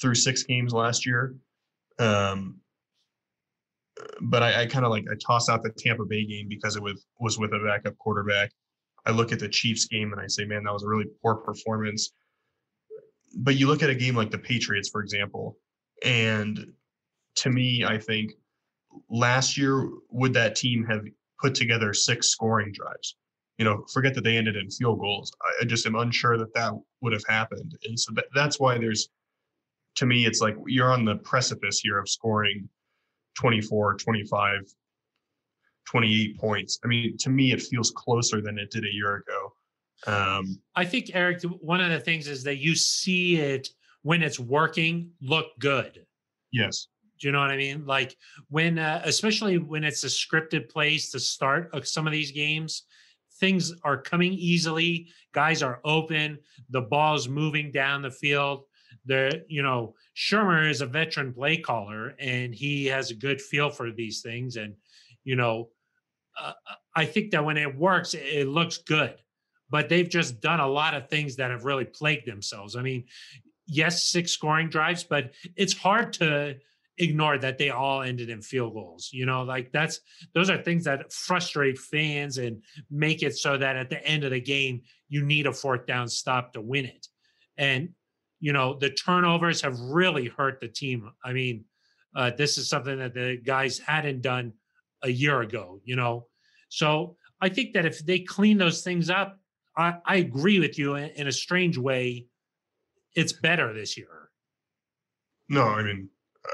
through 0.00 0.14
six 0.14 0.42
games 0.42 0.72
last 0.72 1.06
year. 1.06 1.34
Um, 1.98 2.60
but 4.22 4.42
I, 4.42 4.62
I 4.62 4.66
kind 4.66 4.84
of 4.84 4.90
like 4.90 5.04
I 5.10 5.14
toss 5.24 5.48
out 5.48 5.62
the 5.62 5.70
Tampa 5.70 6.04
Bay 6.04 6.24
game 6.24 6.48
because 6.48 6.76
it 6.76 6.82
was 6.82 7.06
was 7.20 7.38
with 7.38 7.52
a 7.52 7.60
backup 7.64 7.96
quarterback. 7.98 8.50
I 9.06 9.10
look 9.10 9.32
at 9.32 9.38
the 9.38 9.48
Chiefs 9.48 9.86
game 9.86 10.12
and 10.12 10.20
I 10.20 10.26
say, 10.26 10.44
man, 10.44 10.64
that 10.64 10.72
was 10.72 10.82
a 10.82 10.88
really 10.88 11.06
poor 11.22 11.36
performance. 11.36 12.12
But 13.36 13.56
you 13.56 13.66
look 13.66 13.82
at 13.82 13.90
a 13.90 13.94
game 13.94 14.16
like 14.16 14.30
the 14.30 14.38
Patriots, 14.38 14.88
for 14.88 15.02
example, 15.02 15.58
and 16.02 16.72
to 17.36 17.50
me, 17.50 17.84
I 17.84 17.98
think 17.98 18.32
last 19.08 19.56
year 19.56 19.88
would 20.10 20.34
that 20.34 20.56
team 20.56 20.84
have 20.84 21.04
put 21.40 21.54
together 21.54 21.92
six 21.92 22.28
scoring 22.28 22.72
drives? 22.72 23.16
You 23.58 23.64
know, 23.64 23.84
forget 23.92 24.14
that 24.14 24.24
they 24.24 24.36
ended 24.36 24.56
in 24.56 24.70
field 24.70 24.98
goals. 24.98 25.32
I, 25.60 25.64
just 25.64 25.86
am 25.86 25.94
unsure 25.94 26.38
that 26.38 26.54
that 26.54 26.72
would 27.00 27.12
have 27.12 27.24
happened, 27.28 27.76
and 27.84 27.98
so 27.98 28.12
that, 28.14 28.26
that's 28.34 28.58
why 28.58 28.78
there's, 28.78 29.08
to 29.96 30.06
me, 30.06 30.26
it's 30.26 30.40
like 30.40 30.56
you're 30.66 30.92
on 30.92 31.04
the 31.04 31.16
precipice 31.16 31.78
here 31.78 31.98
of 31.98 32.08
scoring 32.08 32.68
24, 33.38 33.96
25, 33.96 34.60
28 35.86 36.38
points. 36.38 36.80
I 36.84 36.88
mean, 36.88 37.16
to 37.18 37.30
me, 37.30 37.52
it 37.52 37.62
feels 37.62 37.92
closer 37.92 38.40
than 38.40 38.58
it 38.58 38.70
did 38.70 38.84
a 38.84 38.92
year 38.92 39.16
ago. 39.16 39.52
Um, 40.06 40.60
I 40.74 40.84
think 40.84 41.06
Aric, 41.06 41.44
one 41.62 41.80
of 41.80 41.90
the 41.90 42.00
things 42.00 42.26
is 42.26 42.42
that 42.44 42.56
you 42.56 42.74
see 42.74 43.36
it 43.36 43.68
when 44.04 44.22
it's 44.22 44.38
working 44.38 45.10
look 45.20 45.46
good. 45.58 46.06
yes. 46.52 46.86
Do 47.20 47.28
you 47.28 47.32
know 47.32 47.40
what 47.40 47.50
I 47.50 47.56
mean? 47.56 47.86
Like 47.86 48.16
when, 48.48 48.78
uh, 48.78 49.00
especially 49.04 49.56
when 49.58 49.84
it's 49.84 50.02
a 50.04 50.08
scripted 50.08 50.68
place 50.68 51.10
to 51.12 51.20
start 51.20 51.70
uh, 51.72 51.80
some 51.82 52.06
of 52.06 52.12
these 52.12 52.32
games, 52.32 52.82
things 53.38 53.72
are 53.82 54.00
coming 54.00 54.32
easily. 54.32 55.08
Guys 55.32 55.62
are 55.62 55.80
open. 55.84 56.38
The 56.70 56.82
ball's 56.82 57.28
moving 57.28 57.70
down 57.70 58.02
the 58.02 58.10
field. 58.10 58.64
The 59.06 59.44
you 59.48 59.62
know 59.62 59.94
Shurmur 60.16 60.68
is 60.68 60.80
a 60.80 60.86
veteran 60.86 61.32
play 61.32 61.56
caller, 61.56 62.14
and 62.18 62.54
he 62.54 62.86
has 62.86 63.10
a 63.10 63.14
good 63.14 63.40
feel 63.40 63.70
for 63.70 63.90
these 63.90 64.20
things. 64.20 64.56
And 64.56 64.74
you 65.22 65.36
know, 65.36 65.70
uh, 66.40 66.52
I 66.94 67.04
think 67.04 67.30
that 67.30 67.44
when 67.44 67.56
it 67.56 67.74
works, 67.76 68.14
it, 68.14 68.24
it 68.24 68.48
looks 68.48 68.78
good. 68.78 69.14
But 69.70 69.88
they've 69.88 70.08
just 70.08 70.40
done 70.40 70.60
a 70.60 70.68
lot 70.68 70.94
of 70.94 71.08
things 71.08 71.36
that 71.36 71.50
have 71.50 71.64
really 71.64 71.86
plagued 71.86 72.26
themselves. 72.26 72.76
I 72.76 72.82
mean, 72.82 73.04
yes, 73.66 74.04
six 74.04 74.32
scoring 74.32 74.68
drives, 74.68 75.04
but 75.04 75.32
it's 75.56 75.76
hard 75.76 76.12
to 76.14 76.56
ignore 76.98 77.38
that 77.38 77.58
they 77.58 77.70
all 77.70 78.02
ended 78.02 78.30
in 78.30 78.40
field 78.40 78.74
goals. 78.74 79.10
You 79.12 79.26
know, 79.26 79.42
like 79.42 79.72
that's 79.72 80.00
those 80.34 80.50
are 80.50 80.58
things 80.58 80.84
that 80.84 81.12
frustrate 81.12 81.78
fans 81.78 82.38
and 82.38 82.62
make 82.90 83.22
it 83.22 83.36
so 83.36 83.56
that 83.58 83.76
at 83.76 83.90
the 83.90 84.04
end 84.06 84.24
of 84.24 84.30
the 84.30 84.40
game 84.40 84.82
you 85.08 85.24
need 85.24 85.46
a 85.46 85.52
fourth 85.52 85.86
down 85.86 86.08
stop 86.08 86.52
to 86.52 86.60
win 86.60 86.84
it. 86.84 87.06
And 87.56 87.90
you 88.40 88.52
know, 88.52 88.74
the 88.74 88.90
turnovers 88.90 89.62
have 89.62 89.78
really 89.80 90.26
hurt 90.26 90.60
the 90.60 90.68
team. 90.68 91.10
I 91.24 91.32
mean, 91.32 91.64
uh, 92.14 92.32
this 92.36 92.58
is 92.58 92.68
something 92.68 92.98
that 92.98 93.14
the 93.14 93.40
guys 93.42 93.78
hadn't 93.78 94.22
done 94.22 94.52
a 95.02 95.08
year 95.08 95.40
ago. 95.40 95.80
You 95.84 95.96
know, 95.96 96.26
so 96.68 97.16
I 97.40 97.48
think 97.48 97.74
that 97.74 97.86
if 97.86 98.04
they 98.04 98.20
clean 98.20 98.58
those 98.58 98.82
things 98.82 99.10
up, 99.10 99.38
I, 99.76 99.94
I 100.04 100.16
agree 100.16 100.60
with 100.60 100.78
you 100.78 100.94
in, 100.94 101.10
in 101.10 101.26
a 101.26 101.32
strange 101.32 101.78
way. 101.78 102.26
It's 103.14 103.32
better 103.32 103.72
this 103.72 103.96
year. 103.96 104.30
No, 105.48 105.62
I 105.62 105.82
mean, 105.82 106.08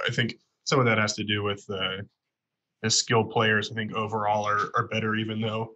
I 0.07 0.13
think 0.13 0.35
some 0.65 0.79
of 0.79 0.87
that 0.87 0.99
has 0.99 1.15
to 1.15 1.25
do 1.25 1.43
with 1.43 1.65
uh, 1.71 2.03
the 2.83 2.91
skill 2.91 3.25
players. 3.25 3.71
I 3.71 3.75
think 3.75 3.93
overall 3.93 4.47
are 4.47 4.71
are 4.75 4.89
better, 4.89 5.15
even 5.15 5.41
though 5.41 5.75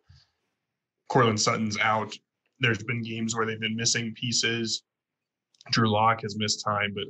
Courtland 1.09 1.41
Sutton's 1.41 1.79
out. 1.79 2.15
There's 2.61 2.83
been 2.83 3.03
games 3.03 3.35
where 3.35 3.47
they've 3.47 3.61
been 3.61 3.77
missing 3.77 4.15
pieces. 4.15 4.83
Drew 5.71 5.91
Lock 5.91 6.23
has 6.23 6.37
missed 6.37 6.63
time, 6.65 6.95
but 6.95 7.05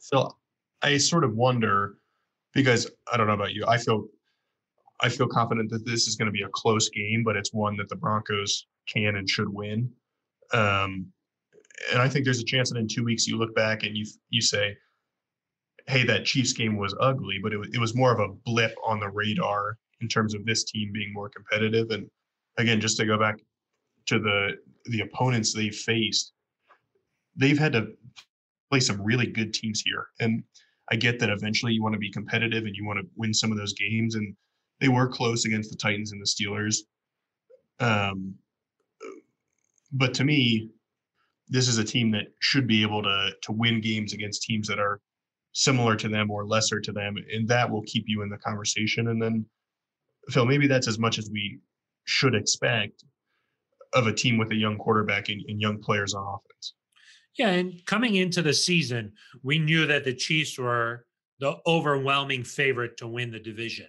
Phil, 0.00 0.38
I 0.82 0.98
sort 0.98 1.24
of 1.24 1.34
wonder 1.34 1.96
because 2.52 2.90
I 3.12 3.16
don't 3.16 3.26
know 3.26 3.34
about 3.34 3.54
you. 3.54 3.64
I 3.66 3.78
feel 3.78 4.06
I 5.00 5.08
feel 5.08 5.26
confident 5.26 5.70
that 5.70 5.84
this 5.84 6.06
is 6.06 6.16
going 6.16 6.26
to 6.26 6.32
be 6.32 6.42
a 6.42 6.48
close 6.52 6.88
game, 6.88 7.22
but 7.24 7.36
it's 7.36 7.52
one 7.52 7.76
that 7.78 7.88
the 7.88 7.96
Broncos 7.96 8.66
can 8.86 9.16
and 9.16 9.28
should 9.28 9.48
win. 9.48 9.90
Um, 10.52 11.12
and 11.90 12.00
I 12.00 12.08
think 12.08 12.24
there's 12.24 12.40
a 12.40 12.44
chance 12.44 12.70
that 12.70 12.78
in 12.78 12.88
two 12.88 13.04
weeks 13.04 13.26
you 13.26 13.36
look 13.36 13.54
back 13.54 13.82
and 13.82 13.96
you 13.96 14.06
you 14.30 14.40
say, 14.40 14.76
"Hey, 15.86 16.04
that 16.04 16.24
Chiefs 16.24 16.52
game 16.52 16.76
was 16.76 16.94
ugly, 17.00 17.38
but 17.42 17.52
it 17.52 17.58
was, 17.58 17.68
it 17.72 17.78
was 17.78 17.94
more 17.94 18.12
of 18.12 18.20
a 18.20 18.32
blip 18.44 18.74
on 18.84 19.00
the 19.00 19.08
radar 19.08 19.78
in 20.00 20.08
terms 20.08 20.34
of 20.34 20.44
this 20.44 20.64
team 20.64 20.92
being 20.92 21.12
more 21.12 21.28
competitive." 21.28 21.90
And 21.90 22.08
again, 22.58 22.80
just 22.80 22.96
to 22.98 23.06
go 23.06 23.18
back 23.18 23.36
to 24.06 24.18
the 24.18 24.56
the 24.86 25.00
opponents 25.00 25.52
they 25.52 25.70
faced, 25.70 26.32
they've 27.36 27.58
had 27.58 27.72
to 27.72 27.88
play 28.70 28.80
some 28.80 29.02
really 29.02 29.26
good 29.26 29.52
teams 29.52 29.80
here, 29.80 30.08
and 30.20 30.42
I 30.90 30.96
get 30.96 31.18
that 31.20 31.30
eventually 31.30 31.72
you 31.72 31.82
want 31.82 31.94
to 31.94 31.98
be 31.98 32.10
competitive 32.10 32.64
and 32.64 32.76
you 32.76 32.84
want 32.84 33.00
to 33.00 33.06
win 33.16 33.34
some 33.34 33.50
of 33.50 33.58
those 33.58 33.72
games, 33.72 34.14
and 34.14 34.34
they 34.80 34.88
were 34.88 35.08
close 35.08 35.44
against 35.44 35.70
the 35.70 35.76
Titans 35.76 36.12
and 36.12 36.20
the 36.20 36.26
Steelers. 36.26 36.78
Um, 37.80 38.34
but 39.92 40.12
to 40.14 40.24
me, 40.24 40.70
this 41.48 41.68
is 41.68 41.78
a 41.78 41.84
team 41.84 42.10
that 42.12 42.26
should 42.40 42.66
be 42.66 42.82
able 42.82 43.02
to 43.02 43.30
to 43.42 43.52
win 43.52 43.80
games 43.80 44.12
against 44.12 44.42
teams 44.42 44.68
that 44.68 44.78
are 44.78 45.00
similar 45.52 45.96
to 45.96 46.08
them 46.08 46.30
or 46.30 46.46
lesser 46.46 46.80
to 46.80 46.92
them, 46.92 47.14
and 47.32 47.48
that 47.48 47.70
will 47.70 47.82
keep 47.82 48.04
you 48.06 48.22
in 48.22 48.28
the 48.28 48.38
conversation. 48.38 49.08
And 49.08 49.22
then, 49.22 49.46
Phil, 50.30 50.46
maybe 50.46 50.66
that's 50.66 50.88
as 50.88 50.98
much 50.98 51.18
as 51.18 51.30
we 51.30 51.60
should 52.04 52.34
expect 52.34 53.04
of 53.92 54.06
a 54.06 54.12
team 54.12 54.36
with 54.36 54.50
a 54.50 54.56
young 54.56 54.76
quarterback 54.76 55.28
and, 55.28 55.40
and 55.48 55.60
young 55.60 55.80
players 55.80 56.14
on 56.14 56.22
offense. 56.22 56.74
Yeah, 57.38 57.50
and 57.50 57.84
coming 57.86 58.16
into 58.16 58.42
the 58.42 58.52
season, 58.52 59.12
we 59.42 59.58
knew 59.58 59.86
that 59.86 60.04
the 60.04 60.14
Chiefs 60.14 60.58
were 60.58 61.06
the 61.40 61.56
overwhelming 61.66 62.44
favorite 62.44 62.96
to 62.98 63.08
win 63.08 63.30
the 63.30 63.40
division. 63.40 63.88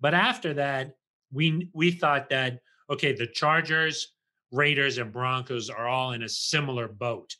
But 0.00 0.14
after 0.14 0.54
that, 0.54 0.96
we 1.32 1.70
we 1.72 1.92
thought 1.92 2.28
that 2.30 2.60
okay, 2.90 3.12
the 3.12 3.26
Chargers, 3.26 4.12
Raiders, 4.52 4.98
and 4.98 5.12
Broncos 5.12 5.70
are 5.70 5.88
all 5.88 6.12
in 6.12 6.22
a 6.22 6.28
similar 6.28 6.86
boat, 6.86 7.34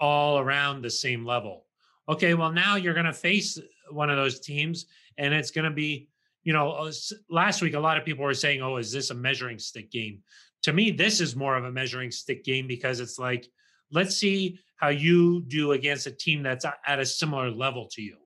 all 0.00 0.38
around 0.38 0.82
the 0.82 0.90
same 0.90 1.24
level. 1.24 1.64
Okay, 2.08 2.34
well 2.34 2.52
now 2.52 2.76
you're 2.76 2.94
going 2.94 3.06
to 3.06 3.12
face 3.12 3.58
one 3.90 4.10
of 4.10 4.16
those 4.16 4.40
teams, 4.40 4.86
and 5.16 5.32
it's 5.32 5.50
going 5.50 5.64
to 5.64 5.70
be, 5.70 6.08
you 6.42 6.52
know, 6.52 6.72
uh, 6.72 6.92
last 7.30 7.62
week 7.62 7.74
a 7.74 7.80
lot 7.80 7.96
of 7.96 8.04
people 8.04 8.24
were 8.24 8.34
saying, 8.34 8.60
"Oh, 8.60 8.76
is 8.76 8.92
this 8.92 9.10
a 9.10 9.14
measuring 9.14 9.58
stick 9.58 9.90
game?" 9.90 10.22
To 10.64 10.72
me, 10.72 10.90
this 10.90 11.20
is 11.20 11.36
more 11.36 11.56
of 11.56 11.64
a 11.64 11.72
measuring 11.72 12.10
stick 12.10 12.44
game 12.44 12.66
because 12.66 13.00
it's 13.00 13.18
like, 13.18 13.46
let's 13.90 14.16
see 14.16 14.58
how 14.76 14.88
you 14.88 15.42
do 15.42 15.72
against 15.72 16.06
a 16.06 16.10
team 16.10 16.42
that's 16.42 16.66
at 16.86 17.00
a 17.00 17.06
similar 17.06 17.50
level 17.50 17.88
to 17.92 18.02
you. 18.02 18.16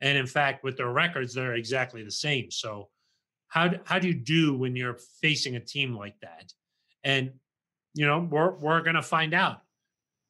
And 0.00 0.16
in 0.16 0.26
fact, 0.26 0.64
with 0.64 0.76
their 0.76 0.92
records, 0.92 1.34
they're 1.34 1.54
exactly 1.54 2.04
the 2.04 2.10
same. 2.10 2.50
So, 2.50 2.88
how 3.48 3.72
how 3.84 3.98
do 3.98 4.08
you 4.08 4.14
do 4.14 4.56
when 4.56 4.76
you're 4.76 4.98
facing 5.20 5.56
a 5.56 5.60
team 5.60 5.94
like 5.94 6.14
that? 6.20 6.52
And 7.04 7.32
you 7.94 8.06
know, 8.06 8.26
we're 8.30 8.56
we're 8.58 8.82
gonna 8.82 9.02
find 9.02 9.34
out. 9.34 9.62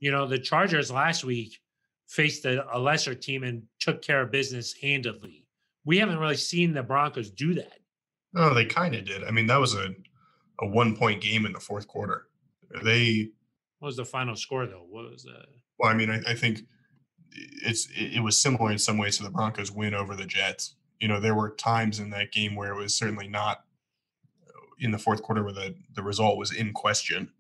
You 0.01 0.11
know, 0.11 0.27
the 0.27 0.39
Chargers 0.39 0.91
last 0.91 1.25
week 1.25 1.59
faced 2.07 2.45
a, 2.45 2.65
a 2.75 2.79
lesser 2.79 3.15
team 3.15 3.43
and 3.43 3.65
took 3.81 4.01
care 4.03 4.23
of 4.23 4.31
business 4.31 4.75
handedly. 4.81 5.45
We 5.85 5.99
haven't 5.99 6.19
really 6.19 6.37
seen 6.37 6.73
the 6.73 6.83
Broncos 6.83 7.31
do 7.31 7.55
that. 7.55 7.79
No, 8.33 8.55
they 8.55 8.65
kind 8.65 8.95
of 8.95 9.05
did. 9.05 9.25
I 9.25 9.31
mean, 9.31 9.47
that 9.47 9.61
was 9.61 9.75
a 9.75 9.95
a 10.61 10.67
one 10.67 10.97
point 10.97 11.23
game 11.23 11.47
in 11.47 11.53
the 11.53 11.61
fourth 11.61 11.87
quarter. 11.87 12.27
They 12.85 13.29
What 13.79 13.87
was 13.87 13.97
the 13.97 14.05
final 14.05 14.37
score 14.37 14.67
though? 14.67 14.87
What 14.89 15.11
was 15.11 15.23
that? 15.25 15.47
well, 15.79 15.91
I 15.91 15.95
mean, 15.95 16.11
I, 16.11 16.21
I 16.31 16.35
think 16.35 16.63
it's 17.65 17.89
it, 17.97 18.17
it 18.17 18.21
was 18.21 18.41
similar 18.41 18.71
in 18.71 18.79
some 18.79 18.99
ways 18.99 19.17
to 19.19 19.23
the 19.23 19.31
Broncos 19.31 19.71
win 19.71 19.95
over 19.95 20.15
the 20.15 20.27
Jets. 20.27 20.75
You 21.01 21.09
know, 21.09 21.21
there 21.21 21.35
were 21.35 21.51
times 21.51 22.01
in 22.01 22.11
that 22.11 22.33
game 22.33 22.57
where 22.57 22.73
it 22.73 22.77
was 22.77 22.95
certainly 22.95 23.29
not 23.29 23.59
uh, 24.47 24.61
in 24.81 24.91
the 24.91 24.99
fourth 24.99 25.23
quarter 25.23 25.43
where 25.43 25.53
the 25.53 25.75
the 25.95 26.03
result 26.03 26.39
was 26.39 26.53
in 26.53 26.73
question. 26.73 27.31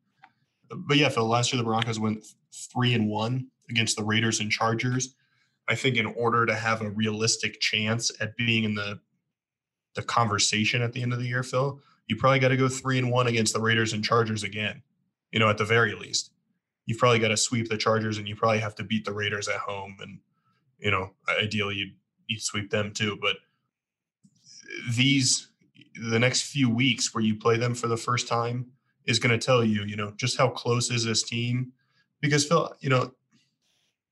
But 0.70 0.96
yeah, 0.96 1.09
Phil, 1.09 1.26
last 1.26 1.52
year 1.52 1.59
the 1.59 1.64
Broncos 1.64 1.98
went 1.98 2.24
three 2.52 2.94
and 2.94 3.09
one 3.09 3.48
against 3.70 3.96
the 3.96 4.04
Raiders 4.04 4.40
and 4.40 4.50
Chargers. 4.50 5.14
I 5.68 5.74
think 5.74 5.96
in 5.96 6.07
order 6.07 6.46
to 6.46 6.54
have 6.54 6.81
a 6.81 6.90
realistic 6.90 7.61
chance 7.61 8.11
at 8.20 8.37
being 8.37 8.64
in 8.64 8.74
the 8.74 9.00
the 9.94 10.02
conversation 10.02 10.83
at 10.83 10.92
the 10.92 11.02
end 11.02 11.12
of 11.12 11.18
the 11.18 11.26
year, 11.26 11.42
Phil, 11.42 11.81
you 12.07 12.16
probably 12.16 12.38
got 12.38 12.48
to 12.48 12.57
go 12.57 12.68
three 12.68 12.98
and 12.98 13.11
one 13.11 13.26
against 13.26 13.52
the 13.52 13.61
Raiders 13.61 13.92
and 13.92 14.04
Chargers 14.04 14.42
again. 14.42 14.83
You 15.33 15.40
know, 15.40 15.48
at 15.48 15.59
the 15.59 15.64
very 15.64 15.94
least, 15.94 16.31
you've 16.87 16.98
probably 16.98 17.18
got 17.18 17.28
to 17.28 17.37
sweep 17.37 17.68
the 17.68 17.76
Chargers, 17.76 18.18
and 18.18 18.28
you 18.28 18.37
probably 18.37 18.61
have 18.61 18.74
to 18.76 18.85
beat 18.85 19.04
the 19.04 19.12
Raiders 19.12 19.48
at 19.48 19.57
home, 19.57 19.96
and 20.00 20.20
you 20.78 20.90
know, 20.90 21.11
ideally 21.28 21.76
you 21.76 21.90
you 22.26 22.38
sweep 22.38 22.70
them 22.70 22.92
too. 22.92 23.18
But 23.20 23.37
these 24.90 25.48
the 26.11 26.18
next 26.18 26.42
few 26.42 26.70
weeks 26.70 27.12
where 27.12 27.24
you 27.24 27.35
play 27.35 27.57
them 27.57 27.74
for 27.74 27.88
the 27.88 27.96
first 27.96 28.28
time 28.28 28.72
is 29.09 29.18
going 29.18 29.37
to 29.37 29.44
tell 29.44 29.64
you, 29.64 29.83
you 29.85 29.97
know, 29.97 30.12
just 30.16 30.37
how 30.37 30.51
close 30.51 30.90
is 30.90 31.05
this 31.05 31.23
team. 31.25 31.73
Because 32.21 32.44
Phil, 32.44 32.73
you 32.81 32.90
know, 32.90 33.12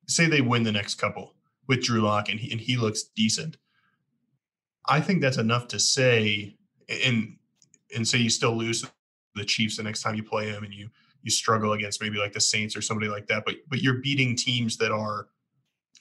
say 0.08 0.26
they 0.26 0.40
win 0.40 0.62
the 0.62 0.72
next 0.72 0.94
couple 0.94 1.34
with 1.68 1.82
Drew 1.82 2.00
Lock 2.00 2.30
and 2.30 2.40
he, 2.40 2.50
and 2.50 2.60
he 2.60 2.76
looks 2.76 3.02
decent. 3.04 3.58
I 4.88 5.00
think 5.00 5.20
that's 5.20 5.36
enough 5.36 5.68
to 5.68 5.78
say, 5.78 6.56
and 6.88 7.36
and 7.94 8.06
say 8.06 8.18
you 8.18 8.30
still 8.30 8.56
lose 8.56 8.84
the 9.34 9.44
Chiefs 9.44 9.76
the 9.76 9.82
next 9.82 10.02
time 10.02 10.14
you 10.14 10.22
play 10.22 10.50
them, 10.50 10.64
and 10.64 10.72
you 10.72 10.88
you 11.22 11.30
struggle 11.30 11.72
against 11.72 12.00
maybe 12.00 12.18
like 12.18 12.32
the 12.32 12.40
Saints 12.40 12.76
or 12.76 12.80
somebody 12.80 13.10
like 13.10 13.26
that. 13.26 13.44
But 13.44 13.56
but 13.68 13.82
you're 13.82 14.00
beating 14.00 14.34
teams 14.34 14.76
that 14.78 14.92
are 14.92 15.26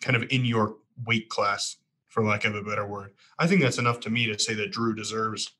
kind 0.02 0.16
of 0.16 0.24
in 0.30 0.46
your 0.46 0.78
weight 1.06 1.30
class, 1.30 1.78
for 2.08 2.24
lack 2.24 2.46
of 2.46 2.56
a 2.56 2.62
better 2.62 2.88
word. 2.88 3.12
I 3.40 3.48
think 3.48 3.62
that's 3.62 3.80
enough 3.80 4.00
to 4.02 4.10
me 4.10 4.28
to 4.28 4.40
say 4.40 4.54
that 4.54 4.72
Drew 4.72 4.94
deserves 4.94 5.52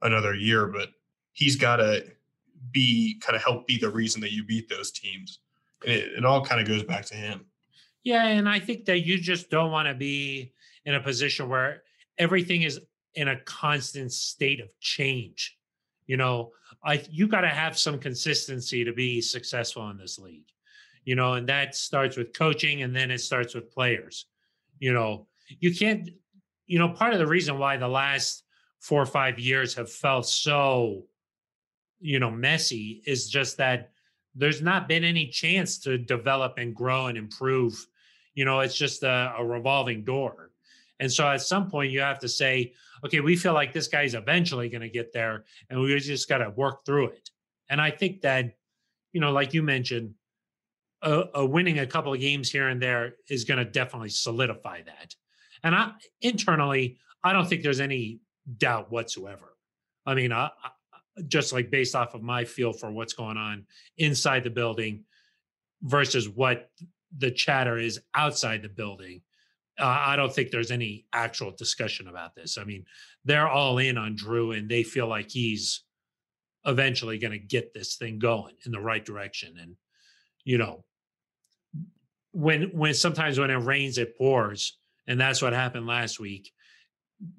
another 0.00 0.34
year, 0.34 0.68
but 0.68 0.90
he's 1.32 1.56
got 1.56 1.76
to 1.76 2.06
be 2.70 3.20
kind 3.20 3.36
of 3.36 3.42
help 3.42 3.66
be 3.66 3.78
the 3.78 3.90
reason 3.90 4.20
that 4.20 4.32
you 4.32 4.44
beat 4.44 4.68
those 4.68 4.90
teams. 4.90 5.40
And 5.82 5.94
it, 5.94 6.12
it 6.18 6.24
all 6.24 6.44
kind 6.44 6.60
of 6.60 6.68
goes 6.68 6.82
back 6.82 7.06
to 7.06 7.14
him. 7.14 7.46
Yeah, 8.02 8.26
and 8.26 8.48
I 8.48 8.58
think 8.58 8.86
that 8.86 9.00
you 9.00 9.18
just 9.18 9.50
don't 9.50 9.70
want 9.70 9.88
to 9.88 9.94
be 9.94 10.52
in 10.84 10.94
a 10.94 11.00
position 11.00 11.48
where 11.48 11.82
everything 12.18 12.62
is 12.62 12.80
in 13.14 13.28
a 13.28 13.40
constant 13.40 14.12
state 14.12 14.60
of 14.60 14.78
change. 14.80 15.58
You 16.06 16.16
know, 16.16 16.52
I 16.82 17.04
you 17.10 17.28
got 17.28 17.42
to 17.42 17.48
have 17.48 17.78
some 17.78 17.98
consistency 17.98 18.84
to 18.84 18.92
be 18.92 19.20
successful 19.20 19.88
in 19.90 19.98
this 19.98 20.18
league. 20.18 20.46
You 21.04 21.14
know, 21.14 21.34
and 21.34 21.48
that 21.48 21.74
starts 21.74 22.16
with 22.16 22.32
coaching 22.32 22.82
and 22.82 22.94
then 22.94 23.10
it 23.10 23.20
starts 23.20 23.54
with 23.54 23.70
players. 23.70 24.26
You 24.78 24.92
know, 24.92 25.26
you 25.60 25.74
can't 25.74 26.10
you 26.70 26.78
know, 26.78 26.88
part 26.88 27.12
of 27.12 27.18
the 27.18 27.26
reason 27.26 27.58
why 27.58 27.76
the 27.76 27.88
last 27.88 28.44
4 28.78 29.02
or 29.02 29.04
5 29.04 29.40
years 29.40 29.74
have 29.74 29.90
felt 29.90 30.24
so 30.24 31.02
you 32.00 32.18
know, 32.18 32.30
messy 32.30 33.02
is 33.06 33.28
just 33.28 33.56
that 33.58 33.90
there's 34.34 34.62
not 34.62 34.88
been 34.88 35.04
any 35.04 35.26
chance 35.26 35.78
to 35.78 35.98
develop 35.98 36.54
and 36.58 36.74
grow 36.74 37.06
and 37.06 37.18
improve. 37.18 37.86
You 38.34 38.44
know, 38.44 38.60
it's 38.60 38.76
just 38.76 39.02
a, 39.02 39.34
a 39.36 39.44
revolving 39.44 40.04
door. 40.04 40.50
And 41.00 41.10
so 41.10 41.26
at 41.26 41.42
some 41.42 41.70
point 41.70 41.92
you 41.92 42.00
have 42.00 42.18
to 42.20 42.28
say, 42.28 42.74
okay, 43.04 43.20
we 43.20 43.36
feel 43.36 43.54
like 43.54 43.72
this 43.72 43.88
guy's 43.88 44.14
eventually 44.14 44.68
going 44.68 44.82
to 44.82 44.88
get 44.88 45.12
there 45.12 45.44
and 45.68 45.80
we 45.80 45.98
just 45.98 46.28
got 46.28 46.38
to 46.38 46.50
work 46.50 46.84
through 46.84 47.08
it. 47.08 47.30
And 47.68 47.80
I 47.80 47.90
think 47.90 48.20
that, 48.22 48.56
you 49.12 49.20
know, 49.20 49.32
like 49.32 49.54
you 49.54 49.62
mentioned, 49.62 50.14
a, 51.02 51.46
winning 51.46 51.78
a 51.78 51.86
couple 51.86 52.12
of 52.12 52.20
games 52.20 52.50
here 52.50 52.68
and 52.68 52.80
there 52.80 53.14
is 53.28 53.44
going 53.44 53.58
to 53.58 53.64
definitely 53.64 54.10
solidify 54.10 54.82
that. 54.82 55.14
And 55.62 55.74
I 55.74 55.92
internally, 56.20 56.98
I 57.24 57.32
don't 57.32 57.48
think 57.48 57.62
there's 57.62 57.80
any 57.80 58.20
doubt 58.58 58.92
whatsoever. 58.92 59.56
I 60.04 60.14
mean, 60.14 60.30
I, 60.30 60.50
just 61.26 61.52
like 61.52 61.70
based 61.70 61.94
off 61.94 62.14
of 62.14 62.22
my 62.22 62.44
feel 62.44 62.72
for 62.72 62.90
what's 62.90 63.12
going 63.12 63.36
on 63.36 63.64
inside 63.98 64.44
the 64.44 64.50
building 64.50 65.04
versus 65.82 66.28
what 66.28 66.70
the 67.16 67.30
chatter 67.30 67.78
is 67.78 68.00
outside 68.14 68.62
the 68.62 68.68
building 68.68 69.20
uh, 69.80 70.02
I 70.06 70.16
don't 70.16 70.32
think 70.32 70.50
there's 70.50 70.70
any 70.70 71.06
actual 71.12 71.52
discussion 71.52 72.06
about 72.06 72.34
this. 72.34 72.58
I 72.58 72.64
mean, 72.64 72.84
they're 73.24 73.48
all 73.48 73.78
in 73.78 73.96
on 73.96 74.14
Drew 74.14 74.52
and 74.52 74.68
they 74.68 74.82
feel 74.82 75.06
like 75.06 75.30
he's 75.30 75.82
eventually 76.66 77.18
going 77.18 77.32
to 77.32 77.38
get 77.38 77.72
this 77.72 77.96
thing 77.96 78.18
going 78.18 78.54
in 78.66 78.72
the 78.72 78.80
right 78.80 79.04
direction. 79.04 79.54
And, 79.58 79.76
you 80.44 80.58
know, 80.58 80.84
when, 82.32 82.64
when 82.72 82.92
sometimes 82.92 83.38
when 83.38 83.50
it 83.50 83.54
rains, 83.54 83.96
it 83.96 84.18
pours. 84.18 84.78
And 85.06 85.18
that's 85.18 85.40
what 85.40 85.54
happened 85.54 85.86
last 85.86 86.20
week. 86.20 86.52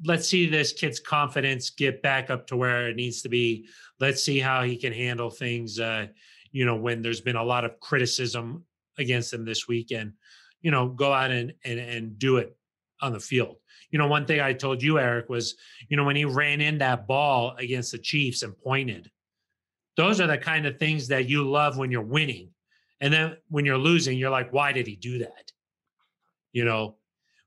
Let's 0.06 0.28
see 0.28 0.48
this 0.48 0.74
kid's 0.74 1.00
confidence 1.00 1.72
get 1.72 2.02
back 2.02 2.30
up 2.30 2.48
to 2.48 2.58
where 2.58 2.90
it 2.90 2.96
needs 2.96 3.22
to 3.24 3.30
be. 3.30 3.68
Let's 4.00 4.24
see 4.24 4.40
how 4.40 4.64
he 4.64 4.78
can 4.78 4.94
handle 4.94 5.30
things, 5.30 5.80
uh, 5.80 6.08
you 6.52 6.66
know, 6.66 6.76
when 6.76 7.02
there's 7.02 7.22
been 7.22 7.36
a 7.36 7.44
lot 7.44 7.66
of 7.66 7.80
criticism 7.80 8.64
against 8.98 9.34
him 9.34 9.46
this 9.46 9.68
weekend 9.68 10.14
you 10.62 10.72
know, 10.72 10.88
go 10.88 11.12
out 11.12 11.32
and, 11.32 11.54
and, 11.66 11.80
and 11.80 12.20
do 12.20 12.38
it 12.38 12.56
on 13.02 13.14
the 13.14 13.20
field. 13.20 13.58
You 13.90 14.00
know, 14.00 14.08
one 14.08 14.26
thing 14.26 14.40
I 14.40 14.54
told 14.54 14.82
you, 14.82 14.94
Aric, 14.94 15.28
was, 15.28 15.56
you 15.90 15.98
know, 15.98 16.06
when 16.06 16.16
he 16.16 16.26
ran 16.26 16.62
in 16.62 16.78
that 16.78 17.08
ball 17.08 17.56
against 17.58 17.92
the 17.92 17.98
Chiefs 17.98 18.44
and 18.44 18.58
pointed, 18.58 19.10
those 19.98 20.22
are 20.22 20.28
the 20.28 20.38
kind 20.38 20.66
of 20.66 20.78
things 20.78 21.08
that 21.10 21.28
you 21.28 21.50
love 21.50 21.78
when 21.78 21.92
you're 21.92 22.02
winning. 22.02 22.50
And 23.02 23.12
then 23.12 23.38
when 23.50 23.66
you're 23.66 23.78
losing, 23.78 24.18
you're 24.18 24.30
like, 24.30 24.54
why 24.54 24.72
did 24.72 24.88
he 24.88 24.96
do 24.96 25.20
that? 25.20 25.52
You 26.54 26.64
know, 26.64 26.96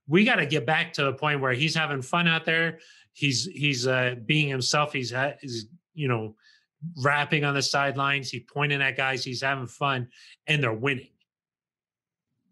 we 0.06 0.24
got 0.24 0.36
to 0.36 0.46
get 0.46 0.66
back 0.66 0.92
to 0.94 1.04
the 1.04 1.12
point 1.12 1.40
where 1.40 1.52
he's 1.52 1.74
having 1.74 2.02
fun 2.02 2.28
out 2.28 2.44
there. 2.44 2.78
He's 3.12 3.44
he's 3.46 3.86
uh, 3.86 4.16
being 4.26 4.48
himself. 4.48 4.92
He's 4.92 5.12
he's 5.40 5.66
you 5.94 6.08
know 6.08 6.34
rapping 7.02 7.44
on 7.44 7.54
the 7.54 7.62
sidelines. 7.62 8.30
He's 8.30 8.44
pointing 8.52 8.82
at 8.82 8.96
guys. 8.96 9.24
He's 9.24 9.42
having 9.42 9.66
fun, 9.66 10.08
and 10.46 10.62
they're 10.62 10.72
winning. 10.72 11.08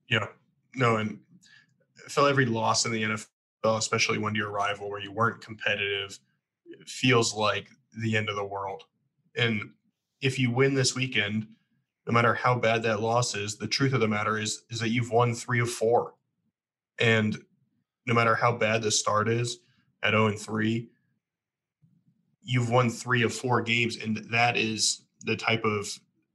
Yeah, 0.08 0.26
no, 0.74 0.96
and 0.96 1.18
feel 2.08 2.26
every 2.26 2.46
loss 2.46 2.86
in 2.86 2.92
the 2.92 3.02
NFL, 3.02 3.78
especially 3.78 4.18
when 4.18 4.34
you're 4.34 4.48
a 4.48 4.52
rival 4.52 4.90
where 4.90 5.00
you 5.00 5.12
weren't 5.12 5.40
competitive, 5.40 6.18
feels 6.86 7.34
like 7.34 7.68
the 8.02 8.16
end 8.16 8.28
of 8.28 8.36
the 8.36 8.44
world. 8.44 8.84
And 9.36 9.70
if 10.20 10.38
you 10.38 10.50
win 10.50 10.74
this 10.74 10.94
weekend, 10.94 11.46
no 12.06 12.12
matter 12.12 12.34
how 12.34 12.54
bad 12.54 12.82
that 12.82 13.00
loss 13.00 13.34
is, 13.34 13.56
the 13.56 13.66
truth 13.66 13.92
of 13.92 14.00
the 14.00 14.08
matter 14.08 14.38
is 14.38 14.64
is 14.70 14.80
that 14.80 14.90
you've 14.90 15.10
won 15.10 15.34
three 15.34 15.60
of 15.60 15.70
four. 15.70 16.14
And 16.98 17.36
no 18.06 18.14
matter 18.14 18.34
how 18.34 18.56
bad 18.56 18.82
the 18.82 18.90
start 18.90 19.28
is 19.28 19.58
at 20.02 20.10
0 20.10 20.26
and 20.26 20.38
3, 20.38 20.88
you've 22.42 22.70
won 22.70 22.90
three 22.90 23.22
of 23.22 23.32
four 23.32 23.62
games. 23.62 23.96
And 23.96 24.16
that 24.30 24.56
is 24.56 25.02
the 25.24 25.36
type 25.36 25.64
of 25.64 25.86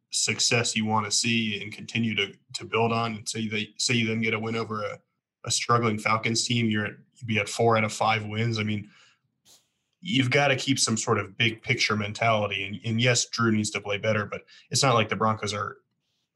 success 0.10 0.76
you 0.76 0.86
want 0.86 1.06
to 1.06 1.12
see 1.12 1.62
and 1.62 1.72
continue 1.72 2.16
to 2.16 2.32
to 2.54 2.66
build 2.66 2.92
on. 2.92 3.16
And 3.16 3.28
say 3.28 3.48
that 3.50 3.68
say 3.78 3.94
you 3.96 4.08
then 4.08 4.22
get 4.22 4.34
a 4.34 4.40
win 4.40 4.56
over 4.56 4.84
a, 4.84 5.00
a 5.46 5.52
struggling 5.52 6.00
Falcons 6.00 6.46
team, 6.46 6.70
you're 6.70 6.86
at 6.86 6.94
you'd 7.18 7.28
be 7.28 7.40
at 7.40 7.50
four 7.50 7.78
out 7.78 7.84
of 7.84 7.94
five 7.94 8.26
wins. 8.26 8.60
I 8.60 8.64
mean, 8.64 8.90
you've 10.02 10.30
got 10.30 10.50
to 10.50 10.56
keep 10.56 10.80
some 10.80 10.98
sort 10.98 11.20
of 11.20 11.38
big 11.38 11.62
picture 11.62 11.96
mentality. 11.96 12.64
And, 12.64 12.80
and 12.86 13.02
yes, 13.02 13.26
Drew 13.26 13.52
needs 13.52 13.72
to 13.72 13.82
play 13.82 13.98
better, 13.98 14.26
but 14.26 14.42
it's 14.70 14.84
not 14.84 14.96
like 14.96 15.10
the 15.10 15.16
Broncos 15.16 15.54
are 15.54 15.78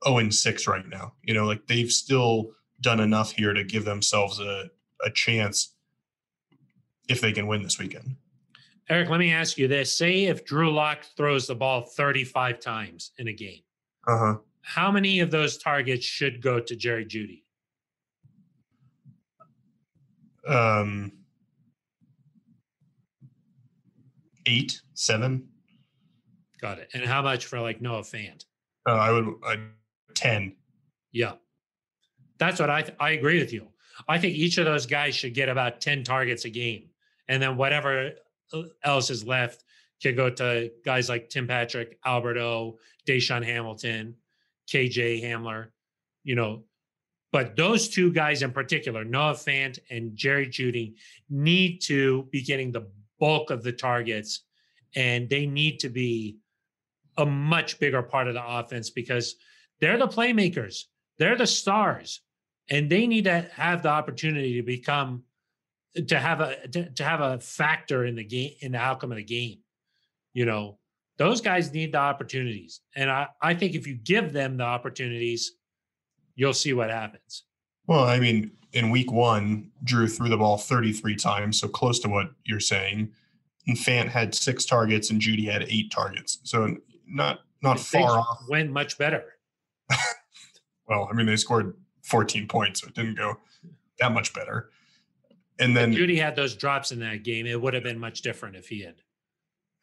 0 0.06 0.18
and 0.18 0.34
6 0.34 0.68
right 0.68 0.88
now. 0.88 1.14
You 1.24 1.34
know, 1.34 1.46
like 1.46 1.68
they've 1.68 1.92
still 1.92 2.52
done 2.82 3.00
enough 3.00 3.32
here 3.32 3.54
to 3.54 3.64
give 3.64 3.86
themselves 3.86 4.40
a, 4.40 4.70
a 5.06 5.12
chance 5.12 5.76
if 7.08 7.22
they 7.22 7.32
can 7.32 7.48
win 7.48 7.64
this 7.64 7.80
weekend. 7.80 8.16
Aric, 8.90 9.10
let 9.10 9.20
me 9.20 9.32
ask 9.32 9.58
you 9.58 9.68
this. 9.68 9.98
Say 9.98 10.26
if 10.26 10.44
Drew 10.44 10.72
Lock 10.72 11.06
throws 11.16 11.48
the 11.48 11.56
ball 11.56 11.82
35 11.82 12.60
times 12.60 13.12
in 13.18 13.28
a 13.28 13.34
game. 13.34 13.62
Uh-huh. 14.08 14.38
How 14.62 14.92
many 14.92 15.20
of 15.22 15.32
those 15.32 15.58
targets 15.58 16.06
should 16.06 16.42
go 16.42 16.60
to 16.60 16.76
Jerry 16.76 17.06
Jeudy? 17.06 17.44
Um 20.48 21.12
eight, 24.48 24.82
seven. 24.96 25.48
Got 26.60 26.80
it. 26.80 26.90
And 26.94 27.06
how 27.06 27.22
much 27.22 27.46
for 27.46 27.60
like 27.60 27.82
Noah 27.82 28.02
Fant? 28.02 28.46
Uh, 28.88 28.94
I 28.94 29.12
would 29.12 29.28
uh, 29.46 29.56
ten. 30.16 30.56
Yeah, 31.12 31.34
that's 32.42 32.60
what 32.60 32.72
I 32.72 32.82
th- 32.82 32.98
I 33.00 33.12
agree 33.12 33.40
with 33.40 33.54
you. 33.54 33.68
I 34.08 34.18
think 34.18 34.34
each 34.36 34.58
of 34.58 34.66
those 34.66 34.88
guys 34.88 35.14
should 35.14 35.36
get 35.36 35.48
about 35.48 35.80
ten 35.80 36.04
targets 36.04 36.44
a 36.46 36.50
game, 36.50 36.90
and 37.28 37.40
then 37.42 37.56
whatever 37.56 38.14
uh, 38.52 38.64
else 38.84 39.12
is 39.12 39.24
left 39.24 39.64
can 40.02 40.16
go 40.16 40.28
to 40.32 40.72
guys 40.84 41.08
like 41.08 41.30
Tim 41.30 41.46
Patrick, 41.46 42.00
Albert 42.04 42.38
O, 42.38 42.80
DaeSean 43.08 43.46
Hamilton, 43.46 44.16
KJ 44.68 45.24
Hamler, 45.24 45.68
you 46.24 46.34
know. 46.34 46.64
But 47.32 47.56
those 47.56 47.88
two 47.90 48.12
guys 48.12 48.42
in 48.42 48.52
particular, 48.52 49.06
Noah 49.06 49.34
Fant 49.34 49.78
and 49.92 50.18
Jerry 50.18 50.48
Jeudy, 50.48 50.96
need 51.30 51.80
to 51.84 52.28
be 52.32 52.42
getting 52.42 52.72
the 52.72 52.88
bulk 53.20 53.52
of 53.52 53.62
the 53.62 53.72
targets, 53.72 54.46
and 54.96 55.30
they 55.30 55.46
need 55.46 55.80
to 55.82 55.90
be 55.90 56.40
a 57.18 57.26
much 57.26 57.80
bigger 57.80 58.02
part 58.02 58.28
of 58.28 58.34
the 58.34 58.44
offense 58.44 58.90
because 58.90 59.36
they're 59.80 60.00
the 60.00 60.08
playmakers, 60.08 60.86
they're 61.20 61.38
the 61.38 61.46
stars, 61.46 62.22
and 62.72 62.90
they 62.90 63.06
need 63.06 63.26
to 63.26 63.48
have 63.54 63.84
the 63.84 63.90
opportunity 63.90 64.56
to 64.56 64.64
become 64.64 65.24
to 66.08 66.18
have 66.18 66.40
a 66.40 66.68
to, 66.70 66.90
to 66.90 67.04
have 67.04 67.20
a 67.20 67.38
factor 67.40 68.06
in 68.06 68.16
the 68.16 68.24
game 68.24 68.54
in 68.62 68.72
the 68.72 68.80
outcome 68.80 69.12
of 69.12 69.18
the 69.18 69.24
game. 69.24 69.60
You 70.34 70.46
know, 70.46 70.80
those 71.18 71.42
guys 71.42 71.74
need 71.74 71.92
the 71.92 71.98
opportunities. 71.98 72.80
And 72.96 73.12
I, 73.12 73.28
I 73.42 73.54
think 73.54 73.76
if 73.76 73.86
you 73.86 73.96
give 73.96 74.32
them 74.32 74.58
the 74.58 74.64
opportunities, 74.64 75.52
you'll 76.36 76.54
see 76.54 76.72
what 76.72 76.90
happens. 76.90 77.44
Well, 77.88 78.06
I 78.06 78.20
mean, 78.20 78.52
in 78.72 78.90
week 78.90 79.12
one, 79.12 79.70
Drew 79.84 80.08
threw 80.08 80.30
the 80.30 80.38
ball 80.38 80.58
33 80.58 81.18
times, 81.18 81.60
so 81.60 81.68
close 81.68 82.00
to 82.00 82.10
what 82.10 82.32
you're 82.46 82.62
saying. 82.62 83.12
And 83.68 83.76
Fant 83.76 84.08
had 84.08 84.34
six 84.34 84.64
targets 84.64 85.10
and 85.10 85.20
Jeudy 85.20 85.52
had 85.52 85.64
eight 85.64 85.92
targets. 85.92 86.40
So 86.44 86.78
not 87.06 87.42
not 87.62 87.80
far 87.82 88.20
off. 88.20 88.40
Went 88.50 88.72
much 88.72 88.98
better. 88.98 89.26
well, 90.88 91.10
I 91.12 91.14
mean, 91.14 91.26
they 91.26 91.36
scored 91.36 91.76
14 92.04 92.48
points, 92.48 92.82
so 92.82 92.88
it 92.88 92.96
didn't 92.96 93.16
go 93.16 93.38
that 94.00 94.12
much 94.12 94.34
better. 94.34 94.70
And 95.60 95.76
then 95.78 95.94
if 95.94 96.00
Jeudy 96.00 96.18
had 96.18 96.36
those 96.36 96.56
drops 96.56 96.92
in 96.92 97.00
that 97.00 97.24
game. 97.24 97.46
It 97.46 97.62
would 97.62 97.74
have 97.74 97.84
been 97.84 98.00
much 98.00 98.22
different 98.22 98.56
if 98.56 98.68
he 98.68 98.82
had. 98.82 98.96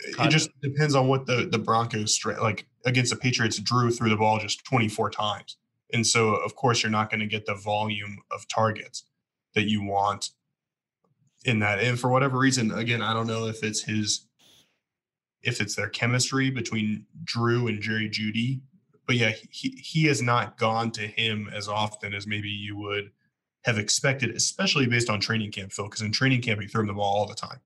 It 0.00 0.30
just 0.30 0.50
depends 0.60 0.94
on 0.94 1.08
what 1.08 1.26
the 1.26 1.48
the 1.50 1.58
Broncos 1.58 2.20
like 2.40 2.66
against 2.84 3.10
the 3.10 3.16
Patriots. 3.16 3.58
Drew 3.58 3.90
threw 3.90 4.10
the 4.10 4.16
ball 4.16 4.38
just 4.38 4.64
24 4.64 5.10
times, 5.10 5.56
and 5.92 6.06
so 6.06 6.34
of 6.34 6.54
course 6.54 6.82
you're 6.82 6.90
not 6.90 7.10
going 7.10 7.20
to 7.20 7.26
get 7.26 7.46
the 7.46 7.54
volume 7.54 8.18
of 8.30 8.46
targets 8.48 9.04
that 9.54 9.64
you 9.68 9.82
want 9.82 10.30
in 11.44 11.58
that. 11.60 11.80
And 11.80 11.98
for 11.98 12.08
whatever 12.10 12.38
reason, 12.38 12.70
again, 12.70 13.02
I 13.02 13.12
don't 13.12 13.26
know 13.26 13.46
if 13.46 13.62
it's 13.64 13.82
his, 13.82 14.26
if 15.42 15.60
it's 15.60 15.74
their 15.74 15.88
chemistry 15.88 16.50
between 16.50 17.06
Drew 17.24 17.66
and 17.66 17.80
Jerry 17.80 18.08
Jeudy, 18.08 18.60
but 19.08 19.16
yeah, 19.16 19.32
he 19.50 19.70
he 19.70 20.04
has 20.04 20.20
not 20.20 20.58
gone 20.58 20.90
to 20.92 21.00
him 21.00 21.50
as 21.52 21.66
often 21.66 22.12
as 22.12 22.26
maybe 22.26 22.50
you 22.50 22.76
would 22.76 23.10
have 23.64 23.78
expected, 23.78 24.30
especially 24.30 24.86
based 24.86 25.08
on 25.08 25.18
training 25.18 25.50
camp, 25.50 25.72
Phil, 25.72 25.86
because 25.86 26.02
in 26.02 26.12
training 26.12 26.42
camp, 26.42 26.60
you 26.60 26.68
throw 26.68 26.82
him 26.82 26.88
the 26.88 26.92
ball 26.92 27.16
all 27.16 27.26
the 27.26 27.34
time. 27.34 27.58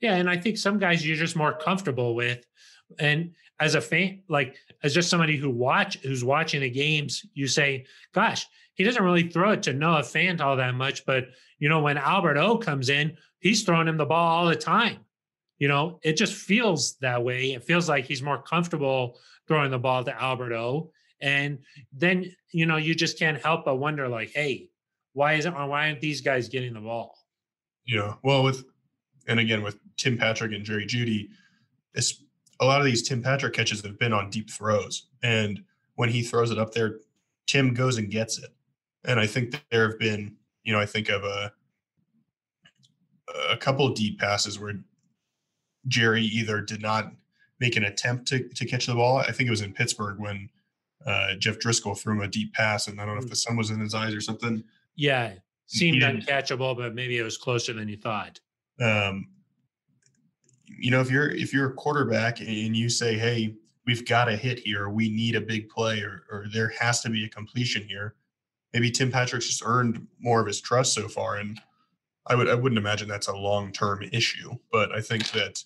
Yeah. 0.00 0.14
And 0.14 0.30
I 0.30 0.36
think 0.36 0.56
some 0.56 0.78
guys 0.78 1.06
you're 1.06 1.16
just 1.16 1.36
more 1.36 1.52
comfortable 1.52 2.14
with. 2.14 2.46
And 3.00 3.34
as 3.58 3.74
a 3.74 3.80
fan, 3.80 4.22
like 4.28 4.56
as 4.84 4.94
just 4.94 5.10
somebody 5.10 5.36
who 5.36 5.50
watch 5.50 5.98
who's 5.98 6.24
watching 6.24 6.60
the 6.60 6.70
games, 6.70 7.26
you 7.34 7.48
say, 7.48 7.84
gosh, 8.14 8.46
he 8.74 8.84
doesn't 8.84 9.02
really 9.02 9.28
throw 9.28 9.50
it 9.50 9.64
to 9.64 9.72
Noah 9.72 10.02
Fant 10.02 10.40
all 10.40 10.56
that 10.56 10.76
much. 10.76 11.04
But 11.04 11.26
you 11.58 11.68
know, 11.68 11.80
when 11.80 11.98
Albert 11.98 12.38
O 12.38 12.58
comes 12.58 12.90
in, 12.90 13.16
he's 13.40 13.64
throwing 13.64 13.88
him 13.88 13.96
the 13.96 14.06
ball 14.06 14.38
all 14.38 14.46
the 14.46 14.54
time. 14.54 15.00
You 15.60 15.68
know, 15.68 16.00
it 16.02 16.16
just 16.16 16.34
feels 16.34 16.96
that 16.96 17.22
way. 17.22 17.52
It 17.52 17.62
feels 17.62 17.88
like 17.88 18.06
he's 18.06 18.22
more 18.22 18.42
comfortable 18.42 19.18
throwing 19.46 19.70
the 19.70 19.78
ball 19.78 20.02
to 20.02 20.20
Albert 20.20 20.54
O. 20.54 20.90
And 21.20 21.58
then, 21.92 22.34
you 22.50 22.64
know, 22.64 22.78
you 22.78 22.94
just 22.94 23.18
can't 23.18 23.40
help 23.40 23.66
but 23.66 23.76
wonder, 23.76 24.08
like, 24.08 24.30
hey, 24.30 24.70
why 25.12 25.34
isn't 25.34 25.54
why 25.54 25.88
aren't 25.88 26.00
these 26.00 26.22
guys 26.22 26.48
getting 26.48 26.72
the 26.72 26.80
ball? 26.80 27.14
Yeah. 27.86 28.14
Well, 28.22 28.42
with 28.42 28.64
and 29.28 29.38
again 29.38 29.62
with 29.62 29.78
Tim 29.98 30.16
Patrick 30.16 30.52
and 30.52 30.64
Jerry 30.64 30.86
Jeudy, 30.86 31.28
it's 31.94 32.24
a 32.60 32.64
lot 32.64 32.80
of 32.80 32.86
these 32.86 33.06
Tim 33.06 33.22
Patrick 33.22 33.52
catches 33.52 33.82
have 33.82 33.98
been 33.98 34.14
on 34.14 34.30
deep 34.30 34.50
throws. 34.50 35.08
And 35.22 35.62
when 35.96 36.08
he 36.08 36.22
throws 36.22 36.50
it 36.50 36.58
up 36.58 36.72
there, 36.72 37.00
Tim 37.46 37.74
goes 37.74 37.98
and 37.98 38.10
gets 38.10 38.38
it. 38.38 38.50
And 39.04 39.20
I 39.20 39.26
think 39.26 39.50
that 39.50 39.62
there 39.70 39.88
have 39.90 39.98
been, 39.98 40.36
you 40.64 40.72
know, 40.72 40.80
I 40.80 40.86
think 40.86 41.10
of 41.10 41.22
a 41.22 41.52
a 43.50 43.58
couple 43.58 43.86
of 43.86 43.94
deep 43.94 44.18
passes 44.18 44.58
where 44.58 44.74
Jerry 45.88 46.24
either 46.24 46.60
did 46.60 46.82
not 46.82 47.12
make 47.58 47.76
an 47.76 47.84
attempt 47.84 48.26
to, 48.28 48.48
to 48.48 48.64
catch 48.64 48.86
the 48.86 48.94
ball. 48.94 49.18
I 49.18 49.32
think 49.32 49.46
it 49.46 49.50
was 49.50 49.60
in 49.60 49.72
Pittsburgh 49.72 50.18
when 50.18 50.48
uh, 51.06 51.34
Jeff 51.38 51.58
Driskel 51.58 51.98
threw 51.98 52.14
him 52.14 52.22
a 52.22 52.28
deep 52.28 52.52
pass, 52.52 52.88
and 52.88 53.00
I 53.00 53.04
don't 53.04 53.14
know 53.14 53.20
if 53.20 53.26
mm. 53.26 53.30
the 53.30 53.36
sun 53.36 53.56
was 53.56 53.70
in 53.70 53.80
his 53.80 53.94
eyes 53.94 54.14
or 54.14 54.20
something. 54.20 54.64
Yeah, 54.96 55.32
seemed 55.66 56.02
uncatchable, 56.02 56.76
but 56.76 56.94
maybe 56.94 57.18
it 57.18 57.22
was 57.22 57.36
closer 57.36 57.72
than 57.72 57.88
you 57.88 57.96
thought. 57.96 58.40
Um, 58.80 59.28
you 60.66 60.90
know, 60.90 61.00
if 61.00 61.10
you're 61.10 61.30
if 61.30 61.52
you're 61.52 61.70
a 61.70 61.74
quarterback 61.74 62.40
and 62.40 62.76
you 62.76 62.88
say, 62.88 63.16
"Hey, 63.16 63.56
we've 63.86 64.06
got 64.06 64.28
a 64.28 64.36
hit 64.36 64.58
here. 64.58 64.88
We 64.88 65.08
need 65.08 65.36
a 65.36 65.40
big 65.40 65.68
play, 65.68 66.00
or, 66.00 66.24
or 66.30 66.46
there 66.52 66.72
has 66.78 67.00
to 67.02 67.10
be 67.10 67.24
a 67.24 67.28
completion 67.28 67.82
here." 67.82 68.14
Maybe 68.72 68.90
Tim 68.90 69.10
Patrick's 69.10 69.46
just 69.46 69.62
earned 69.64 70.06
more 70.20 70.40
of 70.40 70.46
his 70.46 70.60
trust 70.60 70.94
so 70.94 71.08
far, 71.08 71.36
and 71.36 71.60
I 72.26 72.34
would 72.34 72.48
I 72.48 72.54
wouldn't 72.54 72.78
imagine 72.78 73.08
that's 73.08 73.28
a 73.28 73.36
long 73.36 73.72
term 73.72 74.02
issue. 74.12 74.52
But 74.70 74.92
I 74.92 75.00
think 75.00 75.30
that 75.32 75.62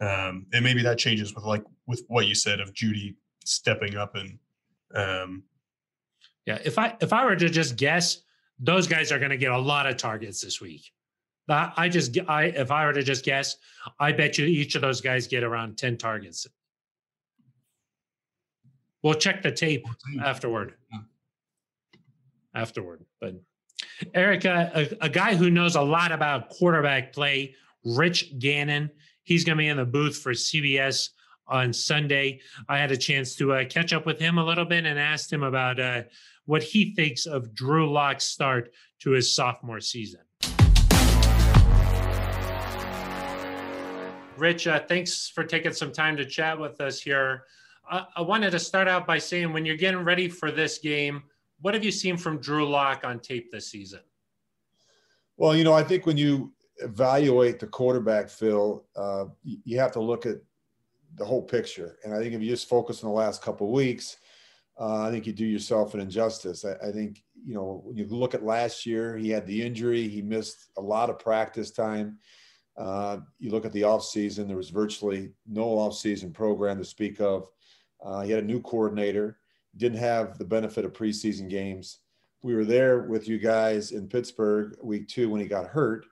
um, 0.00 0.46
and 0.52 0.62
maybe 0.62 0.82
that 0.82 0.98
changes 0.98 1.34
with 1.34 1.44
like 1.44 1.64
with 1.86 2.02
what 2.08 2.26
you 2.26 2.34
said 2.34 2.60
of 2.60 2.72
Jeudy 2.74 3.14
stepping 3.44 3.96
up 3.96 4.14
and 4.14 4.38
um, 4.94 5.42
yeah. 6.46 6.58
If 6.64 6.78
I 6.78 6.96
if 7.00 7.12
I 7.12 7.24
were 7.24 7.36
to 7.36 7.48
just 7.48 7.76
guess, 7.76 8.22
those 8.58 8.86
guys 8.86 9.12
are 9.12 9.18
going 9.18 9.30
to 9.30 9.36
get 9.36 9.50
a 9.50 9.58
lot 9.58 9.86
of 9.86 9.96
targets 9.96 10.40
this 10.40 10.60
week. 10.60 10.92
I 11.48 11.88
just 11.88 12.18
I 12.28 12.44
if 12.44 12.70
I 12.70 12.86
were 12.86 12.92
to 12.92 13.02
just 13.02 13.24
guess, 13.24 13.56
I 14.00 14.12
bet 14.12 14.36
you 14.36 14.46
each 14.46 14.74
of 14.74 14.82
those 14.82 15.00
guys 15.00 15.28
get 15.28 15.44
around 15.44 15.76
ten 15.78 15.96
targets. 15.96 16.46
We'll 19.02 19.14
check 19.14 19.42
the 19.42 19.52
tape 19.52 19.86
afterward. 20.22 20.74
Afterward, 22.54 23.04
but 23.20 23.34
Erica, 24.14 24.72
a, 24.74 25.04
a 25.04 25.08
guy 25.08 25.34
who 25.34 25.50
knows 25.50 25.76
a 25.76 25.82
lot 25.82 26.10
about 26.10 26.48
quarterback 26.48 27.12
play, 27.12 27.54
Rich 27.84 28.38
Gannon. 28.38 28.90
He's 29.26 29.42
going 29.42 29.58
to 29.58 29.60
be 29.60 29.66
in 29.66 29.76
the 29.76 29.84
booth 29.84 30.18
for 30.18 30.32
CBS 30.32 31.10
on 31.48 31.72
Sunday. 31.72 32.40
I 32.68 32.78
had 32.78 32.92
a 32.92 32.96
chance 32.96 33.34
to 33.36 33.54
uh, 33.54 33.64
catch 33.64 33.92
up 33.92 34.06
with 34.06 34.20
him 34.20 34.38
a 34.38 34.44
little 34.44 34.64
bit 34.64 34.86
and 34.86 35.00
asked 35.00 35.32
him 35.32 35.42
about 35.42 35.80
uh, 35.80 36.02
what 36.44 36.62
he 36.62 36.94
thinks 36.94 37.26
of 37.26 37.52
Drew 37.52 37.90
Lock's 37.92 38.22
start 38.22 38.72
to 39.00 39.10
his 39.10 39.34
sophomore 39.34 39.80
season. 39.80 40.20
Rich, 44.36 44.68
uh, 44.68 44.78
thanks 44.86 45.28
for 45.28 45.42
taking 45.42 45.72
some 45.72 45.90
time 45.90 46.16
to 46.18 46.24
chat 46.24 46.56
with 46.56 46.80
us 46.80 47.00
here. 47.00 47.46
I 47.88 48.20
wanted 48.20 48.50
to 48.50 48.60
start 48.60 48.86
out 48.86 49.08
by 49.08 49.18
saying 49.18 49.52
when 49.52 49.64
you're 49.64 49.76
getting 49.76 50.04
ready 50.04 50.28
for 50.28 50.52
this 50.52 50.78
game, 50.78 51.24
what 51.60 51.74
have 51.74 51.84
you 51.84 51.90
seen 51.90 52.16
from 52.16 52.38
Drew 52.38 52.68
Lock 52.68 53.02
on 53.04 53.18
tape 53.18 53.50
this 53.50 53.68
season? 53.68 54.00
Well, 55.36 55.56
you 55.56 55.64
know, 55.64 55.72
I 55.72 55.82
think 55.82 56.06
when 56.06 56.16
you 56.16 56.52
evaluate 56.78 57.58
the 57.58 57.66
quarterback, 57.66 58.28
Phil, 58.28 58.84
uh, 58.96 59.26
you 59.42 59.78
have 59.78 59.92
to 59.92 60.00
look 60.00 60.26
at 60.26 60.36
the 61.16 61.24
whole 61.24 61.42
picture. 61.42 61.98
And 62.04 62.14
I 62.14 62.18
think 62.18 62.34
if 62.34 62.42
you 62.42 62.50
just 62.50 62.68
focus 62.68 63.02
on 63.02 63.10
the 63.10 63.16
last 63.16 63.42
couple 63.42 63.70
weeks, 63.72 64.18
uh, 64.78 65.02
I 65.02 65.10
think 65.10 65.26
you 65.26 65.32
do 65.32 65.46
yourself 65.46 65.94
an 65.94 66.00
injustice. 66.00 66.64
I, 66.64 66.88
I, 66.88 66.92
think, 66.92 67.22
you 67.44 67.54
know, 67.54 67.80
when 67.84 67.96
you 67.96 68.06
look 68.06 68.34
at 68.34 68.44
last 68.44 68.84
year, 68.84 69.16
he 69.16 69.30
had 69.30 69.46
the 69.46 69.62
injury, 69.62 70.06
he 70.06 70.20
missed 70.20 70.68
a 70.76 70.82
lot 70.82 71.08
of 71.08 71.18
practice 71.18 71.70
time. 71.70 72.18
Uh, 72.76 73.18
you 73.38 73.50
look 73.50 73.64
at 73.64 73.72
the 73.72 73.82
offseason, 73.82 74.46
there 74.46 74.56
was 74.56 74.68
virtually 74.68 75.32
no 75.46 75.64
offseason 75.64 76.32
program 76.32 76.76
to 76.76 76.84
speak 76.84 77.20
of. 77.20 77.48
Uh, 78.04 78.20
he 78.20 78.30
had 78.30 78.44
a 78.44 78.46
new 78.46 78.60
coordinator, 78.60 79.38
didn't 79.78 79.98
have 79.98 80.36
the 80.36 80.44
benefit 80.44 80.84
of 80.84 80.92
preseason 80.92 81.48
games. 81.48 82.00
We 82.42 82.54
were 82.54 82.66
there 82.66 83.04
with 83.04 83.26
you 83.28 83.38
guys 83.38 83.92
in 83.92 84.08
Pittsburgh 84.08 84.76
week 84.82 85.08
two 85.08 85.30
when 85.30 85.40
he 85.40 85.46
got 85.46 85.66
hurt 85.66 86.04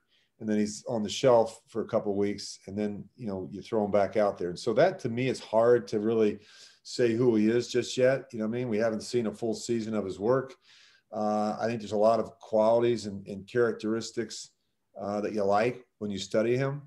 and 0.45 0.51
then 0.51 0.59
he's 0.59 0.85
on 0.87 1.01
the 1.01 1.09
shelf 1.09 1.59
for 1.67 1.81
a 1.81 1.87
couple 1.87 2.15
weeks 2.15 2.59
and 2.67 2.77
then 2.77 3.03
you 3.17 3.25
know 3.25 3.49
you 3.51 3.63
throw 3.63 3.83
him 3.83 3.89
back 3.89 4.15
out 4.15 4.37
there. 4.37 4.49
And 4.49 4.59
so 4.59 4.73
that 4.73 4.99
to 4.99 5.09
me 5.09 5.27
is 5.27 5.39
hard 5.39 5.87
to 5.87 5.99
really 5.99 6.39
say 6.83 7.13
who 7.13 7.35
he 7.35 7.49
is 7.49 7.67
just 7.67 7.97
yet. 7.97 8.25
You 8.31 8.39
know 8.39 8.45
i 8.45 8.47
mean? 8.47 8.69
We 8.69 8.77
haven't 8.77 9.01
seen 9.01 9.25
a 9.25 9.33
full 9.33 9.55
season 9.55 9.95
of 9.95 10.05
his 10.05 10.19
work. 10.19 10.53
Uh, 11.11 11.57
i 11.59 11.65
think 11.65 11.79
there's 11.79 11.91
a 11.91 11.97
lot 11.97 12.19
of 12.19 12.37
qualities 12.39 13.05
and, 13.05 13.25
and 13.27 13.47
characteristics 13.47 14.51
uh, 14.99 15.21
that 15.21 15.33
you 15.33 15.43
like 15.43 15.85
when 15.99 16.11
you 16.11 16.17
study 16.17 16.55
him 16.57 16.81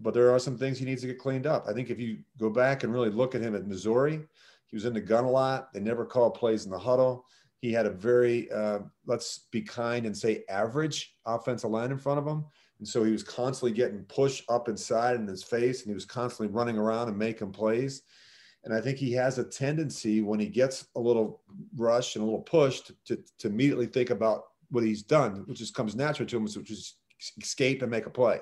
but 0.00 0.14
there 0.14 0.30
are 0.30 0.38
some 0.38 0.56
things 0.56 0.78
he 0.78 0.84
needs 0.84 1.00
to 1.00 1.08
get 1.08 1.18
cleaned 1.18 1.44
up. 1.44 1.66
I 1.68 1.72
think 1.72 1.90
if 1.90 1.98
you 1.98 2.18
go 2.38 2.50
back 2.50 2.84
and 2.84 2.92
really 2.92 3.10
look 3.10 3.34
at 3.34 3.40
him 3.40 3.56
at 3.56 3.66
missouri 3.66 4.20
he 4.68 4.76
was 4.76 4.84
in 4.84 4.92
the 4.92 5.00
gun 5.00 5.24
a 5.24 5.30
lot. 5.30 5.72
They 5.72 5.80
never 5.80 6.04
called 6.04 6.34
plays 6.34 6.64
in 6.64 6.70
the 6.70 6.78
huddle. 6.78 7.24
He 7.60 7.72
had 7.72 7.86
a 7.86 7.90
very 7.90 8.50
uh, 8.52 8.80
let's 9.06 9.46
be 9.50 9.62
kind 9.62 10.06
and 10.06 10.16
say 10.16 10.44
average 10.48 11.16
offensive 11.26 11.70
line 11.70 11.90
in 11.90 11.98
front 11.98 12.18
of 12.18 12.26
him 12.26 12.44
and 12.78 12.86
so 12.86 13.02
he 13.02 13.12
was 13.12 13.22
constantly 13.22 13.76
getting 13.76 14.04
pushed 14.04 14.44
up 14.48 14.68
inside 14.68 15.16
in 15.16 15.26
his 15.26 15.42
face, 15.42 15.82
and 15.82 15.90
he 15.90 15.94
was 15.94 16.04
constantly 16.04 16.52
running 16.54 16.78
around 16.78 17.08
and 17.08 17.18
making 17.18 17.52
plays. 17.52 18.02
And 18.64 18.74
I 18.74 18.80
think 18.80 18.98
he 18.98 19.12
has 19.12 19.38
a 19.38 19.44
tendency 19.44 20.20
when 20.20 20.40
he 20.40 20.46
gets 20.46 20.86
a 20.96 21.00
little 21.00 21.42
rush 21.76 22.16
and 22.16 22.22
a 22.22 22.24
little 22.24 22.42
push 22.42 22.80
to, 22.82 22.94
to, 23.06 23.18
to 23.38 23.48
immediately 23.48 23.86
think 23.86 24.10
about 24.10 24.44
what 24.70 24.84
he's 24.84 25.02
done, 25.02 25.44
which 25.46 25.58
just 25.58 25.74
comes 25.74 25.96
natural 25.96 26.28
to 26.28 26.36
him, 26.36 26.44
which 26.44 26.70
is 26.70 26.96
escape 27.40 27.82
and 27.82 27.90
make 27.90 28.06
a 28.06 28.10
play, 28.10 28.40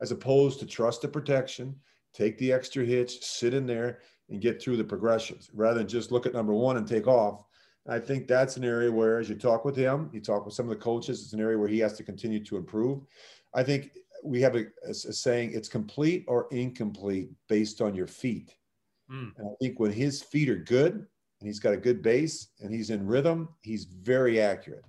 as 0.00 0.10
opposed 0.10 0.60
to 0.60 0.66
trust 0.66 1.02
the 1.02 1.08
protection, 1.08 1.74
take 2.12 2.36
the 2.38 2.52
extra 2.52 2.84
hitch, 2.84 3.22
sit 3.22 3.54
in 3.54 3.66
there, 3.66 4.00
and 4.30 4.40
get 4.40 4.60
through 4.60 4.76
the 4.76 4.84
progressions 4.84 5.50
rather 5.54 5.78
than 5.78 5.88
just 5.88 6.12
look 6.12 6.26
at 6.26 6.34
number 6.34 6.52
one 6.52 6.76
and 6.76 6.86
take 6.86 7.06
off. 7.06 7.44
I 7.88 7.98
think 7.98 8.28
that's 8.28 8.58
an 8.58 8.64
area 8.64 8.92
where, 8.92 9.18
as 9.18 9.30
you 9.30 9.34
talk 9.34 9.64
with 9.64 9.74
him, 9.74 10.10
you 10.12 10.20
talk 10.20 10.44
with 10.44 10.52
some 10.52 10.66
of 10.66 10.70
the 10.70 10.76
coaches, 10.76 11.22
it's 11.22 11.32
an 11.32 11.40
area 11.40 11.56
where 11.56 11.68
he 11.68 11.78
has 11.78 11.94
to 11.94 12.04
continue 12.04 12.44
to 12.44 12.58
improve. 12.58 13.00
I 13.54 13.62
think 13.62 13.90
we 14.24 14.40
have 14.40 14.56
a, 14.56 14.66
a, 14.86 14.94
saying 14.94 15.52
it's 15.52 15.68
complete 15.68 16.24
or 16.28 16.48
incomplete 16.50 17.30
based 17.48 17.80
on 17.80 17.94
your 17.94 18.06
feet. 18.06 18.54
Mm. 19.10 19.32
And 19.36 19.48
I 19.48 19.54
think 19.60 19.80
when 19.80 19.92
his 19.92 20.22
feet 20.22 20.48
are 20.48 20.56
good 20.56 20.94
and 20.94 21.46
he's 21.46 21.60
got 21.60 21.74
a 21.74 21.78
good 21.78 22.02
base 22.02 22.48
and 22.60 22.72
he's 22.72 22.90
in 22.90 23.06
rhythm, 23.06 23.48
he's 23.62 23.84
very 23.84 24.40
accurate. 24.40 24.84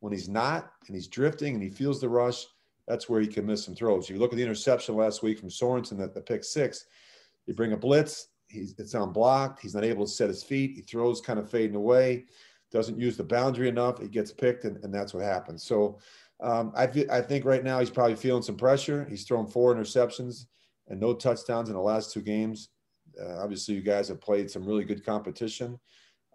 When 0.00 0.12
he's 0.12 0.28
not 0.28 0.72
and 0.86 0.96
he's 0.96 1.06
drifting 1.06 1.54
and 1.54 1.62
he 1.62 1.70
feels 1.70 2.00
the 2.00 2.08
rush, 2.08 2.44
that's 2.88 3.08
where 3.08 3.20
he 3.20 3.28
can 3.28 3.46
miss 3.46 3.64
some 3.64 3.76
throws. 3.76 4.10
You 4.10 4.18
look 4.18 4.32
at 4.32 4.36
the 4.36 4.42
interception 4.42 4.96
last 4.96 5.22
week 5.22 5.38
from 5.38 5.48
Sorensen, 5.48 5.98
that 5.98 6.14
the 6.14 6.20
pick 6.20 6.42
six, 6.42 6.86
you 7.46 7.54
bring 7.54 7.72
a 7.72 7.76
blitz, 7.76 8.28
he's 8.48 8.74
it's 8.78 8.94
unblocked, 8.94 9.60
he's 9.60 9.74
not 9.74 9.84
able 9.84 10.04
to 10.04 10.10
set 10.10 10.28
his 10.28 10.42
feet, 10.42 10.72
he 10.74 10.82
throws 10.82 11.20
kind 11.20 11.38
of 11.38 11.48
fading 11.48 11.76
away, 11.76 12.24
doesn't 12.72 12.98
use 12.98 13.16
the 13.16 13.22
boundary 13.22 13.68
enough, 13.68 14.00
he 14.00 14.08
gets 14.08 14.32
picked, 14.32 14.64
and, 14.64 14.82
and 14.82 14.92
that's 14.92 15.14
what 15.14 15.22
happens. 15.22 15.62
So 15.62 16.00
um, 16.42 16.72
I, 16.76 16.84
I 17.10 17.20
think 17.20 17.44
right 17.44 17.62
now 17.62 17.78
he's 17.78 17.90
probably 17.90 18.16
feeling 18.16 18.42
some 18.42 18.56
pressure. 18.56 19.06
He's 19.08 19.24
thrown 19.24 19.46
four 19.46 19.74
interceptions 19.74 20.46
and 20.88 21.00
no 21.00 21.14
touchdowns 21.14 21.68
in 21.68 21.74
the 21.74 21.80
last 21.80 22.12
two 22.12 22.20
games. 22.20 22.70
Uh, 23.20 23.38
obviously, 23.40 23.74
you 23.74 23.82
guys 23.82 24.08
have 24.08 24.20
played 24.20 24.50
some 24.50 24.66
really 24.66 24.84
good 24.84 25.04
competition. 25.04 25.78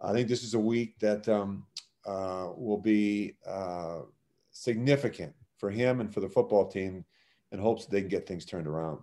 I 0.00 0.12
think 0.12 0.28
this 0.28 0.42
is 0.42 0.54
a 0.54 0.58
week 0.58 0.98
that 1.00 1.28
um, 1.28 1.66
uh, 2.06 2.48
will 2.56 2.80
be 2.80 3.34
uh, 3.46 4.00
significant 4.50 5.34
for 5.58 5.70
him 5.70 6.00
and 6.00 6.12
for 6.12 6.20
the 6.20 6.28
football 6.28 6.66
team 6.66 7.04
in 7.52 7.58
hopes 7.58 7.84
that 7.84 7.90
they 7.90 8.00
can 8.00 8.08
get 8.08 8.26
things 8.26 8.44
turned 8.44 8.66
around. 8.66 9.00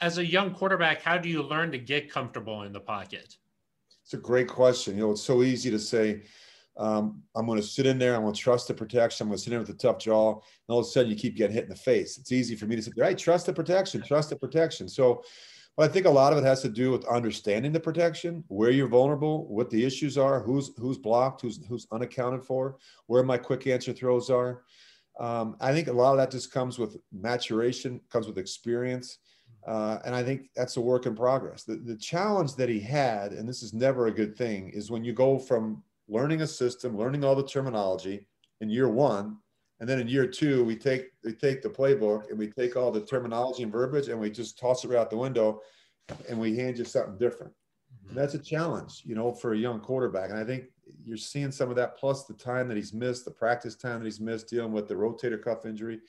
As 0.00 0.18
a 0.18 0.26
young 0.26 0.52
quarterback, 0.52 1.02
how 1.02 1.18
do 1.18 1.28
you 1.28 1.42
learn 1.42 1.70
to 1.70 1.78
get 1.78 2.10
comfortable 2.10 2.62
in 2.62 2.72
the 2.72 2.80
pocket? 2.80 3.36
It's 4.02 4.14
a 4.14 4.18
great 4.18 4.48
question. 4.48 4.96
You 4.96 5.04
know, 5.04 5.10
it's 5.12 5.22
so 5.22 5.42
easy 5.42 5.70
to 5.70 5.78
say, 5.78 6.22
um, 6.76 7.22
I'm 7.34 7.46
going 7.46 7.60
to 7.60 7.66
sit 7.66 7.86
in 7.86 7.98
there. 7.98 8.14
I'm 8.14 8.22
going 8.22 8.34
to 8.34 8.40
trust 8.40 8.68
the 8.68 8.74
protection. 8.74 9.24
I'm 9.24 9.28
going 9.28 9.38
to 9.38 9.42
sit 9.42 9.52
in 9.52 9.60
with 9.60 9.70
a 9.70 9.74
tough 9.74 9.98
jaw. 9.98 10.32
And 10.32 10.40
all 10.68 10.80
of 10.80 10.86
a 10.86 10.88
sudden, 10.88 11.10
you 11.10 11.16
keep 11.16 11.36
getting 11.36 11.54
hit 11.54 11.64
in 11.64 11.70
the 11.70 11.76
face. 11.76 12.18
It's 12.18 12.32
easy 12.32 12.56
for 12.56 12.66
me 12.66 12.76
to 12.76 12.82
sit 12.82 12.94
there. 12.96 13.04
I 13.04 13.14
trust 13.14 13.46
the 13.46 13.52
protection. 13.52 14.02
Trust 14.02 14.30
the 14.30 14.36
protection. 14.36 14.88
So, 14.88 15.22
but 15.76 15.88
I 15.88 15.92
think 15.92 16.06
a 16.06 16.10
lot 16.10 16.32
of 16.32 16.38
it 16.38 16.44
has 16.44 16.62
to 16.62 16.68
do 16.68 16.90
with 16.90 17.04
understanding 17.06 17.72
the 17.72 17.80
protection, 17.80 18.44
where 18.48 18.70
you're 18.70 18.88
vulnerable, 18.88 19.46
what 19.48 19.70
the 19.70 19.84
issues 19.84 20.16
are, 20.16 20.40
who's 20.40 20.70
who's 20.78 20.98
blocked, 20.98 21.42
who's 21.42 21.64
who's 21.66 21.86
unaccounted 21.90 22.44
for, 22.44 22.76
where 23.06 23.24
my 23.24 23.38
quick 23.38 23.66
answer 23.66 23.92
throws 23.92 24.30
are. 24.30 24.62
Um, 25.18 25.56
I 25.60 25.72
think 25.72 25.88
a 25.88 25.92
lot 25.92 26.12
of 26.12 26.18
that 26.18 26.30
just 26.30 26.52
comes 26.52 26.78
with 26.78 26.96
maturation, 27.12 28.00
comes 28.10 28.26
with 28.26 28.38
experience. 28.38 29.18
Uh, 29.66 29.98
and 30.04 30.14
I 30.14 30.22
think 30.22 30.50
that's 30.54 30.76
a 30.76 30.80
work 30.80 31.06
in 31.06 31.16
progress. 31.16 31.64
The, 31.64 31.76
the 31.76 31.96
challenge 31.96 32.54
that 32.56 32.68
he 32.68 32.80
had, 32.80 33.32
and 33.32 33.48
this 33.48 33.62
is 33.62 33.72
never 33.72 34.06
a 34.06 34.12
good 34.12 34.36
thing, 34.36 34.68
is 34.74 34.90
when 34.90 35.04
you 35.04 35.12
go 35.12 35.38
from 35.38 35.82
learning 36.08 36.42
a 36.42 36.46
system, 36.46 36.96
learning 36.96 37.24
all 37.24 37.34
the 37.34 37.46
terminology 37.46 38.26
in 38.60 38.68
year 38.68 38.88
one, 38.88 39.38
And 39.80 39.88
then 39.88 40.00
in 40.00 40.08
year 40.08 40.26
two, 40.26 40.64
we 40.64 40.76
take 40.76 41.10
we 41.24 41.32
take 41.32 41.62
the 41.62 41.68
playbook 41.68 42.30
and 42.30 42.38
we 42.38 42.50
take 42.50 42.76
all 42.76 42.90
the 42.92 43.04
terminology 43.04 43.64
and 43.64 43.72
verbiage 43.72 44.08
and 44.08 44.18
we 44.18 44.30
just 44.30 44.58
toss 44.58 44.84
it 44.84 44.88
right 44.88 44.98
out 44.98 45.10
the 45.10 45.16
window, 45.16 45.60
and 46.28 46.38
we 46.38 46.56
hand 46.56 46.78
you 46.78 46.84
something 46.84 47.18
different. 47.18 47.52
Mm-hmm. 47.52 48.08
And 48.10 48.18
that's 48.18 48.34
a 48.34 48.38
challenge, 48.38 49.02
you 49.04 49.14
know, 49.14 49.32
for 49.32 49.52
a 49.52 49.58
young 49.58 49.80
quarterback. 49.80 50.30
And 50.30 50.38
I 50.38 50.44
think 50.44 50.64
you're 51.04 51.16
seeing 51.16 51.50
some 51.50 51.70
of 51.70 51.76
that, 51.76 51.96
plus 51.96 52.24
the 52.24 52.34
time 52.34 52.68
that 52.68 52.76
he's 52.76 52.94
missed, 52.94 53.24
the 53.24 53.30
practice 53.30 53.74
time 53.74 53.98
that 53.98 54.04
he's 54.04 54.20
missed, 54.20 54.48
dealing 54.48 54.72
with 54.72 54.86
the 54.86 54.94
rotator 54.94 55.42
cuff 55.42 55.66
injury. 55.66 56.00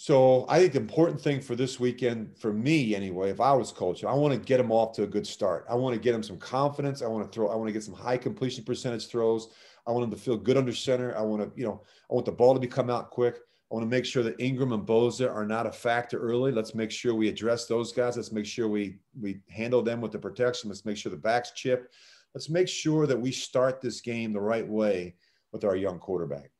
So 0.00 0.46
I 0.48 0.60
think 0.60 0.74
the 0.74 0.78
important 0.78 1.20
thing 1.20 1.40
for 1.40 1.56
this 1.56 1.80
weekend, 1.80 2.38
for 2.38 2.52
me 2.52 2.94
anyway, 2.94 3.30
if 3.30 3.40
I 3.40 3.52
was 3.52 3.72
coach, 3.72 4.04
I 4.04 4.12
want 4.12 4.32
to 4.32 4.38
get 4.38 4.60
him 4.60 4.70
off 4.70 4.92
to 4.92 5.02
a 5.02 5.08
good 5.08 5.26
start. 5.26 5.66
I 5.68 5.74
want 5.74 5.92
to 5.92 6.00
get 6.00 6.14
him 6.14 6.22
some 6.22 6.36
confidence. 6.38 7.02
I 7.02 7.08
want 7.08 7.24
to 7.24 7.34
throw. 7.34 7.48
I 7.48 7.56
want 7.56 7.66
to 7.66 7.72
get 7.72 7.82
some 7.82 7.94
high 7.94 8.16
completion 8.16 8.62
percentage 8.62 9.08
throws. 9.08 9.48
I 9.88 9.90
want 9.90 10.04
him 10.04 10.12
to 10.12 10.16
feel 10.16 10.36
good 10.36 10.56
under 10.56 10.72
center. 10.72 11.18
I 11.18 11.22
want 11.22 11.42
to, 11.42 11.60
you 11.60 11.66
know, 11.66 11.82
I 12.08 12.14
want 12.14 12.26
the 12.26 12.30
ball 12.30 12.54
to 12.54 12.60
be 12.60 12.68
come 12.68 12.90
out 12.90 13.10
quick. 13.10 13.38
I 13.38 13.74
want 13.74 13.82
to 13.82 13.90
make 13.90 14.04
sure 14.04 14.22
that 14.22 14.38
Ingram 14.38 14.72
and 14.72 14.86
Bosa 14.86 15.34
are 15.34 15.44
not 15.44 15.66
a 15.66 15.72
factor 15.72 16.20
early. 16.20 16.52
Let's 16.52 16.76
make 16.76 16.92
sure 16.92 17.16
we 17.16 17.28
address 17.28 17.66
those 17.66 17.92
guys. 17.92 18.16
Let's 18.16 18.30
make 18.30 18.46
sure 18.46 18.68
we 18.68 19.00
we 19.20 19.40
handle 19.50 19.82
them 19.82 20.00
with 20.00 20.12
the 20.12 20.18
protection. 20.20 20.70
Let's 20.70 20.84
make 20.84 20.96
sure 20.96 21.10
the 21.10 21.18
backs 21.18 21.50
chip. 21.56 21.90
Let's 22.36 22.48
make 22.48 22.68
sure 22.68 23.08
that 23.08 23.20
we 23.20 23.32
start 23.32 23.80
this 23.80 24.00
game 24.00 24.32
the 24.32 24.40
right 24.40 24.66
way 24.66 25.16
with 25.50 25.64
our 25.64 25.74
young 25.74 25.98
quarterback. 25.98 26.52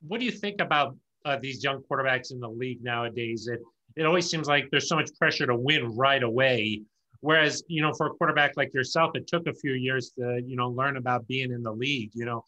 What 0.00 0.18
do 0.18 0.24
you 0.24 0.32
think 0.32 0.62
about 0.62 0.96
uh, 1.24 1.38
these 1.40 1.62
young 1.62 1.82
quarterbacks 1.90 2.32
in 2.32 2.40
the 2.40 2.48
league 2.48 2.82
nowadays. 2.82 3.48
It 3.48 3.60
it 3.96 4.06
always 4.06 4.28
seems 4.28 4.48
like 4.48 4.68
there's 4.70 4.88
so 4.88 4.96
much 4.96 5.10
pressure 5.18 5.46
to 5.46 5.56
win 5.56 5.94
right 5.96 6.22
away. 6.22 6.82
Whereas, 7.20 7.62
you 7.68 7.80
know, 7.80 7.92
for 7.94 8.06
a 8.08 8.10
quarterback 8.10 8.52
like 8.56 8.74
yourself, 8.74 9.12
it 9.14 9.26
took 9.26 9.46
a 9.46 9.54
few 9.54 9.72
years 9.72 10.10
to, 10.18 10.42
you 10.44 10.56
know, 10.56 10.68
learn 10.68 10.96
about 10.96 11.26
being 11.26 11.52
in 11.52 11.62
the 11.62 11.72
league. 11.72 12.10
You 12.12 12.26
know, 12.26 12.44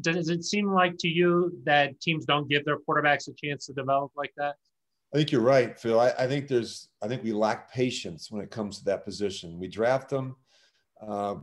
does 0.00 0.28
it 0.28 0.44
seem 0.44 0.70
like 0.70 0.98
to 0.98 1.08
you 1.08 1.56
that 1.64 1.98
teams 2.00 2.26
don't 2.26 2.48
give 2.48 2.64
their 2.64 2.78
quarterbacks 2.78 3.28
a 3.28 3.32
chance 3.32 3.66
to 3.66 3.72
develop 3.72 4.12
like 4.16 4.32
that? 4.36 4.56
I 5.14 5.18
think 5.18 5.30
you're 5.30 5.40
right, 5.40 5.78
Phil. 5.78 5.98
I, 5.98 6.12
I 6.18 6.26
think 6.26 6.48
there's, 6.48 6.88
I 7.02 7.08
think 7.08 7.22
we 7.22 7.32
lack 7.32 7.72
patience 7.72 8.30
when 8.30 8.42
it 8.42 8.50
comes 8.50 8.78
to 8.78 8.84
that 8.86 9.04
position. 9.04 9.58
We 9.58 9.68
draft 9.68 10.08
them 10.08 10.36
uh, 11.00 11.36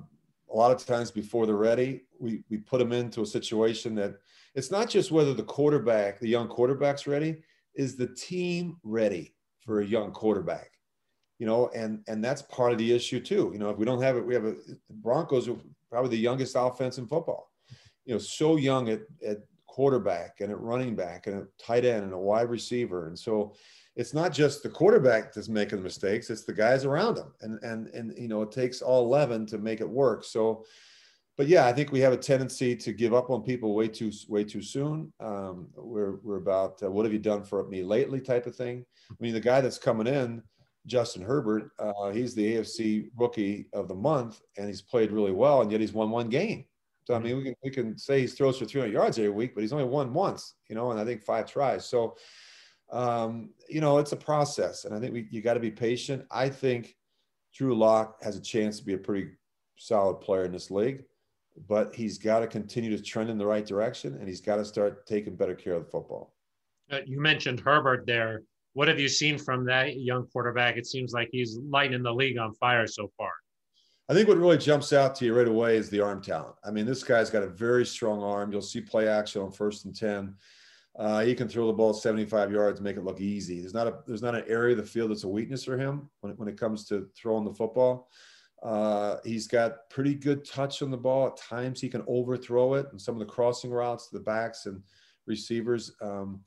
a 0.51 0.55
lot 0.55 0.71
of 0.71 0.85
times 0.85 1.11
before 1.11 1.45
they're 1.45 1.55
ready. 1.55 2.03
We 2.19 2.43
we 2.49 2.57
put 2.57 2.79
them 2.79 2.91
into 2.91 3.21
a 3.21 3.25
situation 3.25 3.95
that 3.95 4.15
it's 4.55 4.71
not 4.71 4.89
just 4.89 5.11
whether 5.11 5.33
the 5.33 5.43
quarterback, 5.43 6.19
the 6.19 6.27
young 6.27 6.47
quarterback's 6.47 7.07
ready, 7.07 7.41
is 7.75 7.95
the 7.95 8.07
team 8.07 8.77
ready 8.83 9.35
for 9.61 9.81
a 9.81 9.85
young 9.85 10.11
quarterback? 10.11 10.71
You 11.37 11.45
know, 11.45 11.69
and 11.75 12.03
and 12.07 12.23
that's 12.23 12.41
part 12.43 12.73
of 12.73 12.77
the 12.77 12.91
issue 12.91 13.19
too. 13.19 13.51
You 13.53 13.59
know, 13.59 13.69
if 13.69 13.77
we 13.77 13.85
don't 13.85 14.01
have 14.01 14.17
it, 14.17 14.25
we 14.25 14.33
have 14.33 14.45
a 14.45 14.55
Broncos 14.89 15.47
are 15.47 15.55
probably 15.89 16.11
the 16.11 16.17
youngest 16.17 16.55
offense 16.57 16.97
in 16.97 17.07
football. 17.07 17.51
You 18.05 18.15
know, 18.15 18.19
so 18.19 18.57
young 18.57 18.89
at, 18.89 19.01
at 19.25 19.37
quarterback 19.67 20.41
and 20.41 20.51
at 20.51 20.59
running 20.59 20.95
back 20.95 21.27
and 21.27 21.37
a 21.37 21.47
tight 21.57 21.85
end 21.85 22.03
and 22.03 22.13
a 22.13 22.17
wide 22.17 22.49
receiver. 22.49 23.07
And 23.07 23.17
so 23.17 23.53
it's 23.95 24.13
not 24.13 24.33
just 24.33 24.63
the 24.63 24.69
quarterback 24.69 25.33
that's 25.33 25.47
making 25.47 25.77
the 25.77 25.83
mistakes, 25.83 26.29
it's 26.29 26.43
the 26.43 26.53
guys 26.53 26.83
around 26.85 27.17
him. 27.17 27.31
And 27.41 27.63
and 27.63 27.87
and 27.87 28.17
you 28.17 28.27
know, 28.27 28.41
it 28.41 28.51
takes 28.51 28.81
all 28.81 29.05
11 29.05 29.45
to 29.47 29.57
make 29.57 29.79
it 29.79 29.89
work. 29.89 30.25
So 30.25 30.65
but 31.39 31.47
yeah, 31.47 31.65
I 31.65 31.71
think 31.71 31.93
we 31.93 32.01
have 32.01 32.11
a 32.11 32.17
tendency 32.17 32.75
to 32.75 32.91
give 32.91 33.13
up 33.13 33.29
on 33.29 33.43
people 33.43 33.73
way 33.73 33.87
too 33.87 34.11
way 34.27 34.43
too 34.43 34.61
soon. 34.61 35.13
Um, 35.21 35.69
we're 35.73 36.17
we're 36.21 36.35
about 36.35 36.83
uh, 36.83 36.91
what 36.91 37.05
have 37.05 37.13
you 37.13 37.19
done 37.19 37.45
for 37.45 37.65
me 37.69 37.81
lately 37.81 38.19
type 38.19 38.45
of 38.45 38.57
thing. 38.57 38.85
I 39.09 39.15
mean, 39.21 39.33
the 39.33 39.39
guy 39.39 39.61
that's 39.61 39.77
coming 39.77 40.05
in, 40.05 40.43
Justin 40.85 41.21
Herbert, 41.21 41.71
uh, 41.79 42.09
he's 42.09 42.35
the 42.35 42.55
AFC 42.55 43.09
Rookie 43.15 43.69
of 43.71 43.87
the 43.87 43.95
Month, 43.95 44.41
and 44.57 44.67
he's 44.67 44.81
played 44.81 45.13
really 45.13 45.31
well, 45.31 45.61
and 45.61 45.71
yet 45.71 45.79
he's 45.79 45.93
won 45.93 46.11
one 46.11 46.27
game. 46.27 46.65
So 47.05 47.15
I 47.15 47.19
mean, 47.19 47.37
we 47.37 47.43
can 47.43 47.55
we 47.63 47.69
can 47.69 47.97
say 47.97 48.19
he 48.19 48.27
throws 48.27 48.57
for 48.57 48.65
300 48.65 48.91
yards 48.91 49.17
every 49.17 49.29
week, 49.29 49.55
but 49.55 49.61
he's 49.61 49.71
only 49.71 49.85
won 49.85 50.13
once, 50.13 50.55
you 50.67 50.75
know, 50.75 50.91
and 50.91 50.99
I 50.99 51.05
think 51.05 51.23
five 51.23 51.49
tries. 51.49 51.85
So, 51.85 52.17
um, 52.91 53.51
you 53.69 53.79
know, 53.79 53.99
it's 53.99 54.11
a 54.11 54.17
process, 54.17 54.83
and 54.83 54.93
I 54.93 54.99
think 54.99 55.13
we 55.13 55.29
you 55.31 55.41
got 55.41 55.53
to 55.53 55.61
be 55.61 55.71
patient. 55.71 56.25
I 56.31 56.49
think 56.49 56.97
Drew 57.53 57.77
Lock 57.77 58.21
has 58.23 58.35
a 58.35 58.41
chance 58.41 58.77
to 58.79 58.85
be 58.85 58.95
a 58.95 58.97
pretty 58.97 59.29
solid 59.77 60.15
player 60.15 60.43
in 60.43 60.51
this 60.51 60.69
league 60.69 61.05
but 61.67 61.93
he's 61.93 62.17
got 62.17 62.39
to 62.39 62.47
continue 62.47 62.95
to 62.95 63.01
trend 63.01 63.29
in 63.29 63.37
the 63.37 63.45
right 63.45 63.65
direction 63.65 64.15
and 64.15 64.27
he's 64.27 64.41
got 64.41 64.57
to 64.57 64.65
start 64.65 65.05
taking 65.05 65.35
better 65.35 65.55
care 65.55 65.73
of 65.73 65.85
the 65.85 65.89
football. 65.89 66.33
Uh, 66.91 66.99
you 67.05 67.19
mentioned 67.21 67.59
Herbert 67.59 68.05
there. 68.05 68.43
What 68.73 68.87
have 68.87 68.99
you 68.99 69.09
seen 69.09 69.37
from 69.37 69.65
that 69.65 69.99
young 69.99 70.27
quarterback? 70.27 70.77
It 70.77 70.87
seems 70.87 71.13
like 71.13 71.29
he's 71.31 71.57
lighting 71.69 72.03
the 72.03 72.13
league 72.13 72.37
on 72.37 72.53
fire 72.53 72.87
so 72.87 73.11
far. 73.17 73.31
I 74.09 74.13
think 74.13 74.27
what 74.27 74.37
really 74.37 74.57
jumps 74.57 74.91
out 74.91 75.13
to 75.15 75.25
you 75.25 75.35
right 75.35 75.47
away 75.47 75.77
is 75.77 75.89
the 75.89 76.01
arm 76.01 76.21
talent. 76.21 76.55
I 76.63 76.71
mean, 76.71 76.85
this 76.87 77.03
guy's 77.03 77.29
got 77.29 77.43
a 77.43 77.47
very 77.47 77.85
strong 77.85 78.23
arm. 78.23 78.51
You'll 78.51 78.61
see 78.61 78.81
play 78.81 79.07
action 79.07 79.41
on 79.41 79.51
first 79.51 79.85
and 79.85 79.95
10. 79.95 80.35
Uh, 80.97 81.21
he 81.21 81.35
can 81.35 81.47
throw 81.47 81.67
the 81.67 81.73
ball 81.73 81.93
75 81.93 82.51
yards, 82.51 82.81
make 82.81 82.97
it 82.97 83.03
look 83.03 83.21
easy. 83.21 83.59
There's 83.59 83.73
not 83.73 83.87
a 83.87 83.99
there's 84.07 84.23
not 84.23 84.35
an 84.35 84.43
area 84.47 84.75
of 84.75 84.83
the 84.83 84.89
field 84.89 85.11
that's 85.11 85.23
a 85.23 85.29
weakness 85.29 85.63
for 85.63 85.77
him 85.77 86.09
when 86.21 86.33
it, 86.33 86.39
when 86.39 86.49
it 86.49 86.59
comes 86.59 86.85
to 86.85 87.07
throwing 87.15 87.45
the 87.45 87.53
football. 87.53 88.09
Uh, 88.63 89.17
he's 89.23 89.47
got 89.47 89.89
pretty 89.89 90.13
good 90.13 90.45
touch 90.45 90.81
on 90.81 90.91
the 90.91 90.97
ball. 90.97 91.27
At 91.27 91.37
times, 91.37 91.79
he 91.79 91.89
can 91.89 92.03
overthrow 92.07 92.73
it, 92.73 92.87
and 92.91 93.01
some 93.01 93.15
of 93.15 93.19
the 93.19 93.31
crossing 93.31 93.71
routes 93.71 94.09
to 94.09 94.17
the 94.17 94.23
backs 94.23 94.65
and 94.65 94.81
receivers. 95.25 95.93
Um, 96.01 96.41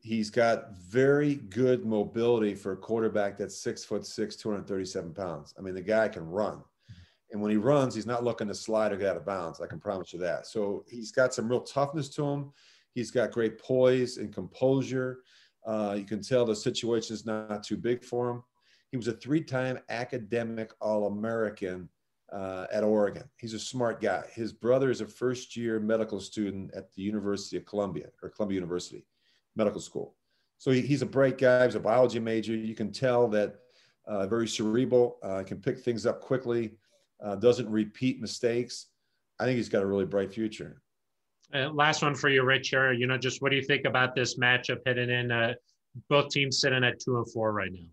he's 0.00 0.30
got 0.30 0.76
very 0.78 1.34
good 1.34 1.84
mobility 1.84 2.54
for 2.54 2.72
a 2.72 2.76
quarterback 2.76 3.38
that's 3.38 3.62
six 3.62 3.84
foot 3.84 4.06
six, 4.06 4.36
237 4.36 5.12
pounds. 5.14 5.54
I 5.58 5.62
mean, 5.62 5.74
the 5.74 5.82
guy 5.82 6.08
can 6.08 6.28
run. 6.28 6.62
And 7.32 7.42
when 7.42 7.50
he 7.50 7.56
runs, 7.56 7.94
he's 7.94 8.06
not 8.06 8.22
looking 8.22 8.46
to 8.48 8.54
slide 8.54 8.92
or 8.92 8.96
get 8.96 9.08
out 9.08 9.16
of 9.16 9.26
bounds. 9.26 9.60
I 9.60 9.66
can 9.66 9.80
promise 9.80 10.12
you 10.12 10.20
that. 10.20 10.46
So 10.46 10.84
he's 10.88 11.10
got 11.10 11.34
some 11.34 11.48
real 11.48 11.62
toughness 11.62 12.08
to 12.10 12.24
him. 12.24 12.52
He's 12.92 13.10
got 13.10 13.32
great 13.32 13.58
poise 13.58 14.18
and 14.18 14.32
composure. 14.32 15.20
Uh, 15.66 15.96
you 15.98 16.04
can 16.04 16.22
tell 16.22 16.44
the 16.44 16.54
situation 16.54 17.14
is 17.14 17.26
not 17.26 17.64
too 17.64 17.76
big 17.76 18.04
for 18.04 18.30
him. 18.30 18.42
He 18.94 18.96
was 18.96 19.08
a 19.08 19.12
three-time 19.12 19.80
academic 19.88 20.70
All-American 20.80 21.88
uh, 22.32 22.66
at 22.72 22.84
Oregon. 22.84 23.24
He's 23.38 23.52
a 23.52 23.58
smart 23.58 24.00
guy. 24.00 24.22
His 24.32 24.52
brother 24.52 24.88
is 24.88 25.00
a 25.00 25.06
first-year 25.08 25.80
medical 25.80 26.20
student 26.20 26.70
at 26.76 26.92
the 26.92 27.02
University 27.02 27.56
of 27.56 27.64
Columbia 27.64 28.10
or 28.22 28.28
Columbia 28.28 28.54
University 28.54 29.04
Medical 29.56 29.80
School. 29.80 30.14
So 30.58 30.70
he, 30.70 30.80
he's 30.80 31.02
a 31.02 31.06
bright 31.06 31.38
guy. 31.38 31.64
He's 31.64 31.74
a 31.74 31.80
biology 31.80 32.20
major. 32.20 32.54
You 32.54 32.76
can 32.76 32.92
tell 32.92 33.26
that 33.30 33.56
uh, 34.06 34.28
very 34.28 34.46
cerebral. 34.46 35.16
Uh, 35.24 35.42
can 35.42 35.60
pick 35.60 35.80
things 35.80 36.06
up 36.06 36.20
quickly. 36.20 36.76
Uh, 37.20 37.34
doesn't 37.34 37.68
repeat 37.68 38.20
mistakes. 38.20 38.90
I 39.40 39.44
think 39.44 39.56
he's 39.56 39.68
got 39.68 39.82
a 39.82 39.86
really 39.86 40.06
bright 40.06 40.32
future. 40.32 40.82
Uh, 41.52 41.68
last 41.70 42.00
one 42.00 42.14
for 42.14 42.28
you, 42.28 42.44
Rich. 42.44 42.68
Here, 42.68 42.92
you 42.92 43.08
know, 43.08 43.18
just 43.18 43.42
what 43.42 43.50
do 43.50 43.56
you 43.56 43.64
think 43.64 43.86
about 43.86 44.14
this 44.14 44.38
matchup 44.38 44.78
heading 44.86 45.10
in? 45.10 45.32
Uh, 45.32 45.54
both 46.08 46.28
teams 46.28 46.60
sitting 46.60 46.84
at 46.84 47.00
two 47.00 47.16
and 47.16 47.28
four 47.32 47.52
right 47.52 47.72
now. 47.72 47.88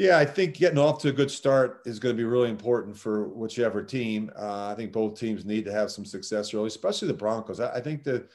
Yeah, 0.00 0.16
I 0.16 0.24
think 0.24 0.54
getting 0.54 0.78
off 0.78 1.02
to 1.02 1.10
a 1.10 1.12
good 1.12 1.30
start 1.30 1.82
is 1.84 1.98
going 1.98 2.16
to 2.16 2.18
be 2.18 2.24
really 2.24 2.48
important 2.48 2.96
for 2.96 3.28
whichever 3.28 3.82
team. 3.82 4.30
Uh, 4.34 4.68
I 4.68 4.74
think 4.74 4.92
both 4.92 5.20
teams 5.20 5.44
need 5.44 5.66
to 5.66 5.72
have 5.72 5.90
some 5.90 6.06
success 6.06 6.54
early, 6.54 6.68
especially 6.68 7.08
the 7.08 7.12
Broncos. 7.12 7.60
I, 7.60 7.74
I, 7.74 7.80
think 7.82 8.02
the 8.02 8.26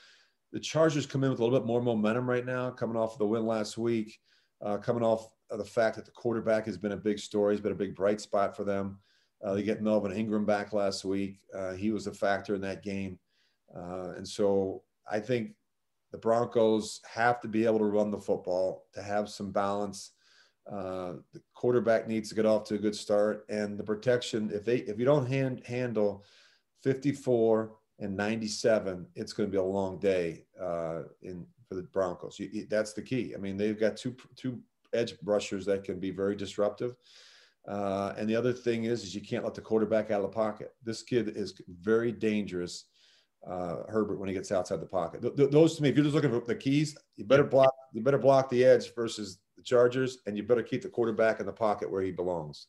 the 0.51 0.59
Chargers 0.59 1.07
come 1.07 1.23
in 1.23 1.31
with 1.31 1.39
a 1.39 1.43
little 1.43 1.59
bit 1.59 1.65
more 1.65 1.81
momentum 1.81 2.29
right 2.29 2.45
now, 2.45 2.69
coming 2.69 2.95
off 2.95 3.13
of 3.13 3.17
the 3.17 3.25
win 3.25 3.47
last 3.47 3.79
week, 3.79 4.19
uh, 4.61 4.77
coming 4.77 5.01
off 5.01 5.27
of 5.49 5.57
the 5.57 5.65
fact 5.65 5.95
that 5.95 6.05
the 6.05 6.11
quarterback 6.11 6.67
has 6.67 6.77
been 6.77 6.91
a 6.91 6.97
big 6.97 7.17
story, 7.17 7.55
has 7.55 7.61
been 7.61 7.71
a 7.71 7.75
big 7.75 7.95
bright 7.95 8.21
spot 8.21 8.55
for 8.55 8.63
them. 8.63 8.99
Uh, 9.43 9.55
they 9.55 9.63
get 9.63 9.81
Melvin 9.81 10.13
Ingram 10.13 10.45
back 10.45 10.71
last 10.71 11.03
week. 11.03 11.39
Uh, 11.51 11.73
he 11.73 11.89
was 11.89 12.05
a 12.05 12.13
factor 12.13 12.53
in 12.53 12.61
that 12.61 12.83
game, 12.83 13.17
uh, 13.75 14.11
and 14.15 14.27
so 14.27 14.83
I 15.11 15.19
think 15.19 15.55
the 16.11 16.19
Broncos 16.19 17.01
have 17.11 17.41
to 17.41 17.47
be 17.47 17.65
able 17.65 17.79
to 17.79 17.85
run 17.85 18.11
the 18.11 18.21
football 18.21 18.85
to 18.93 19.01
have 19.01 19.29
some 19.29 19.51
balance 19.51 20.11
uh, 20.71 21.13
the 21.33 21.41
quarterback 21.53 22.07
needs 22.07 22.29
to 22.29 22.35
get 22.35 22.45
off 22.45 22.63
to 22.65 22.75
a 22.75 22.79
good 22.79 22.95
start, 22.95 23.45
and 23.49 23.77
the 23.77 23.83
protection. 23.83 24.49
If 24.53 24.65
they 24.65 24.77
if 24.77 24.97
you 24.97 25.05
don't 25.05 25.25
hand, 25.25 25.61
handle 25.65 26.23
54 26.83 27.71
and 27.99 28.15
97, 28.15 29.05
it's 29.15 29.33
going 29.33 29.47
to 29.47 29.51
be 29.51 29.57
a 29.57 29.63
long 29.63 29.99
day 29.99 30.45
uh, 30.59 31.03
in 31.21 31.45
for 31.67 31.75
the 31.75 31.83
Broncos. 31.83 32.39
You, 32.39 32.65
that's 32.69 32.93
the 32.93 33.01
key. 33.01 33.33
I 33.35 33.37
mean, 33.37 33.57
they've 33.57 33.79
got 33.79 33.97
two 33.97 34.15
two 34.35 34.59
edge 34.93 35.15
rushers 35.23 35.65
that 35.65 35.83
can 35.83 35.99
be 35.99 36.11
very 36.11 36.35
disruptive. 36.35 36.95
Uh, 37.67 38.13
and 38.17 38.29
the 38.29 38.35
other 38.35 38.53
thing 38.53 38.85
is, 38.85 39.03
is 39.03 39.15
you 39.15 39.21
can't 39.21 39.43
let 39.43 39.55
the 39.55 39.61
quarterback 39.61 40.11
out 40.11 40.21
of 40.21 40.29
the 40.29 40.35
pocket. 40.35 40.73
This 40.83 41.01
kid 41.01 41.29
is 41.29 41.59
very 41.67 42.11
dangerous, 42.11 42.85
uh, 43.47 43.77
Herbert, 43.87 44.19
when 44.19 44.27
he 44.29 44.35
gets 44.35 44.51
outside 44.51 44.81
the 44.81 44.85
pocket. 44.85 45.21
Th- 45.21 45.35
th- 45.35 45.49
those 45.49 45.75
to 45.75 45.83
me, 45.83 45.89
if 45.89 45.95
you're 45.95 46.03
just 46.03 46.15
looking 46.15 46.29
for 46.29 46.45
the 46.45 46.55
keys, 46.55 46.95
you 47.17 47.25
better 47.25 47.43
block. 47.43 47.73
You 47.91 48.01
better 48.01 48.19
block 48.19 48.49
the 48.49 48.63
edge 48.63 48.93
versus 48.93 49.39
Chargers, 49.65 50.19
and 50.25 50.37
you 50.37 50.43
better 50.43 50.63
keep 50.63 50.81
the 50.81 50.89
quarterback 50.89 51.39
in 51.39 51.45
the 51.45 51.51
pocket 51.51 51.91
where 51.91 52.01
he 52.01 52.11
belongs. 52.11 52.67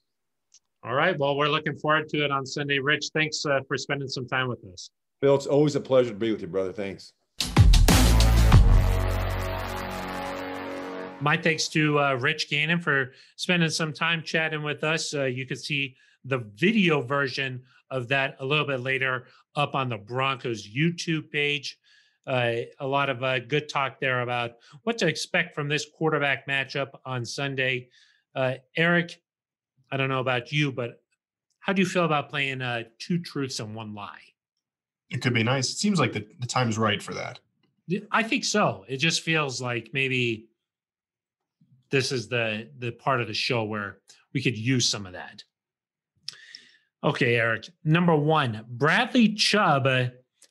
All 0.83 0.95
right. 0.95 1.19
Well, 1.19 1.37
we're 1.37 1.49
looking 1.49 1.77
forward 1.77 2.09
to 2.11 2.25
it 2.25 2.31
on 2.31 2.47
Sunday. 2.47 2.79
Rich, 2.79 3.11
thanks 3.15 3.45
uh, 3.45 3.61
for 3.69 3.77
spending 3.77 4.09
some 4.09 4.27
time 4.27 4.49
with 4.49 4.65
us. 4.73 4.91
Phil, 5.21 5.35
it's 5.35 5.47
always 5.47 5.75
a 5.77 5.81
pleasure 5.81 6.11
to 6.11 6.17
be 6.17 6.33
with 6.33 6.41
you, 6.41 6.47
brother. 6.47 6.73
Thanks. 6.73 7.13
My 11.21 11.37
thanks 11.37 11.69
to 11.69 11.99
uh, 11.99 12.15
Rich 12.15 12.51
Gannon 12.51 12.81
for 12.81 13.13
spending 13.37 13.71
some 13.71 13.93
time 13.93 14.23
chatting 14.23 14.63
with 14.63 14.85
us. 14.85 15.15
Uh, 15.15 15.25
you 15.25 15.47
can 15.47 15.57
see 15.57 15.97
the 16.25 16.39
video 16.55 17.01
version 17.01 17.63
of 17.91 18.09
that 18.09 18.37
a 18.41 18.45
little 18.45 18.67
bit 18.67 18.81
later 18.81 19.27
up 19.55 19.75
on 19.75 19.89
the 19.89 19.97
Broncos 19.97 20.69
YouTube 20.69 21.31
page. 21.31 21.79
Uh, 22.27 22.63
a 22.81 22.87
lot 22.87 23.09
of 23.09 23.23
uh, 23.23 23.39
good 23.39 23.69
talk 23.69 24.01
there 24.01 24.23
about 24.23 24.57
what 24.83 24.99
to 24.99 25.07
expect 25.07 25.55
from 25.55 25.69
this 25.69 25.87
quarterback 25.97 26.47
matchup 26.49 26.89
on 27.05 27.25
Sunday. 27.25 27.89
Uh, 28.35 28.55
Aric, 28.77 29.17
I 29.93 29.97
don't 29.97 30.09
know 30.09 30.21
about 30.21 30.51
you, 30.51 30.73
but 30.73 31.01
how 31.61 31.73
do 31.73 31.81
you 31.81 31.87
feel 31.87 32.05
about 32.05 32.29
playing 32.29 32.63
uh, 32.63 32.85
two 32.99 33.19
truths 33.19 33.61
and 33.61 33.75
one 33.75 33.95
lie? 33.95 34.21
It 35.11 35.23
could 35.23 35.35
be 35.35 35.45
nice. 35.45 35.71
It 35.71 35.77
seems 35.77 36.01
like 36.01 36.13
the, 36.13 36.27
the 36.41 36.47
time's 36.47 36.79
right 36.79 37.03
for 37.03 37.15
that. 37.15 37.39
I 38.11 38.25
think 38.25 38.45
so. 38.45 38.85
It 38.89 38.97
just 38.97 39.21
feels 39.21 39.61
like 39.61 39.91
maybe 39.93 40.49
this 41.91 42.11
is 42.11 42.29
the 42.29 42.69
the 42.79 42.91
part 42.91 43.21
of 43.21 43.29
the 43.29 43.35
show 43.35 43.63
where 43.63 43.99
we 44.35 44.43
could 44.43 44.59
use 44.59 44.89
some 44.89 45.07
of 45.07 45.13
that. 45.13 45.45
Okay, 47.05 47.35
Aric. 47.35 47.71
Number 47.85 48.17
one, 48.17 48.65
Bradley 48.69 49.35
Chubb 49.35 49.87
uh, 49.87 50.07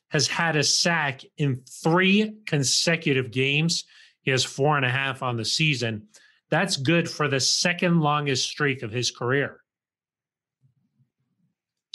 has 0.08 0.28
had 0.28 0.56
a 0.56 0.62
sack 0.62 1.22
in 1.38 1.62
three 1.82 2.34
consecutive 2.46 3.30
games. 3.30 3.84
He 4.22 4.30
has 4.30 4.44
four 4.44 4.76
and 4.76 4.84
a 4.84 4.90
half 4.90 5.22
on 5.22 5.36
the 5.36 5.44
season. 5.44 6.06
That's 6.50 6.76
good 6.76 7.10
for 7.10 7.28
the 7.28 7.40
second 7.40 8.00
longest 8.00 8.48
streak 8.48 8.82
of 8.82 8.92
his 8.92 9.10
career. 9.10 9.60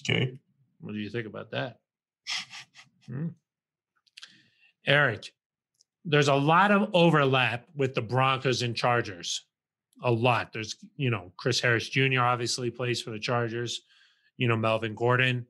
Okay. 0.03 0.37
What 0.79 0.93
do 0.93 0.99
you 0.99 1.09
think 1.09 1.27
about 1.27 1.51
that? 1.51 1.77
Hmm? 3.07 3.27
Aric, 4.87 5.29
there's 6.05 6.27
a 6.27 6.35
lot 6.35 6.71
of 6.71 6.89
overlap 6.93 7.65
with 7.75 7.93
the 7.93 8.01
Broncos 8.01 8.63
and 8.63 8.75
Chargers. 8.75 9.45
A 10.03 10.11
lot. 10.11 10.51
There's, 10.51 10.75
you 10.97 11.11
know, 11.11 11.31
Chris 11.37 11.59
Harris 11.59 11.87
Jr. 11.87 12.21
obviously 12.21 12.71
plays 12.71 13.01
for 13.01 13.11
the 13.11 13.19
Chargers, 13.19 13.81
you 14.37 14.47
know, 14.47 14.57
Melvin 14.57 14.95
Gordon 14.95 15.45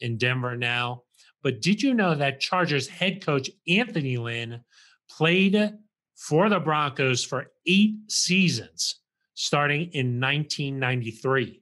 in 0.00 0.18
Denver 0.18 0.56
now. 0.56 1.04
But 1.44 1.60
did 1.60 1.82
you 1.82 1.92
know 1.92 2.14
that 2.14 2.40
Chargers 2.40 2.88
head 2.88 3.24
coach 3.24 3.50
Anthony 3.68 4.16
Lynn 4.16 4.64
played 5.10 5.74
for 6.16 6.48
the 6.48 6.58
Broncos 6.58 7.22
for 7.22 7.52
eight 7.66 7.96
seasons 8.08 9.00
starting 9.34 9.82
in 9.92 10.18
1993? 10.18 11.60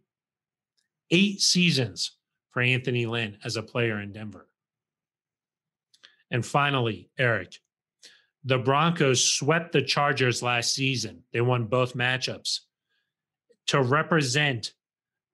Eight 1.11 1.41
seasons 1.41 2.13
for 2.51 2.63
Anthony 2.63 3.07
Lynn 3.07 3.37
as 3.45 3.57
a 3.57 3.63
player 3.63 4.01
in 4.01 4.13
Denver. 4.13 4.47
And 6.31 6.47
finally, 6.47 7.11
Aric, 7.19 7.59
the 8.45 8.59
Broncos 8.59 9.23
swept 9.25 9.73
the 9.73 9.83
Chargers 9.83 10.43
last 10.43 10.73
season. 10.75 11.25
They 11.33 11.41
won 11.41 11.65
both 11.65 11.95
matchups 11.95 12.61
to 13.67 13.83
represent 13.83 14.75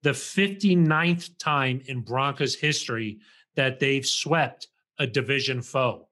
the 0.02 0.10
59th 0.10 1.38
time 1.38 1.82
in 1.86 2.00
Broncos 2.00 2.54
history 2.54 3.18
that 3.58 3.80
they've 3.80 4.06
swept 4.06 4.68
a 5.00 5.06
division 5.06 5.60
foe. 5.60 6.06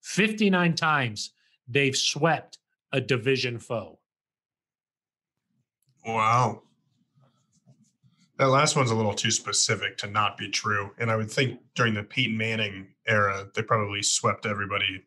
59 0.00 0.74
times 0.74 1.32
they've 1.68 1.94
swept 1.94 2.56
a 2.92 3.00
division 3.00 3.58
foe. 3.58 3.98
Wow. 6.06 6.62
That 8.38 8.46
last 8.46 8.74
one's 8.74 8.90
a 8.90 8.94
little 8.94 9.12
too 9.12 9.30
specific 9.30 9.98
to 9.98 10.06
not 10.06 10.38
be 10.38 10.48
true. 10.48 10.92
And 10.96 11.10
I 11.10 11.16
would 11.16 11.30
think 11.30 11.60
during 11.74 11.92
the 11.92 12.02
Peyton 12.02 12.38
Manning 12.38 12.86
era, 13.06 13.46
they 13.54 13.60
probably 13.60 14.02
swept 14.02 14.46
everybody 14.46 15.04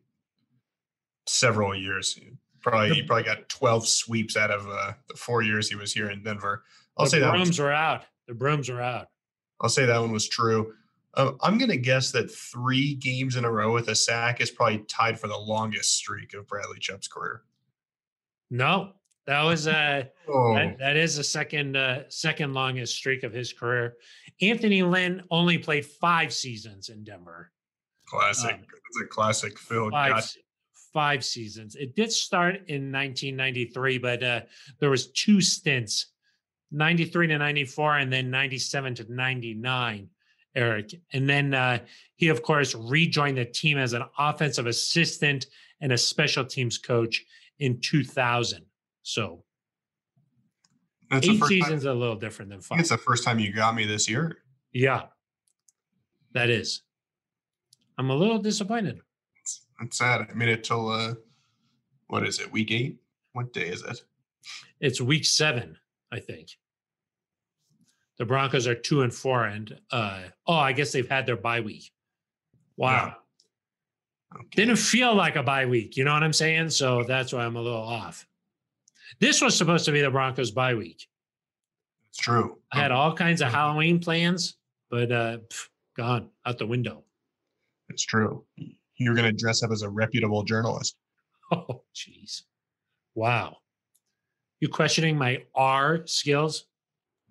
several 1.26 1.74
years. 1.74 2.16
Probably 2.62 2.94
he 2.94 3.02
probably 3.02 3.24
got 3.24 3.48
12 3.48 3.88
sweeps 3.88 4.36
out 4.36 4.52
of 4.52 4.68
uh, 4.68 4.92
the 5.08 5.16
four 5.16 5.42
years 5.42 5.68
he 5.68 5.74
was 5.74 5.92
here 5.92 6.10
in 6.10 6.22
Denver. 6.22 6.62
I'll 6.96 7.06
the 7.06 7.10
say 7.10 7.18
that 7.18 7.32
brooms 7.32 7.58
are 7.58 7.72
out. 7.72 8.04
The 8.28 8.34
brooms 8.34 8.70
are 8.70 8.80
out. 8.80 9.08
I'll 9.60 9.68
say 9.68 9.84
that 9.84 10.00
one 10.00 10.12
was 10.12 10.28
true. 10.28 10.74
Uh, 11.16 11.32
I'm 11.42 11.58
going 11.58 11.70
to 11.70 11.76
guess 11.76 12.10
that 12.12 12.30
three 12.30 12.94
games 12.94 13.36
in 13.36 13.44
a 13.44 13.50
row 13.50 13.72
with 13.72 13.88
a 13.88 13.94
sack 13.94 14.40
is 14.40 14.50
probably 14.50 14.78
tied 14.88 15.18
for 15.18 15.28
the 15.28 15.36
longest 15.36 15.96
streak 15.96 16.34
of 16.34 16.46
Bradley 16.48 16.78
Chubb's 16.80 17.08
career. 17.08 17.42
No, 18.50 18.92
that 19.26 19.42
was 19.42 19.66
uh 19.66 20.04
Oh, 20.28 20.54
that, 20.54 20.78
that 20.78 20.96
is 20.96 21.16
the 21.16 21.24
second 21.24 21.76
uh, 21.76 22.04
second 22.08 22.52
longest 22.52 22.94
streak 22.94 23.22
of 23.22 23.32
his 23.32 23.52
career. 23.52 23.94
Anthony 24.40 24.82
Lynn 24.82 25.22
only 25.30 25.58
played 25.58 25.86
five 25.86 26.32
seasons 26.32 26.88
in 26.88 27.04
Denver. 27.04 27.50
classic. 28.06 28.54
um, 28.54 28.60
It's 28.60 29.00
a 29.02 29.06
classic 29.06 29.58
Phil. 29.58 29.90
Five 29.90 30.24
five 30.94 31.24
seasons. 31.24 31.74
It 31.74 31.96
did 31.96 32.12
start 32.12 32.54
in 32.68 32.92
1993, 32.92 33.98
but 33.98 34.22
uh, 34.22 34.40
there 34.78 34.90
was 34.90 35.10
two 35.10 35.40
stints, 35.40 36.12
93 36.70 37.26
to 37.26 37.38
94, 37.38 37.98
and 37.98 38.12
then 38.12 38.30
97 38.30 38.94
to 38.96 39.12
99. 39.12 40.08
Aric, 40.56 41.00
and 41.12 41.28
then 41.28 41.52
uh, 41.54 41.78
he 42.16 42.28
of 42.28 42.42
course 42.42 42.74
rejoined 42.74 43.38
the 43.38 43.44
team 43.44 43.78
as 43.78 43.92
an 43.92 44.04
offensive 44.18 44.66
assistant 44.66 45.46
and 45.80 45.92
a 45.92 45.98
special 45.98 46.44
teams 46.44 46.78
coach 46.78 47.24
in 47.58 47.80
2000. 47.80 48.64
So 49.02 49.44
that's 51.10 51.26
eight 51.28 51.38
first 51.38 51.50
time- 51.52 51.60
seasons 51.62 51.84
a 51.84 51.92
little 51.92 52.16
different 52.16 52.50
than 52.50 52.60
five. 52.60 52.80
it's 52.80 52.88
the 52.90 52.98
first 52.98 53.24
time 53.24 53.38
you 53.38 53.52
got 53.52 53.74
me 53.74 53.84
this 53.84 54.08
year. 54.08 54.38
Yeah, 54.72 55.02
that 56.32 56.50
is. 56.50 56.82
I'm 57.98 58.10
a 58.10 58.14
little 58.16 58.38
disappointed. 58.38 59.00
It's, 59.40 59.62
it's 59.80 59.98
sad. 59.98 60.26
I 60.30 60.34
made 60.34 60.48
it 60.48 60.64
till 60.64 60.88
uh, 60.88 61.14
what 62.08 62.26
is 62.26 62.40
it? 62.40 62.50
Week 62.52 62.70
eight. 62.70 62.98
What 63.32 63.52
day 63.52 63.68
is 63.68 63.82
it? 63.82 64.02
It's 64.80 65.00
week 65.00 65.24
seven, 65.24 65.78
I 66.12 66.20
think. 66.20 66.50
The 68.18 68.24
Broncos 68.24 68.66
are 68.66 68.74
two 68.74 69.02
and 69.02 69.12
four, 69.12 69.44
and 69.44 69.78
uh, 69.90 70.22
oh, 70.46 70.54
I 70.54 70.72
guess 70.72 70.92
they've 70.92 71.08
had 71.08 71.26
their 71.26 71.36
bye 71.36 71.60
week. 71.60 71.90
Wow, 72.76 73.16
Okay. 74.34 74.46
didn't 74.56 74.76
feel 74.76 75.14
like 75.14 75.36
a 75.36 75.42
bye 75.42 75.66
week. 75.66 75.96
You 75.96 76.04
know 76.04 76.12
what 76.12 76.22
I'm 76.24 76.32
saying? 76.32 76.70
So 76.70 77.04
that's 77.04 77.32
why 77.32 77.44
I'm 77.44 77.56
a 77.56 77.60
little 77.62 77.82
off. 77.82 78.26
This 79.20 79.40
was 79.40 79.56
supposed 79.56 79.84
to 79.86 79.92
be 79.92 80.00
the 80.00 80.10
Broncos 80.10 80.50
bye 80.50 80.74
week. 80.74 81.06
It's 82.08 82.18
true. 82.18 82.58
I 82.72 82.78
had 82.80 82.90
all 82.92 83.12
kinds 83.14 83.40
of 83.42 83.52
Halloween 83.52 83.98
plans, 84.00 84.56
but 84.90 85.10
uh, 85.12 85.38
pff, 85.48 85.68
gone 85.96 86.30
out 86.46 86.58
the 86.58 86.66
window. 86.66 87.02
It's 87.88 88.04
true. 88.04 88.44
You're 88.96 89.14
going 89.14 89.26
to 89.26 89.32
dress 89.32 89.62
up 89.62 89.70
as 89.72 89.82
a 89.82 89.88
reputable 89.88 90.42
journalist. 90.44 90.96
Oh, 91.52 91.82
jeez, 91.94 92.42
wow. 93.14 93.58
You 94.60 94.68
questioning 94.68 95.18
my 95.18 95.42
R 95.54 96.00
skills? 96.06 96.64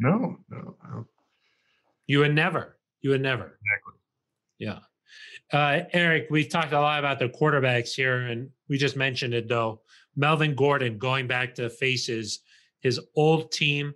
No, 0.03 0.37
no, 0.49 0.75
no. 0.83 1.05
You 2.07 2.19
would 2.19 2.35
never. 2.35 2.77
You 3.01 3.11
would 3.11 3.21
never. 3.21 3.57
Exactly. 3.63 3.93
Yeah. 4.59 4.79
Uh, 5.53 5.85
Aric, 5.95 6.25
we've 6.29 6.49
talked 6.49 6.73
a 6.73 6.79
lot 6.79 6.99
about 6.99 7.19
the 7.19 7.29
quarterbacks 7.29 7.93
here, 7.93 8.27
and 8.27 8.49
we 8.67 8.77
just 8.77 8.97
mentioned 8.97 9.33
it 9.33 9.47
though. 9.47 9.79
Melvin 10.17 10.55
Gordon 10.55 10.97
going 10.97 11.25
back 11.25 11.55
to 11.55 11.69
faces 11.69 12.41
his 12.81 12.99
old 13.15 13.53
team, 13.53 13.93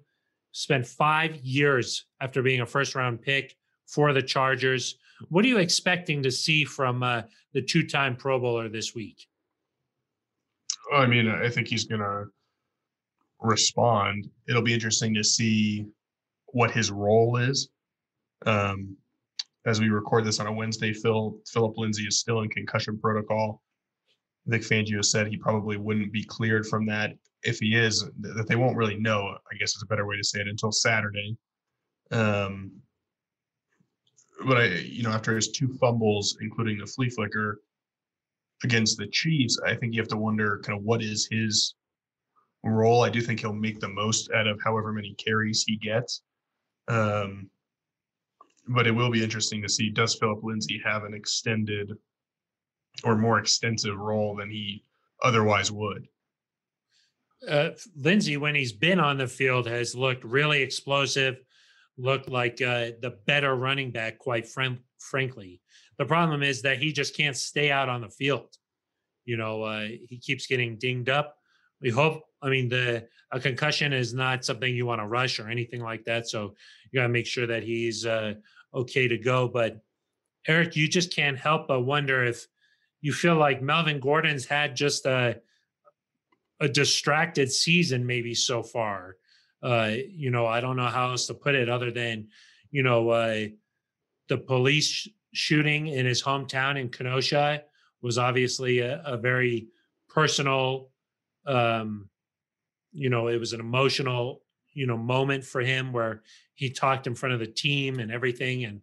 spent 0.54 0.88
five 0.88 1.36
years 1.38 2.06
after 2.22 2.42
being 2.42 2.62
a 2.62 2.66
first 2.66 2.96
round 2.96 3.22
pick 3.22 3.58
for 3.86 4.14
the 4.14 4.22
Chargers. 4.22 4.96
What 5.28 5.44
are 5.44 5.50
you 5.50 5.58
expecting 5.58 6.24
to 6.24 6.32
see 6.32 6.64
from 6.64 7.04
uh, 7.04 7.24
the 7.54 7.62
two 7.62 7.86
time 7.86 8.16
Pro 8.16 8.40
Bowler 8.40 8.70
this 8.70 8.96
week? 8.96 9.28
I 10.94 11.06
mean, 11.06 11.28
I 11.28 11.50
think 11.50 11.68
he's 11.68 11.84
going 11.84 12.00
to 12.00 12.28
respond. 13.42 14.30
It'll 14.48 14.62
be 14.62 14.74
interesting 14.74 15.14
to 15.16 15.24
see 15.24 15.86
what 16.58 16.72
his 16.72 16.90
role 16.90 17.38
is. 17.38 17.70
Um, 18.48 18.98
as 19.68 19.80
we 19.80 19.90
record 19.90 20.26
this 20.26 20.40
on 20.40 20.48
a 20.48 20.52
Wednesday, 20.52 20.92
Phil 20.92 21.38
Philip 21.46 21.78
Lindsay 21.78 22.08
is 22.08 22.20
still 22.20 22.42
in 22.42 22.50
concussion 22.50 22.98
protocol. 23.00 23.62
Vic 24.48 24.64
Fangio 24.64 25.06
said 25.06 25.28
he 25.28 25.38
probably 25.38 25.78
wouldn't 25.78 26.12
be 26.12 26.24
cleared 26.24 26.66
from 26.66 26.88
that. 26.88 27.12
If 27.44 27.60
he 27.60 27.76
is, 27.76 28.10
th- 28.24 28.36
that 28.36 28.48
they 28.48 28.56
won't 28.56 28.76
really 28.76 28.98
know. 28.98 29.38
I 29.52 29.56
guess 29.60 29.76
is 29.76 29.84
a 29.84 29.86
better 29.86 30.08
way 30.08 30.18
to 30.18 30.24
say 30.24 30.40
it 30.40 30.48
until 30.48 30.72
Saturday. 30.72 31.38
Um, 32.10 32.72
but 34.44 34.58
I, 34.58 34.66
you 34.98 35.04
know, 35.04 35.12
after 35.12 35.36
his 35.36 35.50
two 35.50 35.78
fumbles, 35.80 36.40
including 36.42 36.80
the 36.80 36.88
flea 36.88 37.12
flicker 37.12 37.62
against 38.64 38.98
the 38.98 39.08
Chiefs, 39.08 39.60
I 39.64 39.76
think 39.76 39.94
you 39.94 40.02
have 40.02 40.10
to 40.10 40.18
wonder 40.18 40.60
kind 40.64 40.80
of 40.80 40.84
what 40.84 41.04
is 41.04 41.28
his 41.30 41.76
role. 42.64 43.04
I 43.04 43.12
do 43.12 43.22
think 43.22 43.42
he'll 43.42 43.54
make 43.54 43.80
the 43.80 43.90
most 43.90 44.32
out 44.32 44.48
of 44.48 44.60
however 44.64 44.92
many 44.92 45.14
carries 45.24 45.64
he 45.64 45.78
gets. 45.78 46.24
Um, 46.88 47.50
but 48.68 48.88
it 48.88 48.92
will 48.92 49.10
be 49.12 49.24
interesting 49.24 49.62
to 49.62 49.70
see 49.70 49.90
does 49.90 50.16
Philip 50.16 50.44
Lindsay 50.44 50.82
have 50.84 51.04
an 51.04 51.14
extended 51.14 51.94
or 53.04 53.16
more 53.16 53.40
extensive 53.40 53.98
role 53.98 54.36
than 54.36 54.50
he 54.50 54.84
otherwise 55.24 55.72
would. 55.72 56.08
uh, 57.48 57.70
Lindsay, 57.96 58.38
when 58.38 58.56
he's 58.56 58.74
been 58.74 59.00
on 59.00 59.18
the 59.18 59.28
field, 59.28 59.68
has 59.68 59.96
looked 59.96 60.24
really 60.24 60.62
explosive, 60.62 61.38
looked 61.98 62.30
like 62.30 62.62
uh, 62.62 62.92
the 63.02 63.18
better 63.26 63.56
running 63.56 63.92
back, 63.92 64.18
quite 64.18 64.48
fran- 64.48 64.80
frankly. 65.00 65.62
The 65.98 66.06
problem 66.06 66.44
is 66.44 66.62
that 66.64 66.80
he 66.80 66.92
just 66.92 67.16
can't 67.16 67.36
stay 67.36 67.72
out 67.72 67.90
on 67.90 68.02
the 68.02 68.10
field. 68.10 68.50
You 69.26 69.38
know, 69.38 69.64
uh, 69.64 69.86
he 69.86 70.20
keeps 70.22 70.48
getting 70.48 70.78
dinged 70.78 71.10
up. 71.10 71.36
We 71.82 71.90
hope, 71.90 72.24
I 72.42 72.50
mean, 72.50 72.70
the 72.70 73.08
a 73.32 73.40
concussion 73.40 73.92
is 73.94 74.14
not 74.14 74.46
something 74.46 74.74
you 74.74 74.86
want 74.86 75.02
to 75.02 75.08
rush 75.08 75.40
or 75.40 75.50
anything 75.50 75.82
like 75.82 76.06
that. 76.06 76.28
So 76.30 76.56
you 76.92 77.00
got 77.00 77.04
to 77.04 77.10
make 77.10 77.28
sure 77.28 77.48
that 77.48 77.64
he's 77.64 78.06
uh, 78.06 78.34
okay 78.74 79.08
to 79.08 79.18
go. 79.18 79.48
But 79.48 79.82
Aric, 80.48 80.76
you 80.76 80.88
just 80.88 81.16
can't 81.16 81.38
help 81.38 81.68
but 81.68 81.82
wonder 81.82 82.24
if, 82.24 82.48
you 83.02 83.14
feel 83.14 83.36
like 83.36 83.62
Melvin 83.62 84.00
Gordon's 84.00 84.46
had 84.46 84.76
just 84.76 85.06
a 85.06 85.40
a 86.60 86.68
distracted 86.68 87.52
season 87.52 88.06
maybe 88.06 88.34
so 88.34 88.64
far. 88.64 89.18
Uh, 89.62 89.92
you 90.10 90.32
know, 90.32 90.48
I 90.48 90.60
don't 90.60 90.76
know 90.76 90.88
how 90.88 91.12
else 91.12 91.28
to 91.28 91.36
put 91.36 91.54
it 91.54 91.70
other 91.70 91.92
than, 91.92 92.30
you 92.72 92.82
know, 92.82 93.10
uh, 93.10 93.46
the 94.28 94.38
police 94.40 94.88
sh- 94.88 95.08
shooting 95.34 95.88
in 95.88 96.08
his 96.08 96.24
hometown 96.24 96.80
in 96.80 96.90
Kenosha 96.90 97.64
was 98.02 98.18
obviously 98.18 98.80
a, 98.80 99.04
a 99.06 99.18
very 99.18 99.68
personal, 100.10 100.90
um, 101.46 102.10
you 102.92 103.10
know, 103.12 103.28
it 103.28 103.40
was 103.40 103.54
an 103.54 103.60
emotional, 103.60 104.42
you 104.74 104.88
know, 104.88 104.98
moment 104.98 105.44
for 105.44 105.62
him 105.62 105.94
where 105.94 106.24
he 106.58 106.72
talked 106.72 107.06
in 107.06 107.14
front 107.14 107.34
of 107.34 107.40
the 107.40 107.48
team 107.48 108.00
and 108.00 108.12
everything. 108.12 108.66
And, 108.66 108.82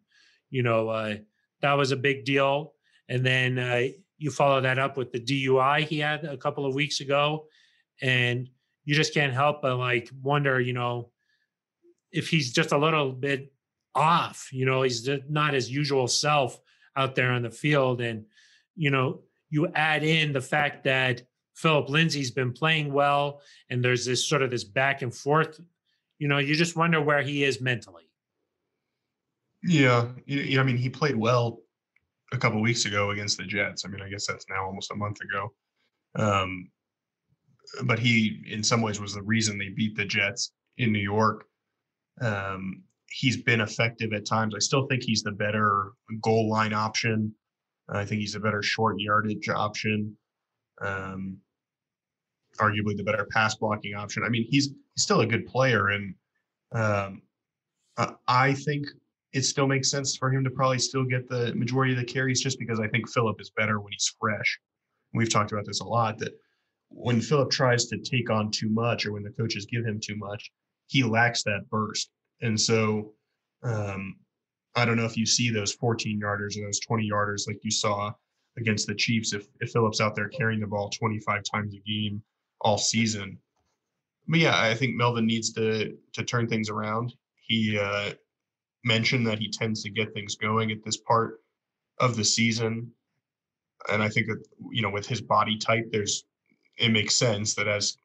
you 0.48 0.62
know, 0.62 0.88
uh, 0.88 1.16
that 1.60 1.74
was 1.74 1.90
a 1.90 1.96
big 1.96 2.24
deal. 2.24 2.72
And 3.08 3.26
then 3.26 3.58
uh, 3.58 3.88
you 4.16 4.30
follow 4.30 4.60
that 4.60 4.78
up 4.78 4.96
with 4.96 5.10
the 5.10 5.18
DUI 5.18 5.82
he 5.82 5.98
had 5.98 6.24
a 6.24 6.36
couple 6.36 6.64
of 6.64 6.74
weeks 6.74 7.00
ago. 7.00 7.46
And 8.00 8.48
you 8.84 8.94
just 8.94 9.12
can't 9.12 9.32
help 9.32 9.60
but 9.60 9.76
like 9.76 10.08
wonder, 10.22 10.60
you 10.60 10.72
know, 10.72 11.10
if 12.12 12.28
he's 12.28 12.52
just 12.52 12.70
a 12.70 12.78
little 12.78 13.10
bit 13.10 13.52
off, 13.92 14.48
you 14.52 14.66
know, 14.66 14.82
he's 14.82 15.08
not 15.28 15.54
his 15.54 15.68
usual 15.68 16.06
self 16.06 16.60
out 16.94 17.16
there 17.16 17.32
on 17.32 17.42
the 17.42 17.50
field. 17.50 18.00
And, 18.00 18.26
you 18.76 18.90
know, 18.90 19.22
you 19.50 19.66
add 19.74 20.04
in 20.04 20.32
the 20.32 20.40
fact 20.40 20.84
that 20.84 21.22
Philip 21.56 21.88
Lindsay's 21.88 22.30
been 22.30 22.52
playing 22.52 22.92
well 22.92 23.40
and 23.68 23.84
there's 23.84 24.06
this 24.06 24.24
sort 24.24 24.42
of 24.42 24.52
this 24.52 24.64
back 24.64 25.02
and 25.02 25.12
forth, 25.12 25.60
you 26.24 26.28
know, 26.28 26.38
you 26.38 26.54
just 26.54 26.74
wonder 26.74 27.02
where 27.02 27.20
he 27.20 27.44
is 27.44 27.60
mentally. 27.60 28.08
Yeah. 29.62 30.08
You 30.24 30.56
know, 30.56 30.62
I 30.62 30.64
mean, 30.64 30.78
he 30.78 30.88
played 30.88 31.16
well 31.16 31.58
a 32.32 32.38
couple 32.38 32.62
weeks 32.62 32.86
ago 32.86 33.10
against 33.10 33.36
the 33.36 33.44
Jets. 33.44 33.84
I 33.84 33.88
mean, 33.90 34.00
I 34.00 34.08
guess 34.08 34.26
that's 34.26 34.46
now 34.48 34.64
almost 34.64 34.90
a 34.90 34.94
month 34.94 35.18
ago. 35.20 35.52
Um, 36.16 36.70
but 37.82 37.98
he, 37.98 38.42
in 38.50 38.64
some 38.64 38.80
ways, 38.80 39.02
was 39.02 39.12
the 39.12 39.22
reason 39.22 39.58
they 39.58 39.68
beat 39.68 39.96
the 39.96 40.06
Jets 40.06 40.52
in 40.78 40.92
New 40.92 40.98
York. 40.98 41.44
Um, 42.22 42.84
he's 43.10 43.42
been 43.42 43.60
effective 43.60 44.14
at 44.14 44.24
times. 44.24 44.54
I 44.56 44.60
still 44.60 44.86
think 44.86 45.02
he's 45.02 45.22
the 45.22 45.32
better 45.32 45.92
goal 46.22 46.48
line 46.48 46.72
option. 46.72 47.34
I 47.90 48.06
think 48.06 48.22
he's 48.22 48.34
a 48.34 48.40
better 48.40 48.62
short 48.62 48.98
yardage 48.98 49.50
option. 49.50 50.16
Um, 50.80 51.36
arguably 52.58 52.96
the 52.96 53.04
better 53.04 53.26
pass 53.30 53.56
blocking 53.56 53.94
option. 53.94 54.22
I 54.24 54.30
mean, 54.30 54.46
he's, 54.48 54.70
he's 54.94 55.04
still 55.04 55.20
a 55.20 55.26
good 55.26 55.46
player, 55.46 55.88
and 55.88 56.14
um, 56.72 57.22
I 58.26 58.54
think 58.54 58.86
it 59.32 59.42
still 59.42 59.66
makes 59.66 59.90
sense 59.90 60.16
for 60.16 60.32
him 60.32 60.44
to 60.44 60.50
probably 60.50 60.78
still 60.78 61.04
get 61.04 61.28
the 61.28 61.54
majority 61.54 61.92
of 61.92 61.98
the 61.98 62.04
carries, 62.04 62.40
just 62.40 62.58
because 62.58 62.80
I 62.80 62.88
think 62.88 63.08
Philip 63.10 63.40
is 63.40 63.50
better 63.56 63.80
when 63.80 63.92
he's 63.92 64.14
fresh. 64.20 64.60
We've 65.12 65.30
talked 65.30 65.52
about 65.52 65.66
this 65.66 65.80
a 65.80 65.84
lot 65.84 66.18
that 66.18 66.32
when 66.88 67.20
Philip 67.20 67.50
tries 67.50 67.86
to 67.86 67.98
take 67.98 68.30
on 68.30 68.50
too 68.50 68.68
much 68.68 69.06
or 69.06 69.12
when 69.12 69.22
the 69.22 69.30
coaches 69.30 69.66
give 69.66 69.84
him 69.84 70.00
too 70.00 70.16
much, 70.16 70.50
he 70.86 71.02
lacks 71.02 71.42
that 71.44 71.68
burst. 71.70 72.10
And 72.42 72.60
so 72.60 73.12
um, 73.62 74.16
I 74.76 74.84
don't 74.84 74.96
know 74.96 75.04
if 75.04 75.16
you 75.16 75.26
see 75.26 75.50
those 75.50 75.72
14 75.72 76.20
yarders 76.20 76.58
or 76.58 76.64
those 76.64 76.80
20 76.80 77.08
yarders 77.08 77.46
like 77.46 77.58
you 77.62 77.70
saw 77.70 78.12
against 78.56 78.86
the 78.86 78.94
Chiefs 78.94 79.32
if, 79.32 79.46
if 79.60 79.70
Phillip's 79.70 80.00
out 80.00 80.14
there 80.14 80.28
carrying 80.28 80.60
the 80.60 80.66
ball 80.66 80.90
25 80.90 81.42
times 81.42 81.74
a 81.74 81.78
game 81.78 82.22
all 82.60 82.78
season. 82.78 83.38
But 84.26 84.40
yeah, 84.40 84.58
I 84.58 84.74
think 84.74 84.96
Melvin 84.96 85.26
needs 85.26 85.52
to 85.52 85.96
to 86.12 86.24
turn 86.24 86.48
things 86.48 86.70
around. 86.70 87.14
He 87.46 87.78
uh, 87.78 88.12
mentioned 88.84 89.26
that 89.26 89.38
he 89.38 89.50
tends 89.50 89.82
to 89.82 89.90
get 89.90 90.12
things 90.14 90.36
going 90.36 90.70
at 90.70 90.84
this 90.84 90.96
part 90.96 91.40
of 91.98 92.16
the 92.16 92.24
season. 92.24 92.90
And 93.90 94.02
I 94.02 94.08
think 94.08 94.28
that, 94.28 94.42
you 94.72 94.82
know, 94.82 94.90
with 94.90 95.06
his 95.06 95.20
body 95.20 95.58
type, 95.58 95.86
there's 95.90 96.24
it 96.78 96.90
makes 96.90 97.14
sense 97.16 97.54
that 97.54 97.68
as 97.68 97.96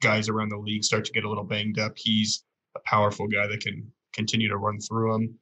guys 0.00 0.28
around 0.28 0.48
the 0.48 0.56
league 0.56 0.84
start 0.84 1.04
to 1.04 1.12
get 1.12 1.24
a 1.24 1.28
little 1.28 1.44
banged 1.44 1.78
up, 1.78 1.92
he's 1.96 2.44
a 2.76 2.80
powerful 2.84 3.26
guy 3.28 3.46
that 3.46 3.60
can 3.60 3.90
continue 4.12 4.48
to 4.48 4.56
run 4.56 4.80
through 4.80 5.12
them. 5.12 5.38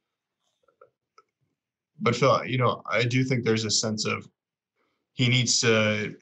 But 2.01 2.17
Phil, 2.17 2.45
you 2.45 2.59
know, 2.59 2.83
I 2.91 3.05
do 3.05 3.25
think 3.25 3.45
there's 3.45 3.65
a 3.65 3.71
sense 3.71 4.07
of 4.07 4.29
he 5.15 5.29
needs 5.29 5.61
to. 5.61 6.15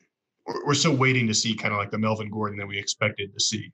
We're 0.47 0.75
still 0.75 0.95
waiting 0.95 1.27
to 1.29 1.35
see 1.35 1.55
kind 1.55 1.73
of 1.73 1.79
like 1.79 1.91
the 1.91 1.99
Melvin 1.99 2.31
Gordon 2.31 2.59
that 2.59 2.67
we 2.67 2.79
expected 2.79 3.33
to 3.33 3.41
see 3.41 3.73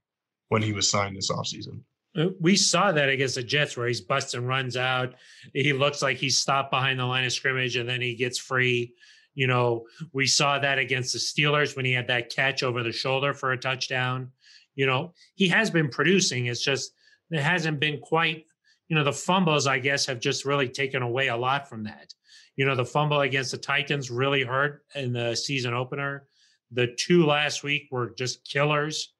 when 0.51 0.63
he 0.63 0.73
was 0.73 0.91
signed 0.91 1.17
this 1.17 1.31
offseason. 1.31 1.81
Uh, 2.17 2.27
we 2.41 2.57
saw 2.57 2.91
that 2.91 3.09
against 3.09 3.37
the 3.37 3.43
Jets 3.43 3.77
where 3.77 3.87
he's 3.87 4.01
busting 4.01 4.45
runs 4.45 4.77
out. 4.77 5.15
He 5.55 5.73
looks 5.73 6.03
like 6.03 6.17
he's 6.17 6.39
stopped 6.39 6.71
behind 6.71 6.99
the 6.99 7.05
line 7.05 7.25
of 7.25 7.33
scrimmage 7.33 7.77
and 7.77 7.89
then 7.89 8.01
he 8.01 8.15
gets 8.17 8.39
free. 8.39 8.93
You 9.35 9.47
know, 9.47 9.87
we 10.13 10.27
saw 10.27 10.59
that 10.59 10.79
against 10.79 11.13
the 11.13 11.21
Steelers 11.21 11.77
when 11.77 11.85
he 11.85 11.93
had 11.93 12.09
that 12.09 12.35
catch 12.35 12.63
over 12.65 12.83
the 12.83 12.93
shoulder 12.93 13.33
for 13.33 13.53
a 13.53 13.57
touchdown. 13.57 14.33
You 14.75 14.87
know, 14.87 15.15
he 15.37 15.49
has 15.49 15.71
been 15.71 15.89
producing. 15.89 16.47
It's 16.47 16.63
just 16.65 16.93
it 17.31 17.41
hasn't 17.41 17.79
been 17.79 18.01
quite, 18.01 18.45
you 18.89 18.97
know, 18.97 19.05
the 19.05 19.13
fumbles, 19.13 19.69
I 19.69 19.79
guess, 19.79 20.05
have 20.07 20.19
just 20.19 20.45
really 20.45 20.69
taken 20.69 21.03
away 21.03 21.29
a 21.29 21.37
lot 21.37 21.69
from 21.69 21.85
that. 21.85 22.13
You 22.57 22.65
know, 22.67 22.75
the 22.75 22.85
fumble 22.85 23.21
against 23.21 23.53
the 23.53 23.59
Titans 23.59 24.11
really 24.11 24.43
hurt 24.43 24.83
in 24.97 25.13
the 25.13 25.37
season 25.37 25.75
opener. 25.75 26.27
The 26.73 26.89
two 26.99 27.25
last 27.25 27.63
week 27.63 27.87
were 27.93 28.15
just 28.19 28.45
killers. 28.45 29.13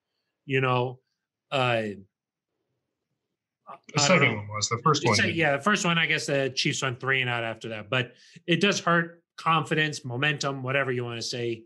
You 0.45 0.61
know, 0.61 0.99
uh, 1.51 1.83
the 3.95 4.01
second 4.01 4.37
one 4.37 4.49
was 4.49 4.69
the 4.69 4.79
first 4.79 5.05
one. 5.07 5.17
yeah, 5.33 5.57
the 5.57 5.63
first 5.63 5.85
one. 5.85 5.99
I 5.99 6.07
guess 6.07 6.27
the 6.27 6.53
Chiefs 6.55 6.83
went 6.83 7.01
three 7.01 7.21
and 7.21 7.31
out 7.31 7.45
after 7.45 7.69
that, 7.71 7.91
but 7.91 8.13
it 8.47 8.61
does 8.61 8.81
hurt 8.81 9.23
confidence, 9.37 10.05
momentum, 10.05 10.63
whatever 10.63 10.93
you 10.93 11.05
want 11.05 11.19
to 11.19 11.27
say. 11.27 11.65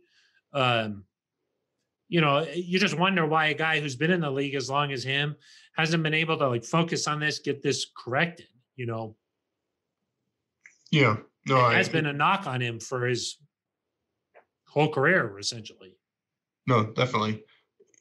Um, 0.52 1.04
you 2.08 2.20
know, 2.20 2.46
you 2.54 2.78
just 2.78 2.98
wonder 2.98 3.26
why 3.26 3.46
a 3.46 3.54
guy 3.54 3.80
who's 3.80 3.96
been 3.96 4.10
in 4.10 4.20
the 4.20 4.30
league 4.30 4.54
as 4.54 4.70
long 4.70 4.92
as 4.92 5.02
him 5.02 5.36
hasn't 5.76 6.02
been 6.02 6.14
able 6.14 6.36
to 6.38 6.48
like 6.48 6.64
focus 6.64 7.08
on 7.08 7.20
this, 7.20 7.38
get 7.38 7.62
this 7.62 7.86
corrected. 7.96 8.46
You 8.76 8.86
know. 8.86 9.16
Yeah, 10.90 11.16
no, 11.46 11.68
it 11.68 11.74
has 11.74 11.88
been 11.88 12.06
a 12.06 12.12
knock 12.12 12.46
on 12.46 12.60
him 12.60 12.78
for 12.78 13.06
his 13.06 13.38
whole 14.68 14.92
career, 14.92 15.38
essentially. 15.38 15.96
No, 16.66 16.84
definitely. 16.84 17.42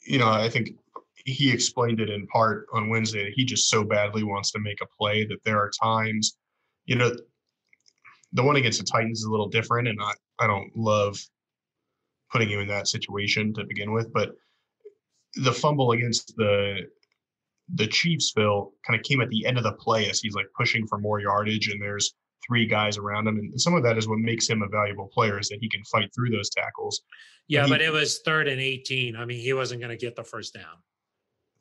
You 0.05 0.19
know, 0.19 0.29
I 0.29 0.49
think 0.49 0.71
he 1.25 1.51
explained 1.51 1.99
it 1.99 2.09
in 2.09 2.27
part 2.27 2.65
on 2.73 2.89
Wednesday 2.89 3.23
that 3.23 3.33
he 3.35 3.45
just 3.45 3.69
so 3.69 3.83
badly 3.83 4.23
wants 4.23 4.51
to 4.51 4.59
make 4.59 4.81
a 4.81 4.87
play 4.97 5.25
that 5.25 5.43
there 5.45 5.57
are 5.57 5.71
times, 5.81 6.37
you 6.85 6.95
know, 6.95 7.11
the 8.33 8.43
one 8.43 8.55
against 8.55 8.79
the 8.79 8.85
Titans 8.85 9.19
is 9.19 9.25
a 9.25 9.31
little 9.31 9.47
different, 9.47 9.87
and 9.87 9.99
I, 10.01 10.11
I 10.39 10.47
don't 10.47 10.75
love 10.75 11.17
putting 12.31 12.49
him 12.49 12.59
in 12.59 12.67
that 12.67 12.87
situation 12.87 13.53
to 13.53 13.63
begin 13.63 13.93
with, 13.93 14.11
but 14.11 14.31
the 15.35 15.51
fumble 15.51 15.91
against 15.91 16.35
the 16.35 16.79
the 17.75 17.87
Chiefs, 17.87 18.31
Phil, 18.35 18.73
kind 18.85 18.99
of 18.99 19.05
came 19.05 19.21
at 19.21 19.29
the 19.29 19.45
end 19.45 19.57
of 19.57 19.63
the 19.63 19.71
play 19.73 20.09
as 20.09 20.19
he's 20.19 20.35
like 20.35 20.47
pushing 20.57 20.85
for 20.85 20.97
more 20.97 21.21
yardage, 21.21 21.69
and 21.69 21.81
there's 21.81 22.13
three 22.45 22.65
guys 22.65 22.97
around 22.97 23.27
him, 23.27 23.37
and 23.37 23.61
some 23.61 23.73
of 23.73 23.83
that 23.83 23.97
is 23.97 24.07
what 24.07 24.19
makes 24.19 24.49
him 24.49 24.61
a 24.61 24.67
valuable 24.67 25.09
player 25.13 25.39
is 25.39 25.47
that 25.47 25.59
he 25.61 25.69
can 25.69 25.83
fight 25.85 26.09
through 26.13 26.29
those 26.29 26.49
tackles. 26.49 27.01
Yeah, 27.47 27.61
but, 27.61 27.67
he, 27.67 27.71
but 27.71 27.81
it 27.81 27.93
was 27.93 28.19
third 28.25 28.47
and 28.47 28.59
eighteen. 28.59 29.15
I 29.15 29.25
mean, 29.25 29.39
he 29.39 29.53
wasn't 29.53 29.79
going 29.79 29.97
to 29.97 30.05
get 30.05 30.15
the 30.15 30.23
first 30.23 30.53
down. 30.53 30.75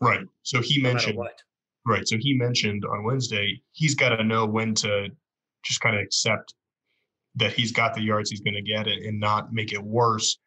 Right. 0.03 0.27
So 0.43 0.61
he 0.61 0.83
no 0.83 0.91
mentioned 0.91 1.19
right. 1.87 2.07
So 2.07 2.17
he 2.19 2.35
mentioned 2.35 2.85
on 2.85 3.05
Wednesday 3.05 3.63
he's 3.73 3.95
got 3.95 4.11
to 4.11 4.25
know 4.25 4.47
when 4.47 4.75
to 4.77 5.09
just 5.65 5.81
kind 5.81 5.97
of 5.97 6.03
accept 6.03 6.55
that 7.37 7.53
he's 7.53 7.73
got 7.73 7.95
the 7.95 8.03
yards 8.03 8.29
he's 8.29 8.41
going 8.41 8.55
to 8.55 8.63
get 8.63 8.87
and, 8.87 9.05
and 9.05 9.21
not 9.21 9.53
make 9.53 9.73
it 9.73 9.83
worse 9.83 10.39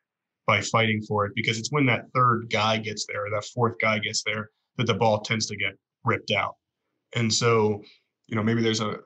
by 0.45 0.61
fighting 0.61 1.01
for 1.01 1.25
it 1.25 1.31
because 1.35 1.57
it's 1.57 1.71
when 1.71 1.85
that 1.87 2.05
third 2.13 2.47
guy 2.51 2.77
gets 2.77 3.05
there 3.07 3.25
or 3.25 3.29
that 3.31 3.45
fourth 3.45 3.75
guy 3.81 3.97
gets 3.97 4.23
there 4.23 4.49
that 4.77 4.85
the 4.85 4.93
ball 4.93 5.21
tends 5.21 5.47
to 5.47 5.55
get 5.55 5.73
ripped 6.03 6.31
out. 6.31 6.55
And 7.15 7.33
so, 7.33 7.81
you 8.27 8.35
know, 8.35 8.43
maybe 8.43 8.61
there's 8.61 8.81
a 8.81 8.97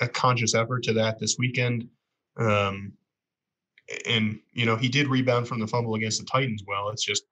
a 0.00 0.08
conscious 0.08 0.54
effort 0.54 0.82
to 0.84 0.92
that 0.92 1.18
this 1.18 1.36
weekend. 1.38 1.88
Um, 2.36 2.92
and 4.06 4.40
you 4.52 4.66
know, 4.66 4.76
he 4.76 4.88
did 4.88 5.08
rebound 5.08 5.46
from 5.46 5.60
the 5.60 5.66
fumble 5.66 5.94
against 5.94 6.20
the 6.20 6.26
Titans 6.26 6.62
well. 6.66 6.88
It's 6.88 7.04
just 7.04 7.24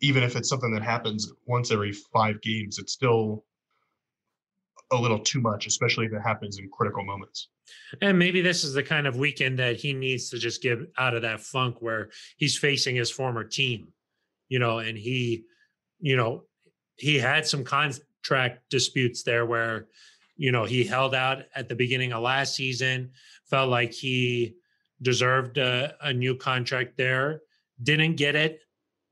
even 0.00 0.22
if 0.22 0.36
it's 0.36 0.48
something 0.48 0.72
that 0.72 0.82
happens 0.82 1.32
once 1.46 1.70
every 1.70 1.92
five 1.92 2.40
games, 2.40 2.78
it's 2.78 2.92
still 2.92 3.44
a 4.90 4.96
little 4.96 5.18
too 5.18 5.40
much, 5.40 5.66
especially 5.66 6.06
if 6.06 6.12
it 6.12 6.20
happens 6.20 6.58
in 6.58 6.68
critical 6.70 7.04
moments. 7.04 7.48
And 8.00 8.18
maybe 8.18 8.40
this 8.40 8.64
is 8.64 8.72
the 8.72 8.82
kind 8.82 9.06
of 9.06 9.16
weekend 9.16 9.58
that 9.58 9.76
he 9.76 9.92
needs 9.92 10.30
to 10.30 10.38
just 10.38 10.62
get 10.62 10.78
out 10.96 11.14
of 11.14 11.22
that 11.22 11.40
funk 11.40 11.76
where 11.80 12.10
he's 12.36 12.56
facing 12.56 12.96
his 12.96 13.10
former 13.10 13.44
team, 13.44 13.88
you 14.48 14.58
know, 14.58 14.78
and 14.78 14.96
he, 14.96 15.44
you 16.00 16.16
know, 16.16 16.44
he 16.96 17.18
had 17.18 17.46
some 17.46 17.64
contract 17.64 18.60
disputes 18.70 19.22
there 19.22 19.44
where, 19.44 19.88
you 20.36 20.52
know, 20.52 20.64
he 20.64 20.84
held 20.84 21.14
out 21.14 21.42
at 21.54 21.68
the 21.68 21.74
beginning 21.74 22.12
of 22.12 22.22
last 22.22 22.54
season, 22.54 23.10
felt 23.50 23.68
like 23.68 23.92
he 23.92 24.54
deserved 25.02 25.58
a, 25.58 25.94
a 26.00 26.12
new 26.12 26.34
contract 26.34 26.96
there, 26.96 27.42
didn't 27.82 28.16
get 28.16 28.34
it 28.34 28.60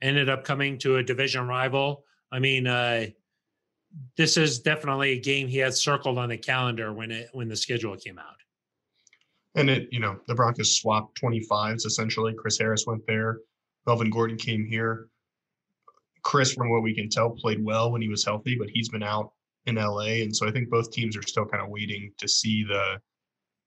ended 0.07 0.28
up 0.28 0.44
coming 0.44 0.78
to 0.78 0.96
a 0.96 1.02
division 1.02 1.46
rival. 1.46 2.04
I 2.30 2.38
mean, 2.38 2.66
uh, 2.66 3.07
this 4.16 4.36
is 4.36 4.61
definitely 4.61 5.12
a 5.12 5.20
game 5.20 5.48
he 5.48 5.59
had 5.59 5.74
circled 5.74 6.18
on 6.18 6.28
the 6.28 6.38
calendar 6.38 6.92
when 6.92 7.11
it 7.11 7.28
when 7.32 7.48
the 7.48 7.57
schedule 7.57 7.96
came 7.96 8.18
out. 8.18 8.36
And 9.54 9.70
it, 9.70 9.88
you 9.90 10.00
know, 10.00 10.18
the 10.26 10.34
Broncos 10.34 10.78
swapped 10.78 11.20
25s 11.20 11.86
essentially. 11.86 12.34
Chris 12.34 12.59
Harris 12.59 12.84
went 12.86 13.07
there. 13.07 13.38
Melvin 13.86 14.11
Gordon 14.11 14.36
came 14.36 14.66
here. 14.66 15.09
Chris, 16.22 16.52
from 16.52 16.70
what 16.70 16.82
we 16.82 16.94
can 16.94 17.09
tell, 17.09 17.30
played 17.30 17.64
well 17.64 17.92
when 17.92 18.02
he 18.02 18.09
was 18.09 18.24
healthy, 18.24 18.57
but 18.59 18.68
he's 18.68 18.88
been 18.88 19.02
out 19.02 19.32
in 19.66 19.76
LA. 19.76 20.22
And 20.22 20.34
so 20.34 20.46
I 20.46 20.50
think 20.50 20.68
both 20.68 20.90
teams 20.90 21.16
are 21.16 21.22
still 21.22 21.46
kind 21.46 21.62
of 21.62 21.70
waiting 21.70 22.12
to 22.18 22.28
see 22.28 22.64
the 22.64 23.00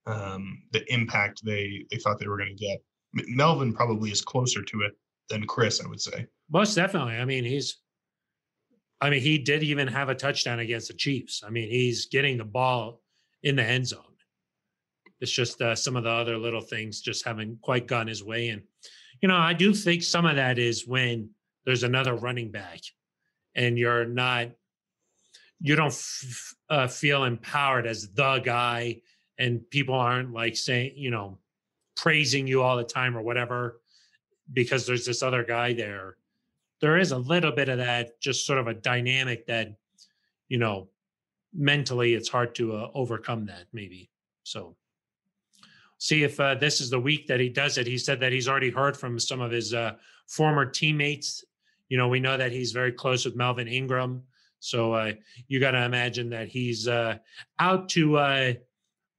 um, 0.06 0.62
the 0.72 0.84
impact 0.94 1.42
they 1.44 1.86
they 1.90 1.98
thought 1.98 2.20
they 2.20 2.28
were 2.28 2.38
going 2.38 2.56
to 2.56 2.66
get. 2.66 2.84
Melvin 3.28 3.74
probably 3.74 4.12
is 4.12 4.22
closer 4.22 4.62
to 4.62 4.82
it 4.82 4.94
than 5.30 5.46
Chris, 5.46 5.84
I 5.84 5.88
would 5.88 6.02
say. 6.02 6.28
Most 6.52 6.76
definitely. 6.76 7.16
I 7.16 7.26
mean, 7.26 7.44
he's. 7.44 7.78
I 9.02 9.10
mean, 9.10 9.22
he 9.22 9.38
did 9.38 9.64
even 9.64 9.88
have 9.88 10.10
a 10.10 10.16
touchdown 10.16 10.60
against 10.60 10.90
the 10.90 10.94
Chiefs. 10.94 11.42
I 11.46 11.50
mean, 11.50 11.70
he's 11.70 12.08
getting 12.08 12.38
the 12.38 12.44
ball 12.44 13.02
in 13.44 13.56
the 13.56 13.64
end 13.64 13.88
zone. 13.88 14.02
It's 15.22 15.32
just 15.32 15.62
uh, 15.62 15.76
some 15.76 15.96
of 15.96 16.04
the 16.04 16.10
other 16.10 16.38
little 16.38 16.62
things 16.62 17.02
just 17.02 17.26
haven't 17.26 17.62
quite 17.62 17.88
gone 17.88 18.08
his 18.08 18.24
way. 18.24 18.50
And, 18.50 18.62
you 19.22 19.30
know, 19.30 19.38
I 19.38 19.54
do 19.54 19.74
think 19.74 20.04
some 20.04 20.26
of 20.26 20.36
that 20.36 20.60
is 20.60 20.88
when 20.88 21.30
there's 21.66 21.84
another 21.84 22.16
running 22.16 22.52
back 22.52 22.80
and 23.56 23.78
you're 23.78 24.06
not, 24.06 24.50
you 25.62 25.76
don't 25.76 25.88
f- 25.88 26.56
uh, 26.70 26.88
feel 26.88 27.26
empowered 27.26 27.86
as 27.86 28.10
the 28.14 28.40
guy 28.40 29.02
and 29.38 29.70
people 29.70 29.96
aren't 29.96 30.34
like 30.34 30.56
saying, 30.56 30.94
you 30.96 31.12
know, 31.12 31.38
praising 31.96 32.48
you 32.48 32.64
all 32.64 32.78
the 32.78 32.84
time 32.84 33.18
or 33.18 33.22
whatever 33.22 33.80
because 34.54 34.86
there's 34.86 35.06
this 35.06 35.24
other 35.24 35.44
guy 35.44 35.74
there. 35.74 36.18
There 36.82 36.98
is 36.98 37.12
a 37.12 37.18
little 37.18 37.52
bit 37.52 37.70
of 37.70 37.78
that, 37.78 38.20
just 38.22 38.46
sort 38.46 38.60
of 38.60 38.68
a 38.68 38.74
dynamic 38.74 39.46
that, 39.48 39.76
you 40.48 40.58
know, 40.58 40.88
mentally 41.54 42.14
it's 42.14 42.30
hard 42.30 42.56
to 42.56 42.76
uh, 42.76 42.90
overcome 42.94 43.46
that 43.48 43.66
maybe. 43.74 44.10
So 44.44 44.76
see 45.98 46.24
if 46.24 46.40
uh, 46.40 46.56
this 46.56 46.80
is 46.82 46.90
the 46.90 47.00
week 47.00 47.28
that 47.28 47.40
he 47.40 47.50
does 47.50 47.78
it. 47.78 47.88
He 47.88 47.98
said 47.98 48.20
that 48.22 48.32
he's 48.32 48.48
already 48.48 48.70
heard 48.70 48.96
from 48.96 49.20
some 49.20 49.42
of 49.42 49.52
his 49.52 49.74
uh, 49.74 49.96
former 50.28 50.66
teammates. 50.66 51.44
You 51.90 51.98
know, 51.98 52.08
we 52.08 52.20
know 52.20 52.38
that 52.38 52.52
he's 52.52 52.72
very 52.72 52.92
close 52.92 53.26
with 53.26 53.36
Melvin 53.36 53.68
Ingram. 53.68 54.24
So 54.60 54.94
uh, 54.94 55.14
you 55.48 55.60
got 55.60 55.72
to 55.72 55.84
imagine 55.84 56.30
that 56.30 56.48
he's 56.48 56.88
uh, 56.88 57.18
out 57.60 57.90
to 57.90 58.18
uh, 58.18 58.54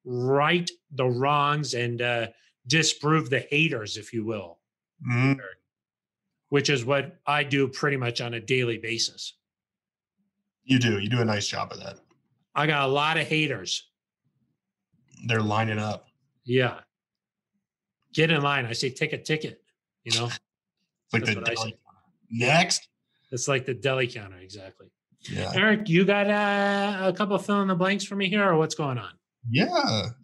right 0.04 0.70
the 0.92 1.06
wrongs 1.06 1.74
and 1.74 2.00
uh, 2.00 2.26
disprove 2.66 3.30
the 3.30 3.46
haters, 3.50 3.96
if 3.96 4.12
you 4.12 4.24
will, 4.24 4.58
Mm, 5.08 5.38
which 6.48 6.68
is 6.68 6.84
what 6.84 7.18
I 7.26 7.42
do 7.44 7.68
pretty 7.68 7.96
much 7.96 8.20
on 8.20 8.34
a 8.34 8.40
daily 8.40 8.78
basis. 8.78 9.34
you 10.64 10.78
do. 10.78 10.98
You 10.98 11.08
do 11.08 11.20
a 11.20 11.24
nice 11.24 11.46
job 11.48 11.72
of 11.72 11.78
that. 11.80 11.98
I 12.54 12.66
got 12.66 12.88
a 12.88 12.92
lot 12.92 13.16
of 13.16 13.26
haters. 13.26 13.88
They're 15.26 15.42
lining 15.42 15.78
up. 15.78 16.06
Yeah. 16.44 16.80
Get 18.12 18.30
in 18.30 18.42
line. 18.42 18.66
I 18.66 18.72
say, 18.72 18.90
take 18.90 19.12
a 19.12 19.18
ticket. 19.18 19.62
You 20.04 20.18
know, 20.18 20.24
like 21.12 21.24
That's 21.24 21.34
the 21.34 21.40
deli- 21.42 21.78
next. 22.30 22.88
it's 23.30 23.46
like 23.48 23.66
the 23.66 23.74
deli 23.74 24.06
counter. 24.06 24.38
Exactly. 24.38 24.88
Yeah. 25.30 25.52
Aric, 25.52 25.88
you 25.88 26.04
got 26.04 26.28
uh, 26.30 27.08
a 27.08 27.12
couple 27.12 27.36
of 27.36 27.44
fill 27.44 27.60
in 27.62 27.68
the 27.68 27.74
blanks 27.74 28.04
for 28.04 28.16
me 28.16 28.28
here, 28.28 28.44
or 28.48 28.56
what's 28.56 28.74
going 28.74 28.98
on? 28.98 29.12
Yeah. 29.48 29.68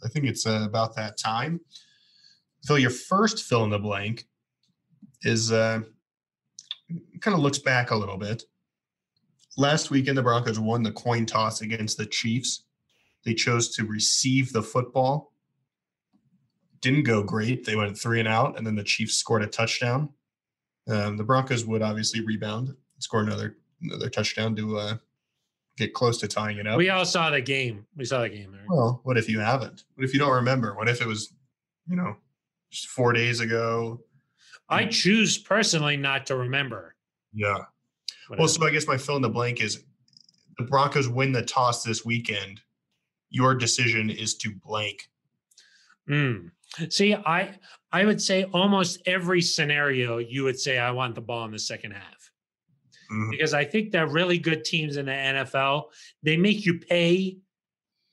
I 0.05 0.09
think 0.09 0.25
it's 0.27 0.47
uh, 0.47 0.65
about 0.67 0.97
that 0.97 1.19
time. 1.19 1.61
Phil, 2.65 2.79
your 2.79 2.91
first 2.91 3.45
fill 3.45 3.65
in 3.65 3.71
the 3.71 3.79
blank 3.79 4.25
is 5.27 5.51
uh, 5.53 5.81
kind 7.21 7.35
of 7.35 7.41
looks 7.41 7.59
back 7.59 7.91
a 7.91 7.97
little 7.97 8.17
bit. 8.17 8.45
Last 9.59 9.91
weekend, 9.91 10.17
the 10.17 10.23
Broncos 10.23 10.61
won 10.61 10.83
the 10.83 10.93
coin 10.93 11.27
toss 11.27 11.63
against 11.63 11.99
the 11.99 12.07
Chiefs. 12.07 12.65
They 13.25 13.35
chose 13.35 13.75
to 13.77 13.85
receive 13.85 14.53
the 14.53 14.63
football. 14.63 15.33
Didn't 16.81 17.05
go 17.05 17.23
great. 17.23 17.65
They 17.65 17.75
went 17.75 17.99
three 17.99 18.21
and 18.21 18.29
out, 18.29 18.57
and 18.57 18.67
then 18.67 18.77
the 18.77 18.85
Chiefs 18.85 19.15
scored 19.15 19.43
a 19.43 19.47
touchdown. 19.47 20.11
Um, 20.89 21.17
the 21.17 21.25
Broncos 21.25 21.65
would 21.65 21.83
obviously 21.83 22.21
rebound, 22.21 22.75
score 22.99 23.23
another 23.23 23.57
another 23.83 24.09
touchdown 24.09 24.55
to 24.57 24.79
uh, 24.79 24.97
get 25.77 25.93
close 25.93 26.19
to 26.19 26.29
tying 26.29 26.59
it 26.59 26.67
up. 26.67 26.79
We 26.79 26.91
all 26.91 27.05
saw 27.05 27.31
the 27.31 27.41
game. 27.41 27.87
We 27.97 28.05
saw 28.05 28.21
the 28.21 28.29
game. 28.29 28.57
Well, 28.69 29.01
what 29.03 29.19
if 29.19 29.29
you 29.29 29.41
haven't? 29.41 29.85
What 29.97 30.05
if 30.05 30.13
you 30.13 30.21
don't 30.21 30.33
remember? 30.33 30.77
What 30.77 30.89
if 30.89 31.01
it 31.01 31.07
was, 31.07 31.33
you 31.89 31.97
know, 31.97 32.17
just 32.71 32.87
four 32.87 33.13
days 33.13 33.41
ago? 33.41 34.01
I 34.69 34.87
choose 34.87 35.39
personally 35.39 35.97
not 35.97 36.27
to 36.27 36.37
remember. 36.37 36.95
Yeah. 37.33 37.65
what 38.29 38.39
Well, 38.39 38.49
so 38.49 38.67
I 38.67 38.71
guess 38.71 38.87
my 38.87 38.97
fill 38.97 39.17
in 39.17 39.23
the 39.23 39.29
blank 39.29 39.61
is 39.61 39.85
the 40.59 40.65
Broncos 40.65 41.09
win 41.09 41.33
the 41.33 41.43
toss 41.43 41.83
this 41.85 42.05
weekend. 42.05 42.61
Your 43.31 43.55
decision 43.55 44.11
is 44.11 44.35
to 44.39 44.55
blank. 44.55 45.09
Mm. 46.09 46.51
See, 46.89 47.15
I 47.15 47.59
I 47.93 48.05
would 48.05 48.21
say 48.21 48.45
almost 48.53 49.01
every 49.07 49.41
scenario 49.41 50.19
you 50.19 50.45
would 50.45 50.59
say 50.59 50.79
I 50.79 50.91
want 50.91 51.15
the 51.15 51.21
ball 51.21 51.45
in 51.45 51.53
the 51.53 51.59
second 51.59 51.93
half. 51.93 52.31
Mhm. 53.11 53.31
Because 53.31 53.55
I 53.55 53.65
think 53.65 53.93
that 53.93 54.09
really 54.09 54.39
good 54.39 54.65
teams 54.65 54.97
in 54.97 55.07
the 55.07 55.13
NFL, 55.13 55.93
they 56.23 56.37
make 56.37 56.67
you 56.67 56.79
pay 56.79 57.39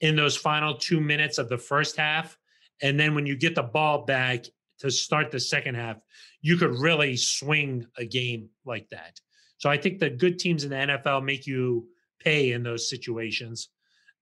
in 0.02 0.16
those 0.16 0.36
final 0.36 0.76
2 0.76 1.00
minutes 1.00 1.38
of 1.38 1.50
the 1.50 1.58
first 1.58 1.96
half 1.96 2.38
and 2.82 3.00
then 3.00 3.16
when 3.16 3.26
you 3.26 3.36
get 3.36 3.56
the 3.56 3.64
ball 3.64 4.06
back 4.06 4.46
to 4.80 4.92
start 4.92 5.32
the 5.32 5.40
second 5.40 5.76
half, 5.76 5.98
you 6.44 6.58
could 6.58 6.78
really 6.78 7.16
swing 7.16 7.88
a 7.98 8.06
game 8.06 8.50
like 8.66 8.88
that. 8.92 9.20
So 9.58 9.70
I 9.70 9.78
think 9.78 9.98
the 9.98 10.10
good 10.10 10.38
teams 10.38 10.66
in 10.66 10.70
the 10.70 10.76
NFL 10.76 11.24
make 11.24 11.48
you 11.48 11.88
pay 12.20 12.52
in 12.52 12.64
those 12.64 12.90
situations. 12.90 13.70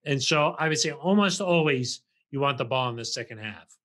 And 0.06 0.22
so 0.22 0.56
I 0.60 0.70
would 0.70 0.80
say 0.80 0.92
almost 0.92 1.42
always 1.42 2.02
you 2.30 2.40
want 2.40 2.60
the 2.60 2.66
ball 2.66 2.90
in 2.90 2.96
the 2.96 3.04
second 3.04 3.40
half. 3.40 3.76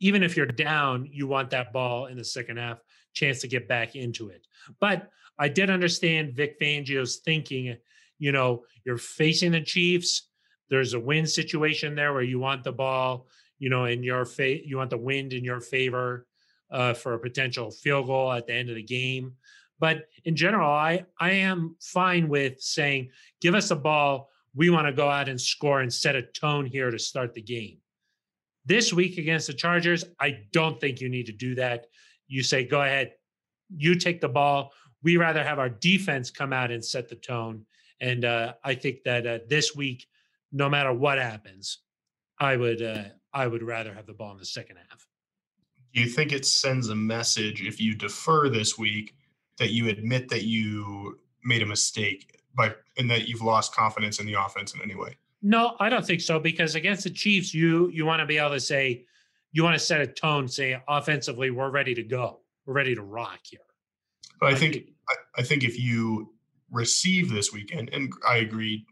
Even 0.00 0.22
if 0.22 0.38
you're 0.38 0.46
down, 0.46 1.06
you 1.12 1.26
want 1.26 1.50
that 1.50 1.70
ball 1.70 2.06
in 2.06 2.16
the 2.16 2.24
second 2.24 2.56
half, 2.56 2.78
chance 3.12 3.42
to 3.42 3.48
get 3.48 3.68
back 3.68 3.94
into 3.94 4.30
it. 4.30 4.46
But 4.80 5.10
I 5.38 5.48
did 5.48 5.68
understand 5.68 6.32
Vic 6.32 6.58
Fangio's 6.58 7.16
thinking, 7.16 7.76
you 8.18 8.32
know, 8.32 8.64
you're 8.86 8.96
facing 8.96 9.52
the 9.52 9.60
Chiefs. 9.60 10.28
There's 10.70 10.94
a 10.94 11.00
win 11.00 11.26
situation 11.26 11.94
there 11.94 12.14
where 12.14 12.22
you 12.22 12.38
want 12.38 12.64
the 12.64 12.72
ball, 12.72 13.26
you 13.58 13.68
know, 13.68 13.84
in 13.84 14.02
your 14.02 14.24
fa- 14.24 14.66
you 14.66 14.78
want 14.78 14.90
the 14.90 14.96
wind 14.96 15.34
in 15.34 15.44
your 15.44 15.60
favor 15.60 16.26
uh, 16.70 16.94
for 16.94 17.14
a 17.14 17.18
potential 17.18 17.70
field 17.70 18.06
goal 18.06 18.32
at 18.32 18.46
the 18.46 18.54
end 18.54 18.68
of 18.68 18.76
the 18.76 18.82
game. 18.82 19.34
But 19.78 20.08
in 20.24 20.36
general, 20.36 20.70
I 20.70 21.04
I 21.18 21.30
am 21.30 21.76
fine 21.80 22.28
with 22.28 22.60
saying, 22.60 23.10
give 23.40 23.54
us 23.54 23.70
the 23.70 23.76
ball. 23.76 24.30
We 24.54 24.68
want 24.70 24.86
to 24.86 24.92
go 24.92 25.08
out 25.08 25.28
and 25.28 25.40
score 25.40 25.80
and 25.80 25.92
set 25.92 26.16
a 26.16 26.22
tone 26.22 26.66
here 26.66 26.90
to 26.90 26.98
start 26.98 27.34
the 27.34 27.42
game. 27.42 27.78
This 28.66 28.92
week 28.92 29.16
against 29.16 29.46
the 29.46 29.54
Chargers, 29.54 30.04
I 30.20 30.40
don't 30.52 30.78
think 30.80 31.00
you 31.00 31.08
need 31.08 31.26
to 31.26 31.32
do 31.32 31.54
that. 31.54 31.86
You 32.28 32.42
say, 32.42 32.64
go 32.64 32.82
ahead, 32.82 33.12
you 33.74 33.94
take 33.94 34.20
the 34.20 34.28
ball. 34.28 34.72
We 35.02 35.16
rather 35.16 35.42
have 35.42 35.58
our 35.58 35.70
defense 35.70 36.30
come 36.30 36.52
out 36.52 36.70
and 36.70 36.84
set 36.84 37.08
the 37.08 37.16
tone. 37.16 37.64
And 38.00 38.24
uh, 38.24 38.54
I 38.62 38.74
think 38.74 39.02
that 39.04 39.26
uh, 39.26 39.38
this 39.48 39.74
week, 39.74 40.06
no 40.52 40.68
matter 40.68 40.92
what 40.92 41.18
happens, 41.18 41.78
I 42.38 42.56
would 42.56 42.82
uh, 42.82 43.04
I 43.32 43.46
would 43.46 43.62
rather 43.62 43.94
have 43.94 44.06
the 44.06 44.14
ball 44.14 44.32
in 44.32 44.38
the 44.38 44.44
second 44.44 44.76
half. 44.76 45.06
Do 45.94 46.00
you 46.00 46.06
think 46.06 46.32
it 46.32 46.46
sends 46.46 46.88
a 46.88 46.94
message 46.94 47.62
if 47.62 47.80
you 47.80 47.94
defer 47.94 48.48
this 48.48 48.78
week 48.78 49.14
that 49.58 49.70
you 49.70 49.88
admit 49.88 50.28
that 50.28 50.44
you 50.44 51.18
made 51.44 51.62
a 51.62 51.66
mistake 51.66 52.40
by 52.54 52.74
and 52.96 53.10
that 53.10 53.28
you've 53.28 53.42
lost 53.42 53.74
confidence 53.74 54.20
in 54.20 54.26
the 54.26 54.34
offense 54.34 54.74
in 54.74 54.80
any 54.82 54.94
way? 54.94 55.16
No, 55.42 55.76
I 55.80 55.88
don't 55.88 56.04
think 56.04 56.20
so 56.20 56.38
because 56.38 56.74
against 56.74 57.04
the 57.04 57.10
Chiefs, 57.10 57.54
you 57.54 57.88
you 57.88 58.04
want 58.04 58.20
to 58.20 58.26
be 58.26 58.38
able 58.38 58.50
to 58.50 58.60
say 58.60 59.04
you 59.52 59.64
want 59.64 59.74
to 59.74 59.84
set 59.84 60.00
a 60.00 60.06
tone, 60.06 60.46
say 60.46 60.80
offensively, 60.86 61.50
we're 61.50 61.70
ready 61.70 61.94
to 61.94 62.02
go, 62.02 62.40
we're 62.66 62.74
ready 62.74 62.94
to 62.94 63.02
rock 63.02 63.40
here. 63.42 63.60
But 64.38 64.52
I 64.52 64.54
think 64.54 64.90
I, 65.36 65.42
think 65.42 65.64
if 65.64 65.78
you 65.78 66.32
receive 66.70 67.30
this 67.30 67.52
weekend, 67.52 67.90
and 67.92 68.12
I 68.26 68.36
agree 68.36 68.86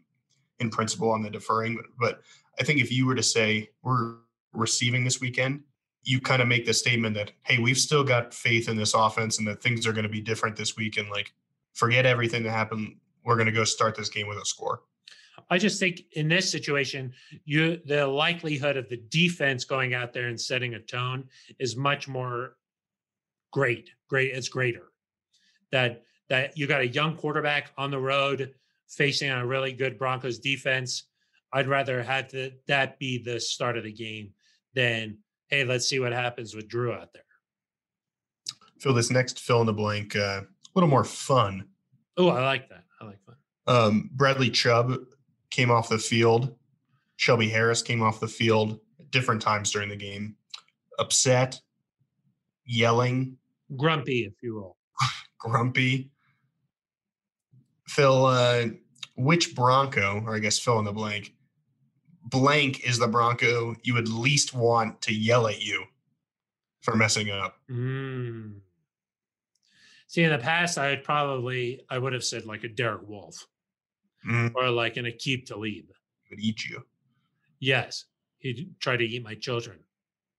in 0.59 0.69
principle 0.69 1.11
on 1.11 1.21
the 1.21 1.29
deferring, 1.29 1.75
but, 1.75 1.85
but 1.99 2.21
I 2.59 2.63
think 2.63 2.81
if 2.81 2.91
you 2.91 3.05
were 3.05 3.15
to 3.15 3.23
say 3.23 3.69
we're 3.81 4.17
receiving 4.53 5.03
this 5.03 5.21
weekend, 5.21 5.61
you 6.03 6.19
kind 6.21 6.41
of 6.41 6.47
make 6.47 6.65
the 6.65 6.73
statement 6.73 7.15
that 7.15 7.31
hey, 7.43 7.59
we've 7.59 7.77
still 7.77 8.03
got 8.03 8.33
faith 8.33 8.69
in 8.69 8.77
this 8.77 8.93
offense 8.93 9.37
and 9.37 9.47
that 9.47 9.61
things 9.61 9.85
are 9.85 9.93
going 9.93 10.03
to 10.03 10.09
be 10.09 10.21
different 10.21 10.55
this 10.55 10.75
week, 10.75 10.97
and 10.97 11.09
like 11.09 11.33
forget 11.73 12.05
everything 12.05 12.43
that 12.43 12.51
happened. 12.51 12.95
We're 13.23 13.35
going 13.35 13.47
to 13.47 13.51
go 13.51 13.63
start 13.63 13.95
this 13.95 14.09
game 14.09 14.27
with 14.27 14.37
a 14.37 14.45
score. 14.45 14.81
I 15.49 15.57
just 15.57 15.79
think 15.79 16.01
in 16.13 16.27
this 16.27 16.49
situation, 16.49 17.13
you 17.45 17.79
the 17.85 18.05
likelihood 18.07 18.77
of 18.77 18.89
the 18.89 18.97
defense 19.09 19.65
going 19.65 19.93
out 19.93 20.13
there 20.13 20.27
and 20.27 20.39
setting 20.39 20.75
a 20.75 20.79
tone 20.79 21.25
is 21.59 21.75
much 21.75 22.07
more 22.07 22.55
great. 23.51 23.89
Great, 24.09 24.33
it's 24.33 24.49
greater. 24.49 24.91
That 25.71 26.03
that 26.29 26.57
you 26.57 26.67
got 26.67 26.81
a 26.81 26.87
young 26.87 27.15
quarterback 27.15 27.71
on 27.77 27.91
the 27.91 27.99
road 27.99 28.53
facing 28.87 29.29
a 29.29 29.45
really 29.45 29.73
good 29.73 29.97
Broncos 29.97 30.39
defense. 30.39 31.05
I'd 31.51 31.67
rather 31.67 32.03
have 32.03 32.29
the, 32.29 32.53
that 32.67 32.99
be 32.99 33.17
the 33.17 33.39
start 33.39 33.77
of 33.77 33.83
the 33.83 33.91
game 33.91 34.31
than 34.75 35.17
hey, 35.49 35.63
let's 35.63 35.87
see 35.87 35.99
what 35.99 36.13
happens 36.13 36.55
with 36.55 36.67
Drew 36.67 36.93
out 36.93 37.13
there. 37.13 37.23
Phil, 38.79 38.93
this 38.93 39.11
next 39.11 39.39
fill 39.39 39.61
in 39.61 39.67
the 39.67 39.73
blank, 39.73 40.15
uh, 40.15 40.41
a 40.41 40.45
little 40.73 40.89
more 40.89 41.03
fun. 41.03 41.67
Oh, 42.17 42.29
I 42.29 42.43
like 42.45 42.69
that. 42.69 42.83
I 43.01 43.05
like 43.05 43.19
that. 43.27 43.71
Um, 43.71 44.09
Bradley 44.13 44.49
Chubb 44.49 44.95
came 45.51 45.69
off 45.69 45.89
the 45.89 45.97
field. 45.97 46.55
Shelby 47.17 47.49
Harris 47.49 47.81
came 47.81 48.01
off 48.01 48.19
the 48.19 48.27
field 48.27 48.79
at 48.99 49.11
different 49.11 49.41
times 49.41 49.71
during 49.71 49.89
the 49.89 49.95
game. 49.95 50.35
upset, 50.97 51.59
yelling, 52.65 53.37
Grumpy, 53.77 54.25
if 54.25 54.33
you 54.41 54.55
will. 54.55 54.77
grumpy. 55.39 56.09
Phil, 57.87 58.25
uh, 58.25 58.65
which 59.15 59.55
Bronco, 59.55 60.23
or 60.25 60.35
I 60.35 60.39
guess 60.39 60.59
fill 60.59 60.79
in 60.79 60.85
the 60.85 60.93
blank, 60.93 61.33
blank 62.25 62.85
is 62.87 62.99
the 62.99 63.07
Bronco 63.07 63.75
you 63.83 63.93
would 63.93 64.07
least 64.07 64.53
want 64.53 65.01
to 65.03 65.13
yell 65.13 65.47
at 65.47 65.63
you 65.63 65.85
for 66.81 66.95
messing 66.95 67.29
up? 67.29 67.57
Mm. 67.69 68.59
See, 70.07 70.23
in 70.23 70.31
the 70.31 70.37
past, 70.39 70.77
I 70.77 70.89
would 70.89 71.03
probably 71.03 71.81
I 71.89 71.97
would 71.97 72.13
have 72.13 72.23
said 72.23 72.45
like 72.45 72.63
a 72.63 72.69
Derek 72.69 73.07
Wolfe 73.07 73.45
Mm, 74.27 74.51
or 74.55 74.69
like 74.69 74.97
an 74.97 75.05
Aqib 75.05 75.45
Talib. 75.45 75.85
would 76.29 76.39
eat 76.39 76.65
you. 76.65 76.83
Yes, 77.59 78.05
he'd 78.39 78.75
try 78.79 78.97
to 78.97 79.03
eat 79.03 79.23
my 79.23 79.35
children. 79.35 79.79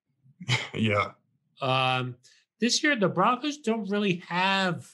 yeah. 0.75 1.13
Um, 1.61 2.17
this 2.61 2.83
year, 2.83 2.97
the 2.97 3.09
Broncos 3.09 3.59
don't 3.59 3.89
really 3.89 4.23
have 4.29 4.87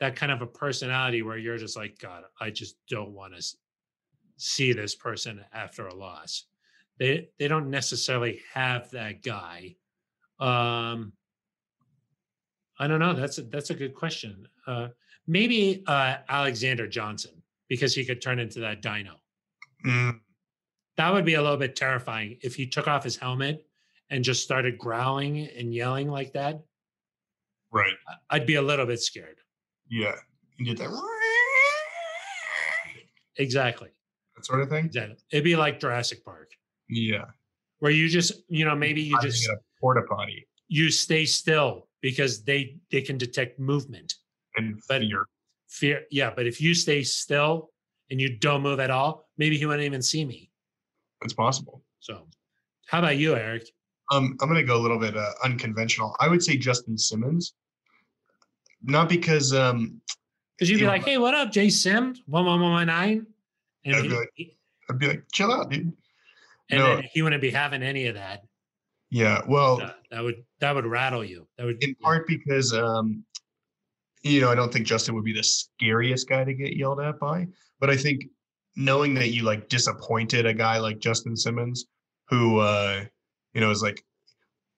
that 0.00 0.16
kind 0.16 0.32
of 0.32 0.42
a 0.42 0.46
personality 0.46 1.22
where 1.22 1.38
you're 1.38 1.58
just 1.58 1.76
like, 1.76 1.98
God, 1.98 2.24
I 2.40 2.50
just 2.50 2.76
don't 2.88 3.12
want 3.12 3.34
to 3.36 3.56
see 4.36 4.72
this 4.72 4.94
person 4.94 5.44
after 5.52 5.86
a 5.86 5.94
loss. 5.94 6.44
They 6.98 7.28
they 7.38 7.48
don't 7.48 7.70
necessarily 7.70 8.40
have 8.52 8.90
that 8.92 9.22
guy. 9.22 9.76
Um, 10.38 11.12
I 12.78 12.86
don't 12.88 12.98
know. 13.00 13.14
That's 13.14 13.38
a, 13.38 13.42
that's 13.42 13.70
a 13.70 13.74
good 13.74 13.94
question. 13.94 14.46
Uh, 14.66 14.88
maybe 15.26 15.82
uh, 15.86 16.16
Alexander 16.28 16.86
Johnson 16.88 17.42
because 17.68 17.94
he 17.94 18.04
could 18.04 18.20
turn 18.20 18.38
into 18.38 18.60
that 18.60 18.82
dino. 18.82 19.20
Mm, 19.86 20.20
That 20.96 21.12
would 21.12 21.24
be 21.24 21.34
a 21.34 21.42
little 21.42 21.56
bit 21.56 21.76
terrifying 21.76 22.38
if 22.42 22.54
he 22.54 22.66
took 22.66 22.88
off 22.88 23.04
his 23.04 23.16
helmet 23.16 23.66
and 24.10 24.22
just 24.24 24.42
started 24.42 24.76
growling 24.78 25.48
and 25.56 25.72
yelling 25.74 26.08
like 26.10 26.32
that. 26.34 26.62
right. 27.72 27.94
I'd 28.30 28.46
be 28.46 28.56
a 28.56 28.62
little 28.62 28.86
bit 28.86 29.00
scared. 29.00 29.38
Yeah. 29.88 30.16
You 30.58 30.66
get 30.66 30.78
that 30.78 30.90
Exactly. 33.36 33.90
That 34.36 34.44
sort 34.46 34.60
of 34.62 34.68
thing. 34.68 34.86
Exactly. 34.86 35.16
It'd 35.30 35.44
be 35.44 35.56
like 35.56 35.80
Jurassic 35.80 36.24
Park, 36.24 36.50
Yeah. 36.88 37.26
where 37.78 37.92
you 37.92 38.08
just, 38.08 38.32
you 38.48 38.64
know, 38.64 38.74
maybe 38.74 39.00
you 39.02 39.16
just 39.22 39.48
a 39.48 39.56
porta 39.80 40.02
potty 40.08 40.46
you 40.68 40.90
stay 40.90 41.26
still 41.26 41.88
because 42.00 42.42
they 42.42 42.76
they 42.90 43.02
can 43.02 43.18
detect 43.18 43.58
movement. 43.58 44.14
and 44.56 44.80
But- 44.88 45.00
fear. 45.02 45.26
Fear, 45.68 46.04
yeah. 46.10 46.30
But 46.34 46.46
if 46.46 46.60
you 46.60 46.74
stay 46.74 47.02
still 47.02 47.70
and 48.10 48.20
you 48.20 48.38
don't 48.38 48.62
move 48.62 48.78
at 48.80 48.90
all, 48.90 49.28
maybe 49.36 49.58
he 49.58 49.66
wouldn't 49.66 49.84
even 49.84 50.00
see 50.00 50.24
me. 50.24 50.50
It's 51.22 51.32
possible. 51.34 51.82
So, 52.00 52.28
how 52.86 53.00
about 53.00 53.16
you, 53.18 53.32
Aric? 53.34 53.66
Um, 54.12 54.36
I'm 54.40 54.48
going 54.48 54.60
to 54.60 54.66
go 54.66 54.76
a 54.76 54.82
little 54.82 54.98
bit 54.98 55.16
uh, 55.16 55.32
unconventional. 55.42 56.14
I 56.20 56.28
would 56.28 56.42
say 56.42 56.56
Justin 56.56 56.96
Simmons, 56.96 57.54
not 58.82 59.08
because 59.08 59.52
um, 59.52 60.00
Because 60.56 60.70
you'd 60.70 60.78
be 60.80 60.86
like, 60.86 61.04
"Hey, 61.04 61.18
what 61.18 61.34
up, 61.34 61.50
Jay 61.50 61.68
Sims? 61.68 62.22
One 62.26 62.46
one 62.46 62.60
one 62.60 62.70
one 62.72 62.86
nine, 62.86 63.26
and 63.84 63.96
I'd 63.96 64.02
he, 64.02 64.08
be 64.08 64.14
like, 64.14 64.30
he- 64.34 64.56
I'd 64.90 64.98
be 64.98 65.08
like, 65.08 65.24
chill 65.32 65.52
out, 65.52 65.70
dude. 65.70 65.92
and 66.70 66.80
no. 66.80 67.02
he 67.12 67.22
wouldn't 67.22 67.42
be 67.42 67.50
having 67.50 67.82
any 67.82 68.06
of 68.06 68.14
that. 68.16 68.42
Yeah. 69.10 69.42
Well, 69.46 69.80
Uh, 69.80 69.92
that 70.10 70.22
would 70.22 70.44
that 70.60 70.74
would 70.74 70.86
rattle 70.86 71.24
you. 71.24 71.46
That 71.56 71.66
would 71.66 71.82
in 71.82 71.94
part 71.96 72.26
because 72.26 72.72
um, 72.74 73.24
you 74.22 74.40
know 74.40 74.50
I 74.50 74.54
don't 74.54 74.72
think 74.72 74.86
Justin 74.86 75.14
would 75.14 75.24
be 75.24 75.32
the 75.32 75.42
scariest 75.42 76.28
guy 76.28 76.44
to 76.44 76.54
get 76.54 76.76
yelled 76.76 77.00
at 77.00 77.18
by, 77.18 77.46
but 77.80 77.90
I 77.90 77.96
think 77.96 78.24
knowing 78.76 79.14
that 79.14 79.28
you 79.28 79.42
like 79.44 79.68
disappointed 79.68 80.46
a 80.46 80.54
guy 80.54 80.78
like 80.78 80.98
Justin 80.98 81.36
Simmons, 81.36 81.86
who 82.28 82.58
uh, 82.58 83.04
you 83.52 83.60
know 83.60 83.70
is 83.70 83.82
like 83.82 84.04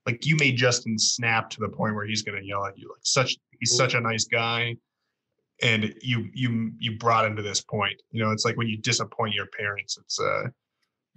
like 0.05 0.25
you 0.27 0.37
made 0.37 0.57
Justin 0.57 0.99
snap 0.99 1.51
to 1.51 1.61
the 1.61 1.69
point 1.69 1.95
where 1.95 2.07
he's 2.07 2.23
going 2.23 2.39
to 2.41 2.47
yell 2.47 2.65
at 2.65 2.79
you 2.79 2.89
like 2.89 3.05
such 3.05 3.37
he's 3.59 3.77
such 3.77 3.95
a 3.95 4.01
nice 4.01 4.25
guy 4.25 4.77
and 5.63 5.95
you 6.03 6.29
you 6.35 6.73
you 6.79 6.97
brought 6.99 7.25
him 7.25 7.35
to 7.37 7.43
this 7.43 7.61
point 7.63 7.95
you 8.11 8.23
know 8.23 8.31
it's 8.31 8.45
like 8.45 8.57
when 8.57 8.67
you 8.69 8.77
disappoint 8.77 9.35
your 9.35 9.47
parents 9.47 9.97
it's 9.99 10.21
uh 10.21 10.43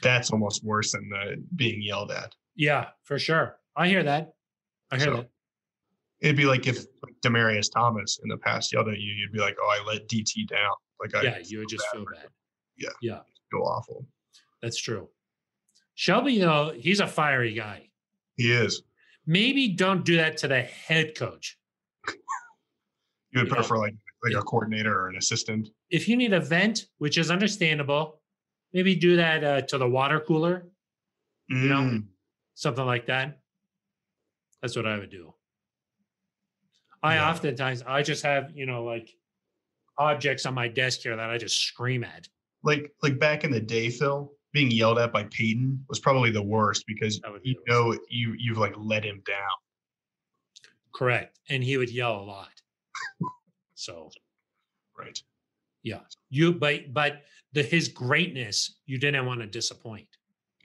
that's 0.01 0.31
almost 0.31 0.63
worse 0.63 0.93
than 0.93 1.09
uh, 1.13 1.31
being 1.57 1.81
yelled 1.81 2.09
at 2.11 2.33
Yeah, 2.55 2.87
for 3.03 3.19
sure. 3.19 3.57
I 3.75 3.89
hear 3.89 4.01
that. 4.03 4.31
I 4.91 4.95
hear 4.95 5.05
So, 5.07 5.15
that. 5.17 5.29
It'd 6.21 6.37
be 6.37 6.45
like 6.45 6.67
if 6.67 6.77
like, 7.03 7.13
Demaryius 7.21 7.69
Thomas 7.73 8.19
in 8.23 8.29
the 8.29 8.37
past 8.37 8.71
yelled 8.71 8.87
at 8.87 8.97
you, 8.99 9.11
you'd 9.13 9.31
be 9.33 9.39
like, 9.39 9.57
"Oh, 9.61 9.67
I 9.67 9.85
let 9.85 10.07
DT 10.07 10.47
down." 10.47 10.71
Like 11.01 11.15
I 11.15 11.23
Yeah, 11.23 11.37
you 11.43 11.59
would 11.59 11.67
just 11.69 11.83
bad 11.91 11.97
feel 11.97 12.05
bad. 12.13 12.27
Yeah. 12.77 12.89
Yeah, 13.01 13.19
feel 13.51 13.63
awful. 13.63 14.05
that's 14.61 14.77
true. 14.77 15.09
Shelby, 15.95 16.39
though, 16.39 16.71
he's 16.77 17.01
a 17.01 17.07
fiery 17.07 17.53
guy. 17.53 17.89
He 18.37 18.51
is. 18.53 18.83
Maybe 19.25 19.67
don't 19.67 20.05
do 20.05 20.15
that 20.15 20.37
to 20.37 20.47
the 20.47 20.61
head 20.61 21.13
coach. 21.15 21.57
You 23.31 23.41
would 23.41 23.49
Yeah. 23.49 23.55
prefer 23.55 23.77
like 23.77 23.95
like 24.23 24.33
a 24.33 24.41
coordinator 24.41 24.93
or 25.01 25.07
an 25.09 25.15
assistant. 25.17 25.69
If 25.89 26.07
you 26.07 26.17
need 26.17 26.33
a 26.33 26.39
vent, 26.39 26.87
which 26.97 27.17
is 27.17 27.31
understandable, 27.31 28.21
maybe 28.73 28.95
do 28.95 29.15
that 29.15 29.43
uh, 29.43 29.61
to 29.61 29.77
the 29.77 29.87
water 29.87 30.19
cooler, 30.19 30.67
know, 31.49 31.75
Mm, 31.81 32.03
something 32.55 32.85
like 32.85 33.05
that. 33.07 33.39
That's 34.61 34.75
what 34.75 34.85
I 34.85 34.97
would 34.99 35.09
do. 35.09 35.33
I 37.01 37.15
Yeah. 37.15 37.29
oftentimes 37.29 37.81
I 37.87 38.03
just 38.03 38.23
have 38.23 38.51
you 38.55 38.65
know 38.65 38.83
like 38.83 39.09
objects 39.97 40.45
on 40.45 40.53
my 40.53 40.67
desk 40.67 41.01
here 41.01 41.15
that 41.15 41.29
I 41.29 41.37
just 41.37 41.61
scream 41.61 42.03
at. 42.03 42.27
like 42.63 42.91
like 43.01 43.17
back 43.19 43.43
in 43.45 43.51
the 43.51 43.59
day, 43.61 43.89
Phil, 43.89 44.31
being 44.51 44.69
yelled 44.69 44.99
at 44.99 45.13
by 45.13 45.23
Peyton 45.31 45.85
was 45.87 45.99
probably 45.99 46.29
the 46.29 46.43
worst 46.43 46.83
because 46.87 47.19
be 47.19 47.25
you 47.43 47.55
the 47.65 47.71
know 47.71 47.97
you 48.09 48.35
you've 48.37 48.57
like 48.57 48.73
let 48.77 49.05
him 49.05 49.21
down. 49.25 49.57
Correct, 50.93 51.39
and 51.49 51.63
he 51.63 51.77
would 51.77 51.89
yell 51.89 52.19
a 52.19 52.25
lot. 52.25 52.49
So 53.79 54.09
Right. 54.97 55.17
yeah, 55.83 56.01
you 56.29 56.51
but 56.51 56.93
but 56.93 57.23
the 57.53 57.63
his 57.63 57.87
greatness 57.87 58.79
you 58.85 58.97
didn't 58.97 59.25
want 59.25 59.39
to 59.39 59.47
disappoint. 59.47 60.07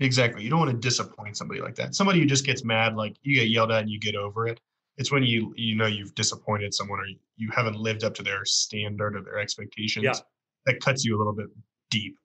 Exactly. 0.00 0.42
You 0.42 0.50
don't 0.50 0.58
want 0.58 0.72
to 0.72 0.76
disappoint 0.76 1.36
somebody 1.36 1.60
like 1.60 1.76
that. 1.76 1.94
Somebody 1.94 2.18
who 2.18 2.26
just 2.26 2.44
gets 2.44 2.64
mad, 2.64 2.96
like 2.96 3.14
you 3.22 3.36
get 3.36 3.48
yelled 3.48 3.70
at 3.70 3.82
and 3.82 3.90
you 3.90 4.00
get 4.00 4.16
over 4.16 4.48
it. 4.48 4.60
It's 4.96 5.12
when 5.12 5.22
you 5.22 5.54
you 5.56 5.76
know 5.76 5.86
you've 5.86 6.14
disappointed 6.16 6.74
someone 6.74 6.98
or 6.98 7.06
you 7.36 7.50
haven't 7.52 7.76
lived 7.76 8.02
up 8.02 8.14
to 8.14 8.24
their 8.24 8.44
standard 8.44 9.16
or 9.16 9.22
their 9.22 9.38
expectations. 9.38 10.04
Yeah. 10.04 10.14
That 10.66 10.80
cuts 10.80 11.04
you 11.04 11.16
a 11.16 11.18
little 11.18 11.32
bit 11.34 11.46
deep. 11.90 12.18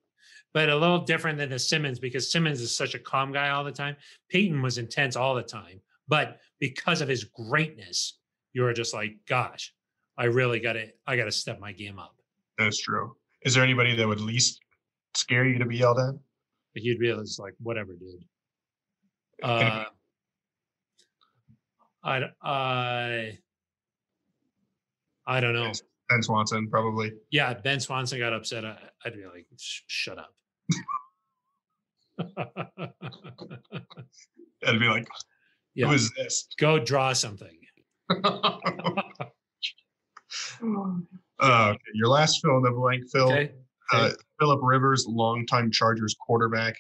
But 0.52 0.70
a 0.70 0.76
little 0.76 1.00
different 1.00 1.38
than 1.38 1.50
the 1.50 1.60
Simmons 1.60 2.00
because 2.00 2.32
Simmons 2.32 2.60
is 2.60 2.76
such 2.76 2.96
a 2.96 3.00
calm 3.00 3.32
guy 3.32 3.50
all 3.50 3.64
the 3.64 3.72
time. 3.72 3.96
Peyton 4.30 4.64
was 4.64 4.80
intense 4.80 5.16
all 5.16 5.36
the 5.36 5.44
time, 5.44 5.80
but 6.08 6.40
because 6.60 7.02
of 7.02 7.08
his 7.08 7.26
greatness, 7.26 8.18
you 8.54 8.64
were 8.64 8.74
just 8.74 8.96
like, 8.96 9.16
gosh, 9.28 9.72
I 10.20 10.26
really 10.26 10.60
got 10.60 10.74
to 10.74 10.86
I 11.08 11.16
got 11.16 11.26
to 11.26 11.32
step 11.32 11.60
my 11.62 11.72
game 11.72 11.98
up. 11.98 12.14
That's 12.58 12.80
true. 12.82 13.16
Is 13.44 13.56
there 13.56 13.64
anybody 13.64 13.96
that 13.96 14.06
would 14.06 14.20
least 14.20 14.60
scare 15.16 15.46
you 15.46 15.58
to 15.58 15.66
be 15.66 15.78
yelled 15.78 15.98
at? 15.98 16.14
But 16.74 16.84
you'd 16.84 17.00
be 17.00 17.08
just 17.08 17.40
like, 17.40 17.54
whatever, 17.60 17.94
dude. 17.94 18.26
Uh, 19.42 19.86
I 22.04 22.24
I 22.44 23.38
I 25.26 25.40
don't 25.40 25.54
know. 25.54 25.72
Ben 26.10 26.22
Swanson, 26.22 26.70
probably. 26.70 27.14
Yeah, 27.32 27.54
Ben 27.54 27.80
Swanson 27.80 28.20
got 28.20 28.34
upset. 28.34 28.66
I, 28.66 28.78
I'd 29.06 29.14
be 29.14 29.26
like, 29.26 29.48
shut 29.58 30.18
up. 30.18 30.34
I'd 34.68 34.80
be 34.80 34.88
like, 34.88 35.08
Yeah. 35.76 35.88
who 35.88 35.94
is 35.94 36.12
this? 36.18 36.48
Go 36.58 36.78
draw 36.80 37.14
something. 37.14 37.58
Uh, 40.62 41.70
okay, 41.72 41.78
your 41.94 42.08
last 42.10 42.40
fill 42.42 42.58
in 42.58 42.64
the 42.64 42.72
blank, 42.72 43.04
Phil. 43.12 43.32
Okay. 43.32 43.52
Uh, 43.92 44.12
Philip 44.40 44.60
Rivers, 44.62 45.06
longtime 45.08 45.72
Chargers 45.72 46.16
quarterback, 46.20 46.76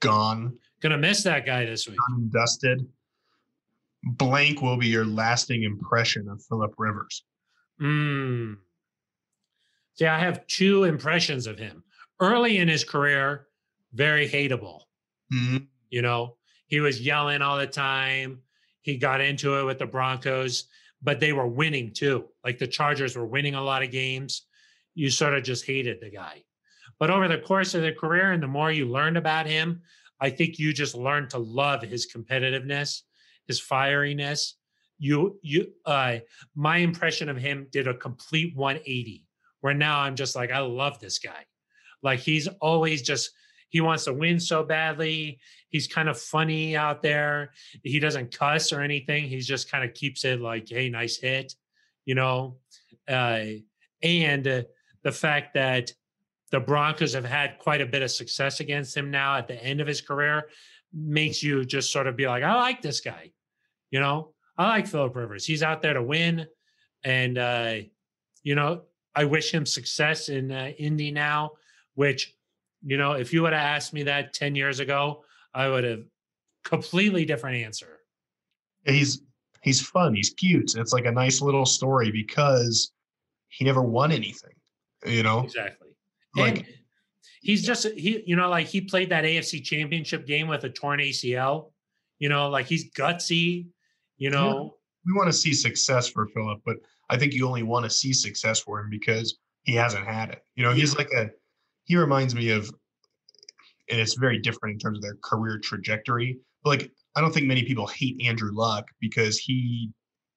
gone, 0.00 0.56
Gonna 0.80 0.96
miss 0.98 1.24
that 1.24 1.44
guy 1.44 1.64
this 1.64 1.88
week. 1.88 1.96
undusted. 2.12 2.86
Blank 4.04 4.62
will 4.62 4.76
be 4.76 4.86
your 4.86 5.04
lasting 5.04 5.64
impression 5.64 6.28
of 6.28 6.40
Philip 6.44 6.72
Rivers. 6.78 7.24
Mm. 7.80 8.58
See, 9.94 10.06
I 10.06 10.18
have 10.20 10.46
two 10.46 10.84
impressions 10.84 11.48
of 11.48 11.58
him. 11.58 11.82
Early 12.20 12.58
in 12.58 12.68
his 12.68 12.84
career, 12.84 13.48
very 13.92 14.28
hateable. 14.28 14.82
Mhm. 15.32 15.66
You 15.90 16.02
know, 16.02 16.36
he 16.68 16.78
was 16.78 17.00
yelling 17.00 17.42
all 17.42 17.58
the 17.58 17.66
time. 17.66 18.42
He 18.82 18.96
got 18.96 19.20
into 19.20 19.58
it 19.58 19.64
with 19.64 19.78
the 19.78 19.86
Broncos, 19.86 20.68
but 21.02 21.20
they 21.20 21.32
were 21.32 21.46
winning 21.46 21.92
too. 21.92 22.26
Like 22.44 22.58
the 22.58 22.66
Chargers 22.66 23.16
were 23.16 23.26
winning 23.26 23.54
a 23.54 23.62
lot 23.62 23.82
of 23.82 23.90
games. 23.90 24.42
You 24.94 25.10
sort 25.10 25.34
of 25.34 25.44
just 25.44 25.66
hated 25.66 26.00
the 26.00 26.10
guy. 26.10 26.44
But 26.98 27.10
over 27.10 27.28
the 27.28 27.38
course 27.38 27.74
of 27.74 27.82
the 27.82 27.92
career, 27.92 28.32
and 28.32 28.42
the 28.42 28.48
more 28.48 28.72
you 28.72 28.86
learned 28.86 29.16
about 29.16 29.46
him, 29.46 29.82
I 30.20 30.30
think 30.30 30.58
you 30.58 30.72
just 30.72 30.96
learned 30.96 31.30
to 31.30 31.38
love 31.38 31.82
his 31.82 32.12
competitiveness, 32.12 33.02
his 33.46 33.60
fieriness. 33.60 34.54
You, 34.98 35.38
you, 35.42 35.68
uh, 35.86 36.18
my 36.56 36.78
impression 36.78 37.28
of 37.28 37.36
him 37.36 37.68
did 37.70 37.86
a 37.86 37.94
complete 37.94 38.56
180, 38.56 39.24
where 39.60 39.74
now 39.74 40.00
I'm 40.00 40.16
just 40.16 40.34
like, 40.34 40.50
I 40.50 40.58
love 40.58 40.98
this 40.98 41.20
guy. 41.20 41.46
Like 42.02 42.18
he's 42.18 42.48
always 42.60 43.02
just, 43.02 43.30
he 43.68 43.80
wants 43.80 44.04
to 44.04 44.12
win 44.12 44.40
so 44.40 44.62
badly. 44.62 45.38
He's 45.68 45.86
kind 45.86 46.08
of 46.08 46.18
funny 46.18 46.76
out 46.76 47.02
there. 47.02 47.52
He 47.82 48.00
doesn't 48.00 48.36
cuss 48.36 48.72
or 48.72 48.80
anything. 48.80 49.24
He's 49.24 49.46
just 49.46 49.70
kind 49.70 49.84
of 49.84 49.94
keeps 49.94 50.24
it 50.24 50.40
like, 50.40 50.68
"Hey, 50.68 50.88
nice 50.88 51.18
hit," 51.18 51.54
you 52.04 52.14
know. 52.14 52.56
Uh, 53.06 53.44
and 54.02 54.46
uh, 54.46 54.62
the 55.02 55.12
fact 55.12 55.54
that 55.54 55.92
the 56.50 56.60
Broncos 56.60 57.12
have 57.12 57.24
had 57.24 57.58
quite 57.58 57.80
a 57.80 57.86
bit 57.86 58.02
of 58.02 58.10
success 58.10 58.60
against 58.60 58.96
him 58.96 59.10
now 59.10 59.36
at 59.36 59.48
the 59.48 59.62
end 59.62 59.80
of 59.80 59.86
his 59.86 60.00
career 60.00 60.48
makes 60.92 61.42
you 61.42 61.64
just 61.64 61.92
sort 61.92 62.06
of 62.06 62.16
be 62.16 62.26
like, 62.26 62.42
I 62.42 62.54
like 62.54 62.80
this 62.80 63.00
guy. 63.00 63.32
You 63.90 64.00
know, 64.00 64.32
I 64.56 64.68
like 64.68 64.86
Philip 64.86 65.14
Rivers. 65.14 65.44
He's 65.44 65.62
out 65.62 65.82
there 65.82 65.94
to 65.94 66.02
win. 66.02 66.46
And, 67.04 67.38
uh, 67.38 67.74
you 68.42 68.54
know, 68.54 68.82
I 69.14 69.24
wish 69.24 69.52
him 69.52 69.66
success 69.66 70.28
in 70.28 70.50
uh, 70.50 70.72
Indy 70.78 71.10
now, 71.10 71.52
which, 71.94 72.34
you 72.84 72.96
know, 72.96 73.12
if 73.12 73.32
you 73.32 73.42
would 73.42 73.52
have 73.52 73.62
asked 73.62 73.92
me 73.92 74.04
that 74.04 74.32
10 74.34 74.54
years 74.54 74.80
ago, 74.80 75.24
I 75.54 75.68
would 75.68 75.84
have 75.84 76.04
completely 76.64 77.24
different 77.24 77.56
answer. 77.56 77.98
He's 78.84 79.22
he's 79.62 79.80
fun. 79.80 80.14
He's 80.14 80.30
cute. 80.30 80.74
It's 80.76 80.92
like 80.92 81.04
a 81.04 81.12
nice 81.12 81.40
little 81.40 81.66
story 81.66 82.10
because 82.10 82.92
he 83.48 83.64
never 83.64 83.82
won 83.82 84.12
anything. 84.12 84.52
You 85.06 85.22
know, 85.22 85.40
Exactly. 85.40 85.88
like 86.36 86.58
and 86.58 86.66
he's 87.40 87.64
just 87.64 87.86
he 87.96 88.22
you 88.26 88.36
know 88.36 88.48
like 88.48 88.66
he 88.66 88.80
played 88.80 89.10
that 89.10 89.24
AFC 89.24 89.62
championship 89.62 90.26
game 90.26 90.48
with 90.48 90.64
a 90.64 90.68
torn 90.68 90.98
ACL 91.00 91.70
you 92.18 92.28
know 92.28 92.48
like 92.48 92.66
he's 92.66 92.90
gutsy 92.90 93.68
you 94.16 94.28
know 94.30 94.74
we 95.06 95.12
want 95.12 95.28
to 95.28 95.32
see 95.32 95.54
success 95.54 96.08
for 96.08 96.26
Philip, 96.26 96.60
but 96.66 96.76
I 97.08 97.16
think 97.16 97.32
you 97.32 97.46
only 97.46 97.62
want 97.62 97.84
to 97.84 97.90
see 97.90 98.12
success 98.12 98.60
for 98.60 98.80
him 98.80 98.90
because 98.90 99.38
he 99.62 99.72
hasn't 99.74 100.04
had 100.06 100.30
it. 100.30 100.42
You 100.54 100.64
know, 100.64 100.72
he's 100.72 100.96
like 100.96 101.10
a 101.12 101.30
he 101.88 101.96
reminds 101.96 102.34
me 102.34 102.50
of 102.50 102.70
and 103.90 103.98
it's 103.98 104.14
very 104.14 104.38
different 104.38 104.74
in 104.74 104.78
terms 104.78 104.98
of 104.98 105.02
their 105.02 105.16
career 105.24 105.58
trajectory. 105.58 106.38
But 106.62 106.70
like 106.70 106.92
I 107.16 107.20
don't 107.20 107.32
think 107.32 107.46
many 107.46 107.64
people 107.64 107.86
hate 107.86 108.20
Andrew 108.24 108.50
Luck 108.52 108.86
because 109.00 109.38
he 109.38 109.90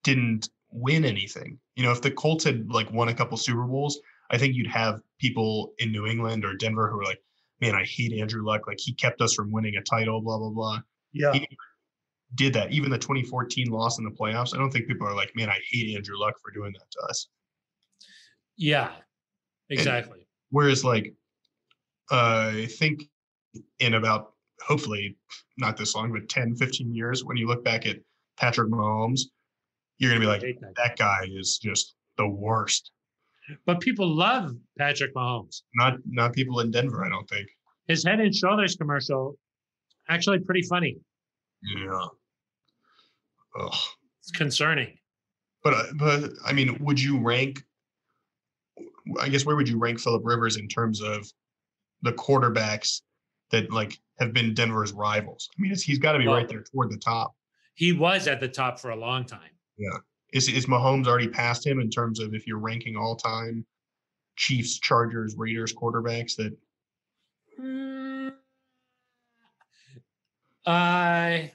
didn't 0.03 0.49
win 0.71 1.05
anything. 1.05 1.59
You 1.75 1.83
know, 1.83 1.91
if 1.91 2.01
the 2.01 2.11
Colts 2.11 2.45
had 2.45 2.69
like 2.69 2.91
won 2.91 3.09
a 3.09 3.13
couple 3.13 3.37
Super 3.37 3.65
Bowls, 3.65 3.99
I 4.31 4.37
think 4.37 4.55
you'd 4.55 4.67
have 4.67 5.01
people 5.19 5.73
in 5.77 5.91
New 5.91 6.07
England 6.07 6.45
or 6.45 6.55
Denver 6.55 6.89
who 6.89 6.99
are 7.01 7.03
like, 7.03 7.21
"Man, 7.59 7.75
I 7.75 7.83
hate 7.83 8.13
Andrew 8.13 8.45
Luck. 8.45 8.65
Like 8.67 8.79
he 8.79 8.93
kept 8.93 9.21
us 9.21 9.33
from 9.33 9.51
winning 9.51 9.75
a 9.75 9.83
title." 9.83 10.21
Blah 10.21 10.37
blah 10.37 10.49
blah. 10.49 10.79
yeah 11.11 11.33
He 11.33 11.47
did 12.35 12.53
that. 12.53 12.71
Even 12.71 12.89
the 12.89 12.97
2014 12.97 13.67
loss 13.69 13.99
in 13.99 14.05
the 14.05 14.11
playoffs. 14.11 14.55
I 14.55 14.57
don't 14.57 14.71
think 14.71 14.87
people 14.87 15.05
are 15.05 15.15
like, 15.15 15.35
"Man, 15.35 15.49
I 15.49 15.59
hate 15.69 15.95
Andrew 15.95 16.17
Luck 16.17 16.35
for 16.41 16.51
doing 16.51 16.71
that 16.73 16.89
to 16.91 16.99
us." 17.09 17.27
yeah 18.57 18.91
exactly 19.69 20.27
Whereas, 20.51 20.83
like, 20.83 21.13
uh, 22.11 22.51
I 22.55 22.67
think 22.77 23.03
in 23.79 23.95
about 23.95 24.33
hopefully 24.61 25.17
not 25.57 25.77
this 25.77 25.95
long, 25.95 26.11
but 26.11 26.29
10, 26.29 26.55
15 26.55 26.93
years, 26.93 27.23
when 27.23 27.37
you 27.37 27.47
look 27.47 27.63
back 27.63 27.85
at 27.85 27.97
Patrick 28.37 28.69
Mahomes, 28.69 29.21
you're 29.97 30.09
gonna 30.11 30.19
be 30.19 30.25
like, 30.27 30.41
that. 30.41 30.73
that 30.77 30.97
guy 30.97 31.25
is 31.31 31.57
just 31.61 31.95
the 32.17 32.27
worst. 32.27 32.91
but 33.65 33.79
people 33.79 34.07
love 34.07 34.55
Patrick 34.77 35.13
Mahomes 35.15 35.61
Not 35.75 35.95
not 36.05 36.33
people 36.33 36.59
in 36.59 36.71
Denver, 36.71 37.03
I 37.05 37.09
don't 37.09 37.27
think. 37.29 37.47
his 37.87 38.03
head 38.03 38.19
and 38.19 38.33
shoulders 38.33 38.75
commercial 38.75 39.35
actually 40.09 40.39
pretty 40.39 40.61
funny 40.63 40.95
Yeah. 41.63 42.05
Ugh. 43.59 43.73
it's 44.21 44.31
concerning 44.31 44.97
But 45.63 45.73
uh, 45.73 45.83
but 45.97 46.31
I 46.45 46.53
mean, 46.53 46.77
would 46.79 46.99
you 47.01 47.19
rank? 47.19 47.61
I 49.19 49.29
guess 49.29 49.45
where 49.45 49.55
would 49.55 49.67
you 49.69 49.77
rank 49.77 49.99
Philip 49.99 50.21
Rivers 50.25 50.57
in 50.57 50.67
terms 50.67 51.01
of 51.01 51.27
the 52.01 52.13
quarterbacks 52.13 53.01
that 53.51 53.71
like 53.71 53.99
have 54.19 54.33
been 54.33 54.53
Denver's 54.53 54.91
rivals? 54.93 55.49
I 55.57 55.61
mean, 55.61 55.71
it's, 55.71 55.81
he's 55.83 55.99
got 55.99 56.13
to 56.13 56.19
be 56.19 56.27
Well- 56.27 56.37
right 56.37 56.47
there 56.49 56.63
toward 56.63 56.91
the 56.91 56.97
top. 56.97 57.33
he 57.75 57.93
was 57.93 58.27
at 58.27 58.39
the 58.39 58.47
top 58.47 58.79
for 58.79 58.91
a 58.91 58.95
long 58.95 59.25
time 59.25 59.51
Yeah. 59.77 59.97
Is 60.33 60.47
is 60.47 60.65
Mahomes 60.65 61.07
already 61.07 61.27
past 61.27 61.65
him 61.65 61.79
in 61.81 61.89
terms 61.89 62.19
of 62.19 62.33
if 62.33 62.47
you're 62.47 62.59
ranking 62.59 62.95
all 62.95 63.15
time 63.15 63.65
Chiefs, 64.37 64.79
Chargers, 64.79 65.35
Raiders 65.37 65.73
quarterbacks 65.73 66.35
that 66.37 66.55
Hmm. 67.57 68.29
I 70.65 71.51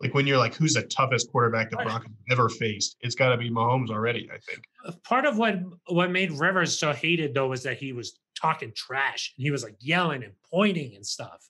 like 0.00 0.12
when 0.12 0.26
you're 0.26 0.38
like 0.38 0.54
who's 0.54 0.74
the 0.74 0.82
toughest 0.82 1.30
quarterback 1.30 1.70
the. 1.70 1.76
Broncos 1.76 2.10
ever 2.30 2.48
faced? 2.48 2.96
It's 3.00 3.14
got 3.14 3.30
to 3.30 3.36
be 3.36 3.48
Mahomes 3.50 3.90
already, 3.90 4.28
I 4.32 4.38
think. 4.38 5.02
part 5.04 5.24
of 5.24 5.38
what 5.38 5.60
what 5.88 6.10
made 6.10 6.32
Rivers 6.32 6.78
so 6.78 6.92
hated 6.92 7.32
though 7.34 7.48
was 7.48 7.62
that 7.62 7.78
he 7.78 7.92
was 7.92 8.18
talking 8.40 8.72
trash 8.74 9.32
and 9.36 9.44
he 9.44 9.50
was 9.50 9.62
like 9.62 9.76
yelling 9.80 10.22
and 10.22 10.32
pointing 10.50 10.94
and 10.96 11.04
stuff. 11.06 11.46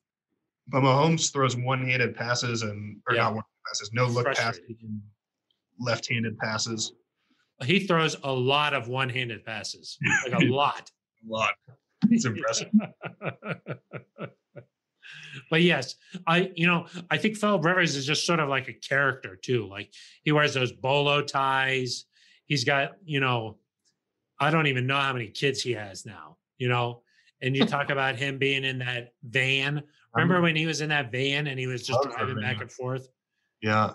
But 0.68 0.80
Mahomes 0.82 1.32
throws 1.32 1.57
one-handed 1.57 2.14
passes 2.16 2.62
and 2.62 3.01
or 3.09 3.14
Yeah. 3.14 3.24
not 3.24 3.35
one 3.35 3.45
passes, 3.66 3.91
no 3.93 4.07
look 4.07 4.26
passes, 4.35 4.61
left-handed 5.78 6.39
passes. 6.39 6.93
He 7.64 7.80
throws 7.80 8.16
a 8.22 8.32
lot 8.32 8.74
of 8.74 8.89
one-handed 8.89 9.45
passes, 9.45 9.99
like 10.28 10.43
a 10.43 10.45
lot. 10.47 10.91
A 11.26 11.32
lot. 11.32 11.55
It's 12.11 12.24
impressive. 12.24 12.68
but 15.51 15.62
yes, 15.62 15.97
I 16.26 16.51
you 16.55 16.66
know 16.66 16.87
I 17.11 17.18
think 17.18 17.37
Philip 17.37 17.64
Rivers 17.64 17.97
is 17.97 18.07
just 18.07 18.26
sort 18.26 18.41
of 18.41 18.49
like 18.49 18.68
a 18.68 18.72
character 18.72 19.37
too. 19.37 19.66
Like 19.66 19.93
he 20.22 20.32
wears 20.32 20.55
those 20.55 20.72
bolo 20.72 21.22
ties. 21.22 22.05
He's 22.47 22.64
got 22.64 22.93
you 23.05 23.20
know, 23.20 23.59
I 24.41 24.51
don't 24.51 24.66
even 24.66 24.87
know 24.87 24.99
how 24.99 25.12
many 25.12 25.28
kids 25.28 25.62
he 25.62 25.72
has 25.72 26.07
now. 26.07 26.39
You 26.59 26.69
know, 26.69 27.03
and 27.43 27.57
you 27.57 27.67
talk 27.67 27.91
about 27.91 28.17
him 28.17 28.39
being 28.39 28.65
in 28.65 28.79
that 28.79 29.13
van. 29.25 29.83
Remember 30.15 30.41
when 30.41 30.55
he 30.57 30.67
was 30.67 30.81
in 30.81 30.89
that 30.91 31.11
van 31.11 31.49
and 31.49 31.59
he 31.59 31.67
was 31.67 31.87
just 31.87 32.01
driving 32.11 32.41
back 32.41 32.61
and 32.61 32.71
forth? 32.71 33.09
Yeah. 33.61 33.95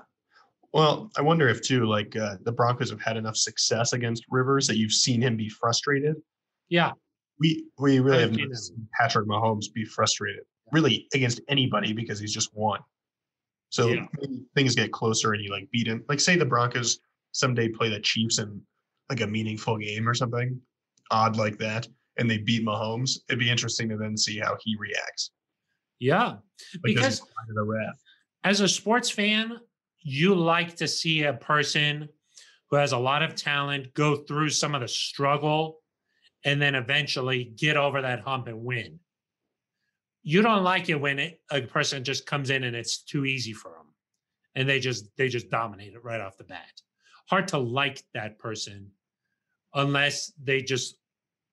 Well, 0.74 1.10
I 1.18 1.22
wonder 1.22 1.48
if 1.48 1.62
too, 1.62 1.86
like 1.86 2.16
uh, 2.16 2.36
the 2.44 2.52
Broncos 2.52 2.90
have 2.92 3.02
had 3.02 3.18
enough 3.18 3.38
success 3.38 3.94
against 3.94 4.26
Rivers 4.30 4.68
that 4.68 4.78
you've 4.78 4.92
seen 4.92 5.22
him 5.22 5.36
be 5.38 5.50
frustrated. 5.50 6.16
Yeah, 6.68 6.92
We 7.40 7.66
we 7.80 8.00
really 8.00 8.30
not 8.30 8.56
seen 8.58 8.88
Patrick 9.00 9.28
Mahomes 9.28 9.74
be 9.74 9.84
frustrated, 9.86 10.44
really 10.72 11.08
against 11.16 11.42
anybody 11.48 11.94
because 11.94 12.20
he's 12.20 12.34
just 12.34 12.54
won. 12.54 12.82
So 13.70 13.88
Yeah. 13.88 14.06
things 14.56 14.76
get 14.76 14.92
closer 14.92 15.34
and 15.34 15.44
you 15.44 15.50
like 15.50 15.68
beat 15.72 15.88
him. 15.88 16.04
Like 16.10 16.20
say 16.20 16.36
the 16.36 16.46
Broncos 16.46 17.00
someday 17.32 17.70
play 17.70 17.90
the 17.90 18.00
Chiefs 18.02 18.38
in 18.38 18.62
like 19.10 19.22
a 19.22 19.28
meaningful 19.28 19.78
game 19.78 20.08
or 20.08 20.14
something 20.14 20.60
odd 21.10 21.36
like 21.38 21.58
that, 21.58 21.88
and 22.20 22.30
they 22.30 22.38
beat 22.38 22.66
Mahomes. 22.66 23.20
It'd 23.28 23.40
be 23.40 23.50
interesting 23.50 23.90
to 23.90 23.98
then 23.98 24.16
see 24.16 24.38
how 24.38 24.58
he 24.62 24.76
reacts. 24.78 25.32
yeah. 26.00 26.36
Because 26.84 27.20
he 27.20 27.26
cry 27.26 27.44
to 27.48 27.54
the 27.54 27.64
ref? 27.64 27.96
as 28.44 28.62
a 28.62 28.68
sports 28.68 29.10
fan, 29.10 29.58
you 30.02 30.36
like 30.36 30.76
to 30.78 30.88
see 30.88 31.24
a 31.24 31.34
person 31.34 32.10
who 32.70 32.78
has 32.78 32.92
a 32.92 32.98
lot 32.98 33.24
of 33.24 33.36
talent 33.36 33.94
go 33.94 34.18
through 34.18 34.50
some 34.50 34.76
of 34.76 34.82
the 34.82 34.88
struggle 34.88 35.80
and 36.46 36.62
then 36.62 36.76
eventually 36.76 37.54
get 37.58 37.76
over 37.76 38.02
that 38.02 38.22
hump 38.22 38.48
and 38.48 38.64
win. 38.64 39.00
You 40.24 40.42
don't 40.42 40.64
like 40.64 40.90
it 40.90 41.00
when 41.00 41.20
it, 41.20 41.42
a 41.52 41.62
person 41.62 42.04
just 42.04 42.26
comes 42.26 42.50
in 42.50 42.64
and 42.64 42.76
it's 42.76 43.02
too 43.02 43.26
easy 43.26 43.54
for 43.54 43.72
them 43.72 43.88
and 44.56 44.68
they 44.68 44.80
just 44.80 45.06
they 45.18 45.28
just 45.28 45.50
dominate 45.50 45.94
it 45.94 46.04
right 46.04 46.22
off 46.22 46.38
the 46.38 46.44
bat. 46.44 46.82
Hard 47.30 47.48
to 47.50 47.58
like 47.58 48.04
that 48.14 48.40
person 48.40 48.92
unless 49.74 50.32
they 50.42 50.62
just 50.62 50.96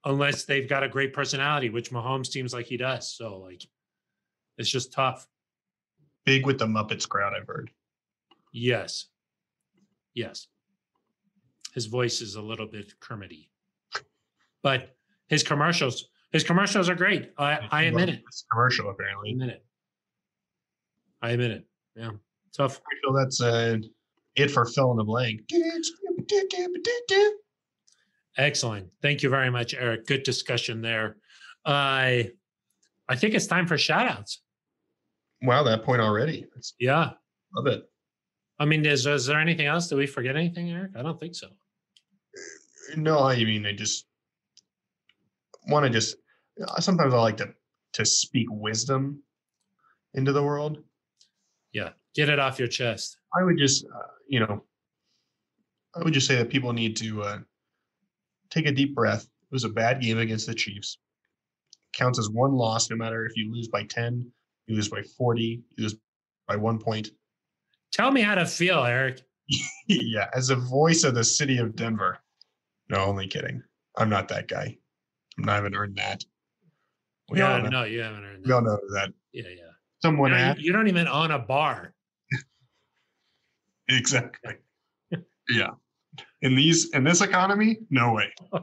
unless 0.07 0.45
they've 0.45 0.69
got 0.69 0.85
a 0.85 0.89
great 0.89 1.13
personality, 1.13 1.69
which 1.69 1.91
Mahomes 1.91 2.29
seems 2.29 2.55
like 2.55 2.67
he 2.67 2.77
does. 2.79 3.13
So 3.13 3.39
like 3.39 3.63
it's 4.57 4.71
just 4.71 4.93
tough. 4.93 5.27
Big 6.25 6.47
with 6.47 6.59
the 6.59 6.67
Muppets 6.67 7.07
crowd, 7.09 7.35
I've 7.39 7.47
heard. 7.47 7.71
Yes. 8.53 9.07
Yes. 10.15 10.47
His 11.75 11.87
voice 11.87 12.21
is 12.23 12.37
a 12.37 12.43
little 12.43 12.67
bit 12.67 12.99
Kermity. 13.01 13.51
But 14.63 14.97
his 15.29 15.43
commercials, 15.43 16.09
his 16.33 16.43
commercials 16.43 16.89
are 16.89 16.95
great. 16.95 17.33
I, 17.37 17.69
I 17.71 17.83
admit 17.83 18.09
it. 18.09 18.23
It's 18.27 18.47
commercial 18.51 18.89
I 18.89 18.93
apparently. 18.93 19.33
admit 19.33 19.51
it. 19.51 19.65
I 21.21 21.31
admit 21.31 21.51
it. 21.51 21.67
Yeah. 21.97 22.11
Tough. 22.57 22.81
I 22.81 22.95
feel 23.03 23.13
that's 23.13 23.41
uh, 23.43 23.77
it 24.37 24.51
for 24.51 24.65
fill 24.65 24.93
in 24.93 24.97
the 24.97 25.05
blank. 25.05 25.43
Excellent. 28.39 28.89
Thank 29.03 29.22
you 29.22 29.30
very 29.30 29.51
much, 29.51 29.74
Aric. 29.74 30.07
Good 30.07 30.22
discussion 30.22 30.82
there. 30.82 31.16
I 31.64 32.30
I 33.09 33.16
think 33.16 33.34
it's 33.34 33.47
time 33.47 33.66
for 33.66 33.78
shout 33.78 34.09
outs. 34.09 34.43
Wow, 35.43 35.62
that 35.64 35.84
point 35.84 36.01
already. 36.03 36.47
That's, 36.55 36.74
Yeah. 36.78 37.12
love 37.55 37.66
it. 37.66 37.84
I 38.59 38.64
mean, 38.64 38.84
is, 38.87 39.07
is 39.07 39.26
there 39.26 39.39
anything 39.39 39.66
else? 39.66 39.89
Did 39.89 39.97
we 39.97 40.07
forget 40.07 40.34
anything, 40.37 40.68
Aric? 40.68 40.97
I 40.97 41.03
don't 41.03 41.20
think 41.20 41.34
so. 41.34 41.49
No, 42.97 43.18
I 43.20 43.37
mean, 43.37 43.66
I 43.66 43.72
just 43.72 44.07
want 45.68 45.84
to 45.84 45.91
just. 45.91 46.16
Sometimes 46.78 47.12
I 47.12 47.18
like 47.18 47.37
to 47.39 47.49
to 47.95 48.05
speak 48.05 48.47
wisdom 48.51 49.22
into 50.14 50.32
the 50.32 50.43
world. 50.43 50.82
Yeah. 51.72 51.91
Get 52.14 52.28
it 52.28 52.39
off 52.39 52.59
your 52.59 52.68
chest. 52.68 53.18
I 53.39 53.43
would 53.43 53.59
just, 53.59 53.84
uh, 53.87 54.09
you 54.28 54.41
know, 54.41 54.64
I 55.95 56.03
would 56.03 56.12
just 56.14 56.26
say 56.26 56.37
that 56.37 56.49
people 56.51 56.72
need 56.72 56.97
to 56.97 57.22
uh, 57.22 57.39
take 58.51 58.66
a 58.66 58.72
deep 58.72 58.94
breath. 58.94 59.22
It 59.24 59.53
was 59.53 59.64
a 59.64 59.68
bad 59.68 60.01
game 60.01 60.18
against 60.18 60.47
the 60.47 60.55
Chiefs. 60.55 60.99
counts 61.92 62.18
as 62.18 62.28
one 62.30 62.53
loss, 62.53 62.90
no 62.90 62.97
matter 62.97 63.24
if 63.26 63.36
you 63.36 63.51
lose 63.53 63.68
by 63.68 63.84
10, 63.84 64.30
you 64.66 64.74
lose 64.76 64.88
by 64.88 65.03
40, 65.03 65.42
you 65.76 65.82
lose 65.82 65.97
by 66.47 66.57
one 66.57 66.78
point. 66.78 67.09
Tell 67.92 68.11
me 68.11 68.20
how 68.20 68.34
to 68.34 68.44
feel, 68.44 68.78
Aric. 68.82 69.20
yeah, 69.86 70.28
as 70.34 70.51
a 70.51 70.57
voice 70.57 71.05
of 71.05 71.14
the 71.14 71.24
city 71.24 71.59
of 71.59 71.74
Denver. 71.76 72.18
No, 72.90 72.99
only 72.99 73.26
kidding. 73.28 73.62
I'm 73.97 74.09
not 74.11 74.28
that 74.28 74.49
guy. 74.49 74.76
I'm 75.38 75.44
not 75.44 75.61
even 75.61 75.74
earned 75.74 75.97
that. 75.97 76.24
We 77.30 77.38
yeah, 77.38 77.59
know, 77.59 77.68
no, 77.68 77.84
you 77.84 78.01
haven't 78.03 78.24
earned 78.24 78.44
we 78.47 78.53
all 78.53 78.62
that. 78.62 78.66
know 78.68 78.78
that 78.94 79.12
Yeah, 79.32 79.49
yeah. 79.49 79.62
someone 80.03 80.30
You, 80.32 80.36
don't- 80.38 80.61
you 80.61 80.72
don't 80.72 80.88
even 80.88 81.09
own 81.09 81.30
a 81.30 81.38
bar. 81.38 81.94
exactly. 83.88 84.55
yeah. 85.49 85.70
In 86.43 86.55
these 86.55 86.91
in 86.91 87.03
this 87.03 87.22
economy, 87.22 87.78
no 87.91 88.12
way. 88.12 88.30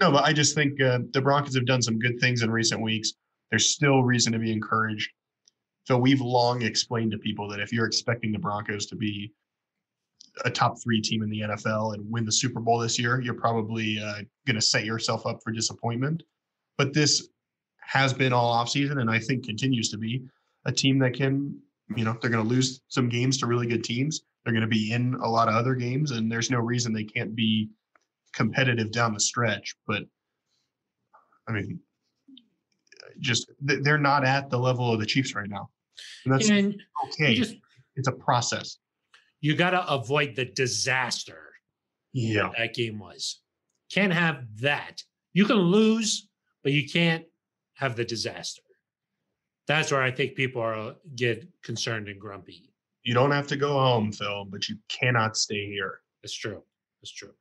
No, 0.00 0.12
but 0.12 0.24
I 0.24 0.32
just 0.32 0.54
think 0.54 0.80
uh, 0.80 1.00
the 1.12 1.20
Broncos 1.20 1.54
have 1.54 1.66
done 1.66 1.82
some 1.82 1.98
good 1.98 2.20
things 2.20 2.42
in 2.42 2.50
recent 2.50 2.80
weeks. 2.80 3.14
There's 3.50 3.70
still 3.70 4.04
reason 4.04 4.32
to 4.32 4.38
be 4.38 4.52
encouraged. 4.52 5.10
So 5.84 5.96
we've 5.96 6.20
long 6.20 6.62
explained 6.62 7.12
to 7.12 7.18
people 7.18 7.48
that 7.48 7.60
if 7.60 7.72
you're 7.72 7.86
expecting 7.86 8.30
the 8.30 8.38
Broncos 8.38 8.86
to 8.86 8.96
be 8.96 9.32
a 10.44 10.50
top 10.50 10.76
three 10.82 11.00
team 11.00 11.22
in 11.22 11.30
the 11.30 11.40
NFL 11.40 11.94
and 11.94 12.10
win 12.10 12.24
the 12.24 12.32
Super 12.32 12.60
Bowl 12.60 12.78
this 12.78 12.98
year, 12.98 13.20
you're 13.20 13.34
probably 13.34 13.98
uh, 13.98 14.22
going 14.46 14.56
to 14.56 14.60
set 14.60 14.84
yourself 14.84 15.26
up 15.26 15.40
for 15.42 15.50
disappointment. 15.50 16.22
But 16.76 16.92
this 16.92 17.28
has 17.80 18.12
been 18.12 18.32
all 18.32 18.54
offseason 18.54 19.00
and 19.00 19.10
I 19.10 19.18
think 19.18 19.46
continues 19.46 19.88
to 19.90 19.98
be 19.98 20.22
a 20.66 20.72
team 20.72 20.98
that 21.00 21.14
can, 21.14 21.58
you 21.96 22.04
know, 22.04 22.16
they're 22.20 22.30
going 22.30 22.44
to 22.44 22.48
lose 22.48 22.82
some 22.88 23.08
games 23.08 23.38
to 23.38 23.46
really 23.46 23.66
good 23.66 23.82
teams. 23.82 24.20
They're 24.44 24.52
going 24.54 24.62
to 24.62 24.66
be 24.68 24.92
in 24.92 25.14
a 25.14 25.28
lot 25.28 25.48
of 25.48 25.54
other 25.54 25.74
games, 25.74 26.12
and 26.12 26.30
there's 26.30 26.50
no 26.50 26.58
reason 26.58 26.92
they 26.92 27.04
can't 27.04 27.34
be 27.34 27.68
competitive 28.32 28.90
down 28.92 29.12
the 29.14 29.20
stretch. 29.20 29.74
But 29.86 30.04
I 31.48 31.52
mean, 31.52 31.80
just 33.20 33.50
they're 33.60 33.98
not 33.98 34.24
at 34.24 34.50
the 34.50 34.58
level 34.58 34.92
of 34.92 35.00
the 35.00 35.06
Chiefs 35.06 35.34
right 35.34 35.48
now. 35.48 35.70
And 36.24 36.32
that's 36.32 36.48
and 36.48 36.80
okay. 37.08 37.34
just 37.34 37.56
it's 37.96 38.08
a 38.08 38.12
process. 38.12 38.78
you 39.40 39.54
got 39.56 39.70
to 39.70 39.86
avoid 39.88 40.36
the 40.36 40.44
disaster 40.44 41.52
Yeah. 42.12 42.50
that 42.56 42.74
game 42.74 42.98
was. 42.98 43.40
Can't 43.90 44.12
have 44.12 44.44
that. 44.60 45.02
You 45.32 45.44
can 45.46 45.56
lose, 45.56 46.28
but 46.62 46.72
you 46.72 46.88
can't 46.88 47.24
have 47.74 47.96
the 47.96 48.04
disaster. 48.04 48.62
That's 49.66 49.90
where 49.92 50.02
I 50.02 50.10
think 50.10 50.34
people 50.34 50.62
are 50.62 50.94
get 51.14 51.46
concerned 51.62 52.08
and 52.08 52.20
grumpy. 52.20 52.67
You 53.02 53.14
don't 53.14 53.30
have 53.30 53.46
to 53.48 53.56
go 53.56 53.72
home, 53.78 54.12
Phil, 54.12 54.44
but 54.44 54.68
you 54.68 54.76
cannot 54.88 55.36
stay 55.36 55.66
here. 55.66 56.00
It's 56.22 56.34
true. 56.34 56.62
It's 57.02 57.12
true. 57.12 57.32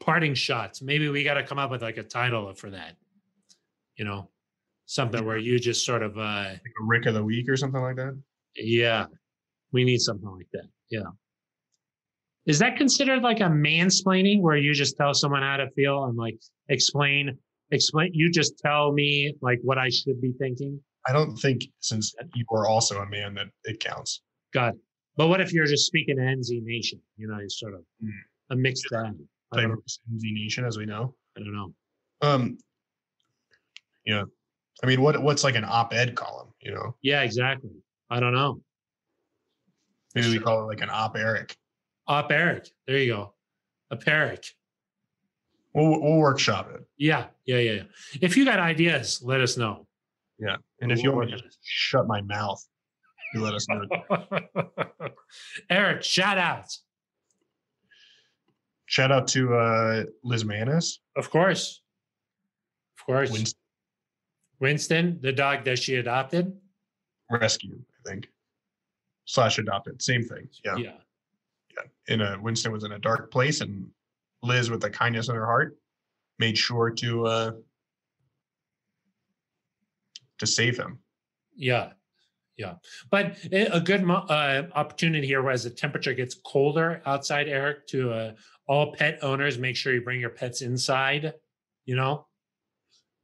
Parting 0.00 0.34
shots. 0.34 0.82
Maybe 0.82 1.08
we 1.08 1.22
got 1.24 1.34
to 1.34 1.44
come 1.44 1.58
up 1.58 1.70
with 1.70 1.82
like 1.82 1.96
a 1.96 2.02
title 2.02 2.52
for 2.54 2.70
that. 2.70 2.96
You 3.96 4.04
know, 4.04 4.28
something 4.86 5.24
where 5.24 5.36
you 5.38 5.58
just 5.58 5.84
sort 5.86 6.02
of, 6.02 6.18
uh, 6.18 6.20
Like 6.50 6.74
a 6.80 6.84
Rick 6.84 7.06
of 7.06 7.14
the 7.14 7.22
Week 7.24 7.48
or 7.48 7.56
something 7.56 7.80
like 7.80 7.96
that. 7.96 8.18
yeah, 8.56 9.06
we 9.72 9.84
need 9.84 10.00
something 10.00 10.28
like 10.28 10.48
that. 10.52 10.66
Yeah. 10.90 11.10
Is 12.44 12.58
that 12.58 12.76
considered 12.76 13.22
like 13.22 13.40
a 13.40 13.44
mansplaining 13.44 14.40
where 14.40 14.56
you 14.56 14.74
just 14.74 14.96
tell 14.96 15.14
someone 15.14 15.42
how 15.42 15.58
to 15.58 15.70
feel 15.70 16.04
and 16.04 16.16
like 16.16 16.36
explain, 16.68 17.38
explain, 17.70 18.10
you 18.12 18.30
just 18.30 18.58
tell 18.58 18.92
me 18.92 19.32
like 19.40 19.60
what 19.62 19.78
I 19.78 19.88
should 19.88 20.20
be 20.20 20.32
thinking? 20.38 20.80
I 21.06 21.12
don't 21.12 21.36
think 21.36 21.62
since 21.78 22.14
you 22.34 22.44
are 22.52 22.66
also 22.66 23.00
a 23.00 23.08
man 23.08 23.34
that 23.34 23.46
it 23.64 23.78
counts. 23.78 24.22
God. 24.52 24.74
But 25.16 25.28
what 25.28 25.40
if 25.40 25.52
you're 25.52 25.66
just 25.66 25.86
speaking 25.86 26.16
to 26.16 26.22
NZ 26.22 26.62
Nation? 26.62 27.00
You 27.16 27.28
know, 27.28 27.38
it's 27.38 27.58
sort 27.58 27.74
of 27.74 27.80
Hmm. 28.00 28.10
a 28.50 28.56
mixed 28.56 28.86
bag. 28.90 29.14
I 29.52 29.56
Play 29.56 29.62
don't, 29.62 29.76
with 29.76 29.98
NZ 30.14 30.32
Nation, 30.32 30.64
as 30.64 30.78
we 30.78 30.86
know. 30.86 31.14
I 31.36 31.40
don't 31.40 31.52
know. 31.54 31.74
Um, 32.22 32.58
yeah. 34.06 34.24
I 34.82 34.86
mean, 34.86 35.00
what 35.02 35.22
what's 35.22 35.44
like 35.44 35.54
an 35.56 35.64
op-ed 35.64 36.14
column? 36.14 36.48
You 36.60 36.72
know, 36.72 36.96
Yeah, 37.02 37.22
exactly. 37.22 37.70
I 38.10 38.20
don't 38.20 38.32
know. 38.32 38.62
maybe 40.14 40.28
we 40.30 40.38
call 40.38 40.62
it 40.62 40.66
like 40.66 40.80
an 40.82 40.90
op 40.90 41.16
Eric. 41.16 41.56
Op 42.06 42.30
Eric. 42.30 42.68
There 42.86 42.98
you 42.98 43.12
go. 43.12 43.34
A 43.90 43.98
Eric. 44.06 44.44
We'll 45.74 46.00
we'll 46.02 46.18
workshop 46.18 46.70
it. 46.74 46.82
Yeah, 46.98 47.26
yeah, 47.46 47.58
yeah, 47.58 47.72
yeah. 47.72 47.82
If 48.20 48.36
you 48.36 48.44
got 48.44 48.58
ideas, 48.60 49.22
let 49.22 49.40
us 49.40 49.56
know. 49.56 49.86
Yeah. 50.38 50.56
And 50.80 50.90
if 50.92 51.02
you 51.02 51.10
We'll 51.10 51.20
want 51.20 51.30
to 51.30 51.36
just 51.38 51.58
shut 51.62 52.06
my 52.06 52.20
mouth, 52.22 52.62
you 53.34 53.40
let 53.40 53.54
us 53.54 53.66
know. 53.68 53.82
Aric, 55.70 56.02
shout 56.02 56.38
out. 56.38 56.66
Shout 58.86 59.10
out 59.10 59.28
to 59.28 59.54
uh, 59.54 60.04
Liz 60.22 60.44
Manis, 60.44 61.00
Of 61.16 61.30
course. 61.30 61.80
Of 62.98 63.06
course. 63.06 63.30
Winston 63.30 63.58
Winston, 64.62 65.18
the 65.20 65.32
dog 65.32 65.64
that 65.64 65.80
she 65.80 65.96
adopted. 65.96 66.56
Rescue, 67.28 67.80
I 68.06 68.08
think, 68.08 68.28
slash 69.24 69.58
adopted, 69.58 70.00
same 70.00 70.22
thing. 70.22 70.48
Yeah. 70.64 70.76
Yeah. 70.76 71.82
In 72.06 72.20
a 72.20 72.38
Winston 72.40 72.70
was 72.70 72.84
in 72.84 72.92
a 72.92 72.98
dark 72.98 73.32
place, 73.32 73.60
and 73.60 73.88
Liz, 74.42 74.70
with 74.70 74.80
the 74.80 74.90
kindness 74.90 75.28
in 75.28 75.34
her 75.34 75.46
heart, 75.46 75.76
made 76.38 76.56
sure 76.56 76.90
to 76.90 77.26
uh, 77.26 77.52
to 80.38 80.46
save 80.46 80.78
him. 80.78 81.00
Yeah. 81.56 81.92
Yeah. 82.56 82.74
But 83.10 83.38
a 83.52 83.76
a 83.76 83.80
good 83.80 84.08
uh, 84.08 84.64
opportunity 84.74 85.26
here 85.26 85.48
as 85.50 85.64
the 85.64 85.70
temperature 85.70 86.14
gets 86.14 86.34
colder 86.34 87.02
outside, 87.06 87.46
Aric, 87.46 87.86
to 87.88 88.12
uh, 88.12 88.32
all 88.68 88.94
pet 88.94 89.18
owners, 89.22 89.58
make 89.58 89.76
sure 89.76 89.92
you 89.94 90.02
bring 90.02 90.20
your 90.20 90.30
pets 90.30 90.60
inside, 90.62 91.32
you 91.86 91.96
know, 91.96 92.26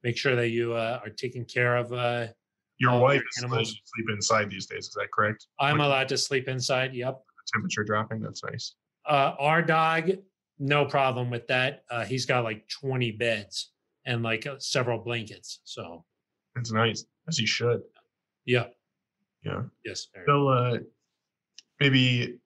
make 0.02 0.16
sure 0.16 0.34
that 0.36 0.48
you 0.48 0.72
uh, 0.74 1.00
are 1.04 1.10
taking 1.10 1.44
care 1.44 1.76
of. 1.76 1.92
Uh, 1.92 2.28
Your 2.78 2.98
wife 3.00 3.20
is 3.36 3.42
animals. 3.44 3.58
letting 3.58 3.74
you 3.74 3.80
sleep 3.84 4.16
inside 4.16 4.50
these 4.50 4.66
days. 4.66 4.86
Is 4.88 4.94
that 4.94 5.08
correct? 5.12 5.46
I'm 5.60 5.80
allowed 5.80 6.08
to 6.08 6.18
sleep 6.18 6.48
inside. 6.48 6.94
Yep. 6.94 7.20
temperature 7.52 7.84
dropping. 7.84 8.20
That's 8.20 8.42
nice. 8.44 8.74
Uh, 9.06 9.34
our 9.38 9.62
dog, 9.62 10.10
no 10.58 10.84
problem 10.86 11.30
with 11.30 11.46
that. 11.48 11.84
Uh, 11.90 12.04
he's 12.04 12.26
got 12.26 12.44
like 12.44 12.66
20 12.68 13.12
beds 13.12 13.72
and 14.06 14.22
like 14.22 14.46
uh, 14.46 14.56
several 14.58 14.98
blankets. 14.98 15.60
So, 15.64 16.04
It's 16.56 16.72
nice, 16.72 17.04
as 17.28 17.36
he 17.38 17.46
should. 17.46 17.82
yeah. 18.46 18.66
Yeah. 19.44 19.62
Yes. 19.84 20.08
So 20.26 20.48
uh, 20.48 20.78
maybe 21.80 22.38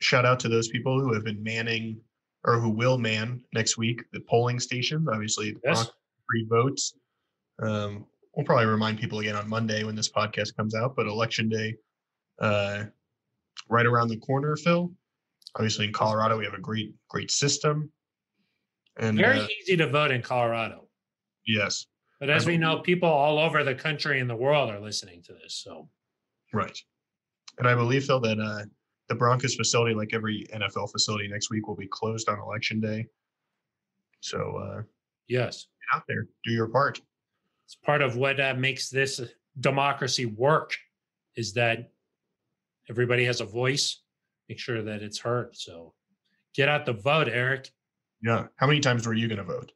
shout 0.00 0.26
out 0.26 0.38
to 0.40 0.48
those 0.48 0.68
people 0.68 1.00
who 1.00 1.12
have 1.14 1.24
been 1.24 1.42
manning 1.42 2.00
or 2.44 2.60
who 2.60 2.70
will 2.70 2.98
man 2.98 3.40
next 3.52 3.76
week 3.78 4.02
the 4.12 4.20
polling 4.20 4.60
stations. 4.60 5.08
Obviously, 5.12 5.52
the 5.52 5.60
Yes. 5.64 5.90
Free 6.28 6.46
votes. 6.48 6.94
Um, 7.62 8.04
we'll 8.34 8.44
probably 8.44 8.66
remind 8.66 8.98
people 8.98 9.20
again 9.20 9.36
on 9.36 9.48
Monday 9.48 9.84
when 9.84 9.94
this 9.94 10.10
podcast 10.10 10.56
comes 10.56 10.74
out, 10.74 10.94
but 10.96 11.06
election 11.06 11.48
day, 11.48 11.76
uh, 12.40 12.84
right 13.68 13.86
around 13.86 14.08
the 14.08 14.16
corner, 14.18 14.56
Phil. 14.56 14.92
Obviously, 15.54 15.86
in 15.86 15.92
Colorado, 15.92 16.36
we 16.36 16.44
have 16.44 16.54
a 16.54 16.60
great, 16.60 16.94
great 17.08 17.30
system. 17.30 17.90
And 18.98 19.16
Very 19.16 19.40
uh, 19.40 19.46
easy 19.60 19.76
to 19.76 19.88
vote 19.88 20.10
in 20.10 20.20
Colorado. 20.22 20.88
yes, 21.46 21.86
But 22.20 22.30
as 22.30 22.46
we 22.46 22.56
know, 22.56 22.80
people 22.80 23.08
all 23.08 23.38
over 23.38 23.62
the 23.62 23.74
country 23.74 24.20
and 24.20 24.28
the 24.28 24.36
world 24.36 24.70
are 24.70 24.80
listening 24.80 25.22
to 25.22 25.32
this. 25.32 25.54
So, 25.54 25.88
Right. 26.56 26.78
And 27.58 27.68
I 27.68 27.74
believe, 27.74 28.04
Phil, 28.04 28.20
that 28.20 28.38
uh, 28.38 28.64
the 29.08 29.14
Broncos 29.14 29.54
facility, 29.54 29.94
like 29.94 30.12
every 30.12 30.46
NFL 30.54 30.90
facility 30.90 31.28
next 31.28 31.50
week, 31.50 31.66
will 31.68 31.76
be 31.76 31.86
closed 31.88 32.28
on 32.28 32.38
election 32.38 32.80
day. 32.80 33.06
So 34.20 34.56
uh, 34.56 34.82
yes, 35.28 35.66
get 35.92 35.96
out 35.96 36.04
there, 36.08 36.26
do 36.44 36.52
your 36.52 36.68
part. 36.68 37.00
it's 37.66 37.76
part 37.76 38.02
of 38.02 38.16
what 38.16 38.40
uh, 38.40 38.54
makes 38.54 38.90
this 38.90 39.20
democracy 39.60 40.26
work 40.26 40.74
is 41.36 41.52
that 41.54 41.90
everybody 42.88 43.24
has 43.24 43.40
a 43.40 43.44
voice, 43.44 44.02
make 44.48 44.58
sure 44.58 44.82
that 44.82 45.02
it's 45.02 45.18
heard. 45.18 45.54
So, 45.54 45.92
get 46.54 46.68
out 46.68 46.86
the 46.86 46.94
vote, 46.94 47.28
Aric. 47.28 47.70
Yeah. 48.22 48.46
How 48.56 48.66
many 48.66 48.80
times 48.80 49.06
were 49.06 49.14
you 49.14 49.28
going 49.28 49.38
to 49.38 49.44
vote? 49.44 49.72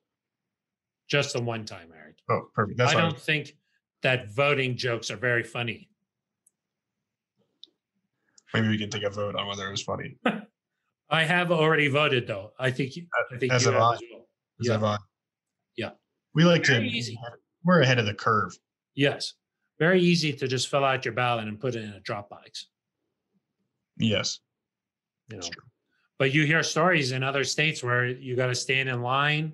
Just 1.09 1.35
the 1.35 1.43
one 1.43 1.65
time, 1.65 1.89
Aric. 1.89 2.15
Oh, 2.31 2.49
perfect. 2.55 2.79
That's 2.79 2.95
I 2.95 3.01
don't 3.01 3.15
was- 3.15 3.23
think 3.23 3.57
that 4.03 4.31
voting 4.35 4.77
jokes 4.77 5.11
are 5.11 5.17
very 5.17 5.45
funny. 5.45 5.90
Maybe 8.55 8.69
we 8.69 8.79
can 8.79 8.91
take 8.91 9.03
a 9.03 9.11
vote 9.11 9.37
on 9.37 9.47
whether 9.47 9.67
it 9.67 9.71
was 9.71 9.83
funny. 9.83 10.17
I 11.11 11.25
have 11.25 11.51
already 11.51 11.89
voted, 11.89 12.27
though. 12.27 12.53
I 12.59 12.71
think 12.71 12.93
I 13.33 13.37
think 13.39 13.53
As 13.53 13.65
you 13.65 13.73
have 13.73 13.81
I. 13.83 13.95
as 13.95 14.01
well. 14.13 14.27
Is 14.61 14.69
Yeah. 14.69 14.79
fine? 14.79 14.99
Yeah. 15.77 15.91
We 16.35 16.45
like 16.45 16.63
to. 16.65 16.81
Easy. 16.81 17.19
We're 17.65 17.81
ahead 17.81 17.99
of 17.99 18.07
the 18.07 18.15
curve. 18.15 18.53
Yes, 18.95 19.35
very 19.79 20.01
easy 20.01 20.33
to 20.33 20.47
just 20.49 20.69
fill 20.69 20.85
out 20.85 21.05
your 21.05 21.15
ballot 21.15 21.49
and 21.49 21.59
put 21.59 21.75
it 21.75 21.83
in 21.85 21.91
a 21.93 22.01
Dropbox. 22.01 22.65
Yes. 23.99 24.41
You 25.29 25.37
know, 25.37 25.41
That's 25.43 25.49
true. 25.51 25.63
but 26.19 26.33
you 26.33 26.45
hear 26.47 26.63
stories 26.63 27.13
in 27.13 27.23
other 27.23 27.45
states 27.45 27.83
where 27.83 28.07
you 28.07 28.37
got 28.37 28.47
to 28.47 28.55
stand 28.55 28.89
in 28.89 29.03
line. 29.03 29.53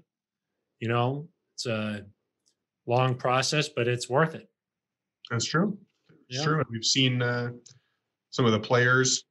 You 0.80 0.88
know, 0.88 1.28
it's 1.54 1.66
a 1.66 2.04
long 2.86 3.14
process, 3.16 3.68
but 3.68 3.88
it's 3.88 4.08
worth 4.08 4.34
it. 4.34 4.48
That's 5.30 5.44
true. 5.44 5.78
It's 6.28 6.38
Yeah. 6.38 6.44
true. 6.44 6.58
And 6.60 6.66
we've 6.70 6.84
seen 6.84 7.22
uh, 7.22 7.52
some 8.36 8.44
of 8.44 8.52
the 8.52 8.60
players 8.60 9.24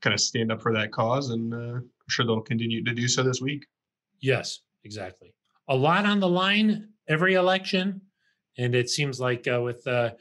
kind 0.00 0.14
of 0.14 0.20
stand 0.20 0.50
up 0.50 0.62
for 0.62 0.72
that 0.72 0.90
cause, 0.90 1.28
and 1.28 1.52
uh, 1.52 1.56
I'm 1.56 2.08
sure 2.08 2.24
they'll 2.24 2.40
continue 2.40 2.82
to 2.82 2.94
do 2.94 3.06
so 3.06 3.22
this 3.22 3.42
week. 3.42 3.66
Yes, 4.20 4.60
exactly. 4.84 5.34
A 5.68 5.76
lot 5.76 6.06
on 6.06 6.18
the 6.18 6.28
line 6.28 6.88
every 7.08 7.34
election. 7.34 8.00
And 8.56 8.74
it 8.74 8.88
seems 8.88 9.20
like 9.20 9.46
uh, 9.46 9.60
with 9.60 9.86
uh, 9.86 10.12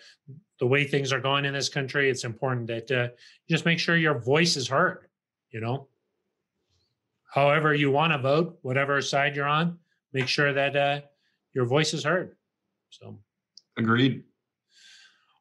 the 0.60 0.68
way 0.68 0.84
things 0.84 1.14
are 1.14 1.22
going 1.22 1.46
in 1.46 1.54
this 1.54 1.70
country, 1.70 2.10
it's 2.10 2.26
important 2.26 2.68
that 2.68 2.92
uh, 2.92 3.08
you 3.48 3.56
just 3.56 3.66
make 3.66 3.80
sure 3.80 3.96
your 3.96 4.20
voice 4.20 4.58
is 4.58 4.68
heard. 4.68 5.08
You 5.52 5.62
know, 5.62 5.88
however 7.34 7.74
you 7.74 7.92
want 7.92 8.12
to 8.12 8.18
vote, 8.18 8.60
whatever 8.62 9.02
side 9.02 9.38
you're 9.38 9.48
on, 9.48 9.80
make 10.12 10.28
sure 10.28 10.52
that 10.52 10.76
uh, 10.76 11.00
your 11.54 11.64
voice 11.64 11.94
is 11.94 12.04
heard. 12.04 12.36
So, 12.90 13.18
Agreed. 13.78 14.26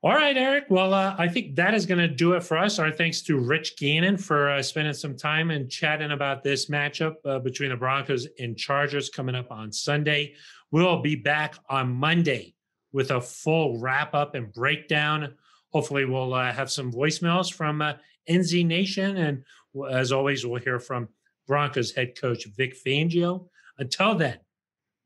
All 0.05 0.13
right, 0.13 0.37
Aric. 0.37 0.69
Well, 0.69 0.93
uh, 0.93 1.15
I 1.17 1.29
think 1.29 1.57
that 1.57 1.73
is 1.73 1.87
going 1.87 1.99
to 1.99 2.07
do 2.07 2.35
it 2.35 2.43
for 2.43 2.59
us. 2.59 2.79
Our 2.79 2.91
thanks 2.91 3.23
to 3.23 3.39
Rich 3.39 3.79
Gannon 3.79 4.19
for 4.19 4.51
uh, 4.51 4.61
spending 4.61 4.93
some 4.93 5.17
time 5.17 5.51
and 5.51 5.71
chatting 5.71 6.11
about 6.11 6.43
this 6.43 6.67
matchup 6.67 7.15
uh, 7.25 7.39
between 7.39 7.71
the 7.71 7.77
Broncos 7.77 8.29
and 8.39 8.55
Chargers 8.55 9.09
coming 9.09 9.35
up 9.35 9.51
on 9.51 9.73
Sunday. 9.73 10.35
We'll 10.71 11.01
be 11.01 11.17
back 11.17 11.55
on 11.71 11.91
Monday 11.91 12.55
with 12.93 13.13
a 13.13 13.21
full 13.23 13.79
wrap 13.79 14.15
up 14.15 14.35
and 14.35 14.53
breakdown. 14.53 15.37
Hopefully, 15.73 16.05
we'll 16.05 16.35
uh, 16.35 16.53
have 16.53 16.71
some 16.71 16.93
voicemails 16.93 17.51
from 17.51 17.81
uh, 17.81 17.95
NZ 18.29 18.67
Nation. 18.67 19.17
And 19.17 19.43
as 19.91 20.13
always, 20.13 20.45
we'll 20.45 20.61
hear 20.61 20.81
from 20.81 21.09
Broncos 21.47 21.93
head 21.93 22.13
coach 22.21 22.45
Vic 22.59 22.77
Fangio. 22.77 23.49
Until 23.79 24.15
then, 24.17 24.37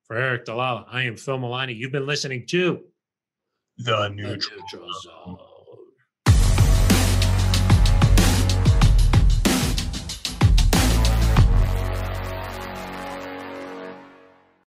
for 0.08 0.16
Aric 0.16 0.46
DiLalla, 0.46 0.86
I 0.90 1.02
am 1.02 1.14
Phil 1.14 1.38
Milani. 1.38 1.76
You've 1.76 1.92
been 1.92 2.06
listening 2.06 2.46
to 2.48 2.80
The 3.78 4.08
The 4.08 4.08
neutral. 4.10 4.58
Neutral 4.58 4.92
Zone. 4.92 5.38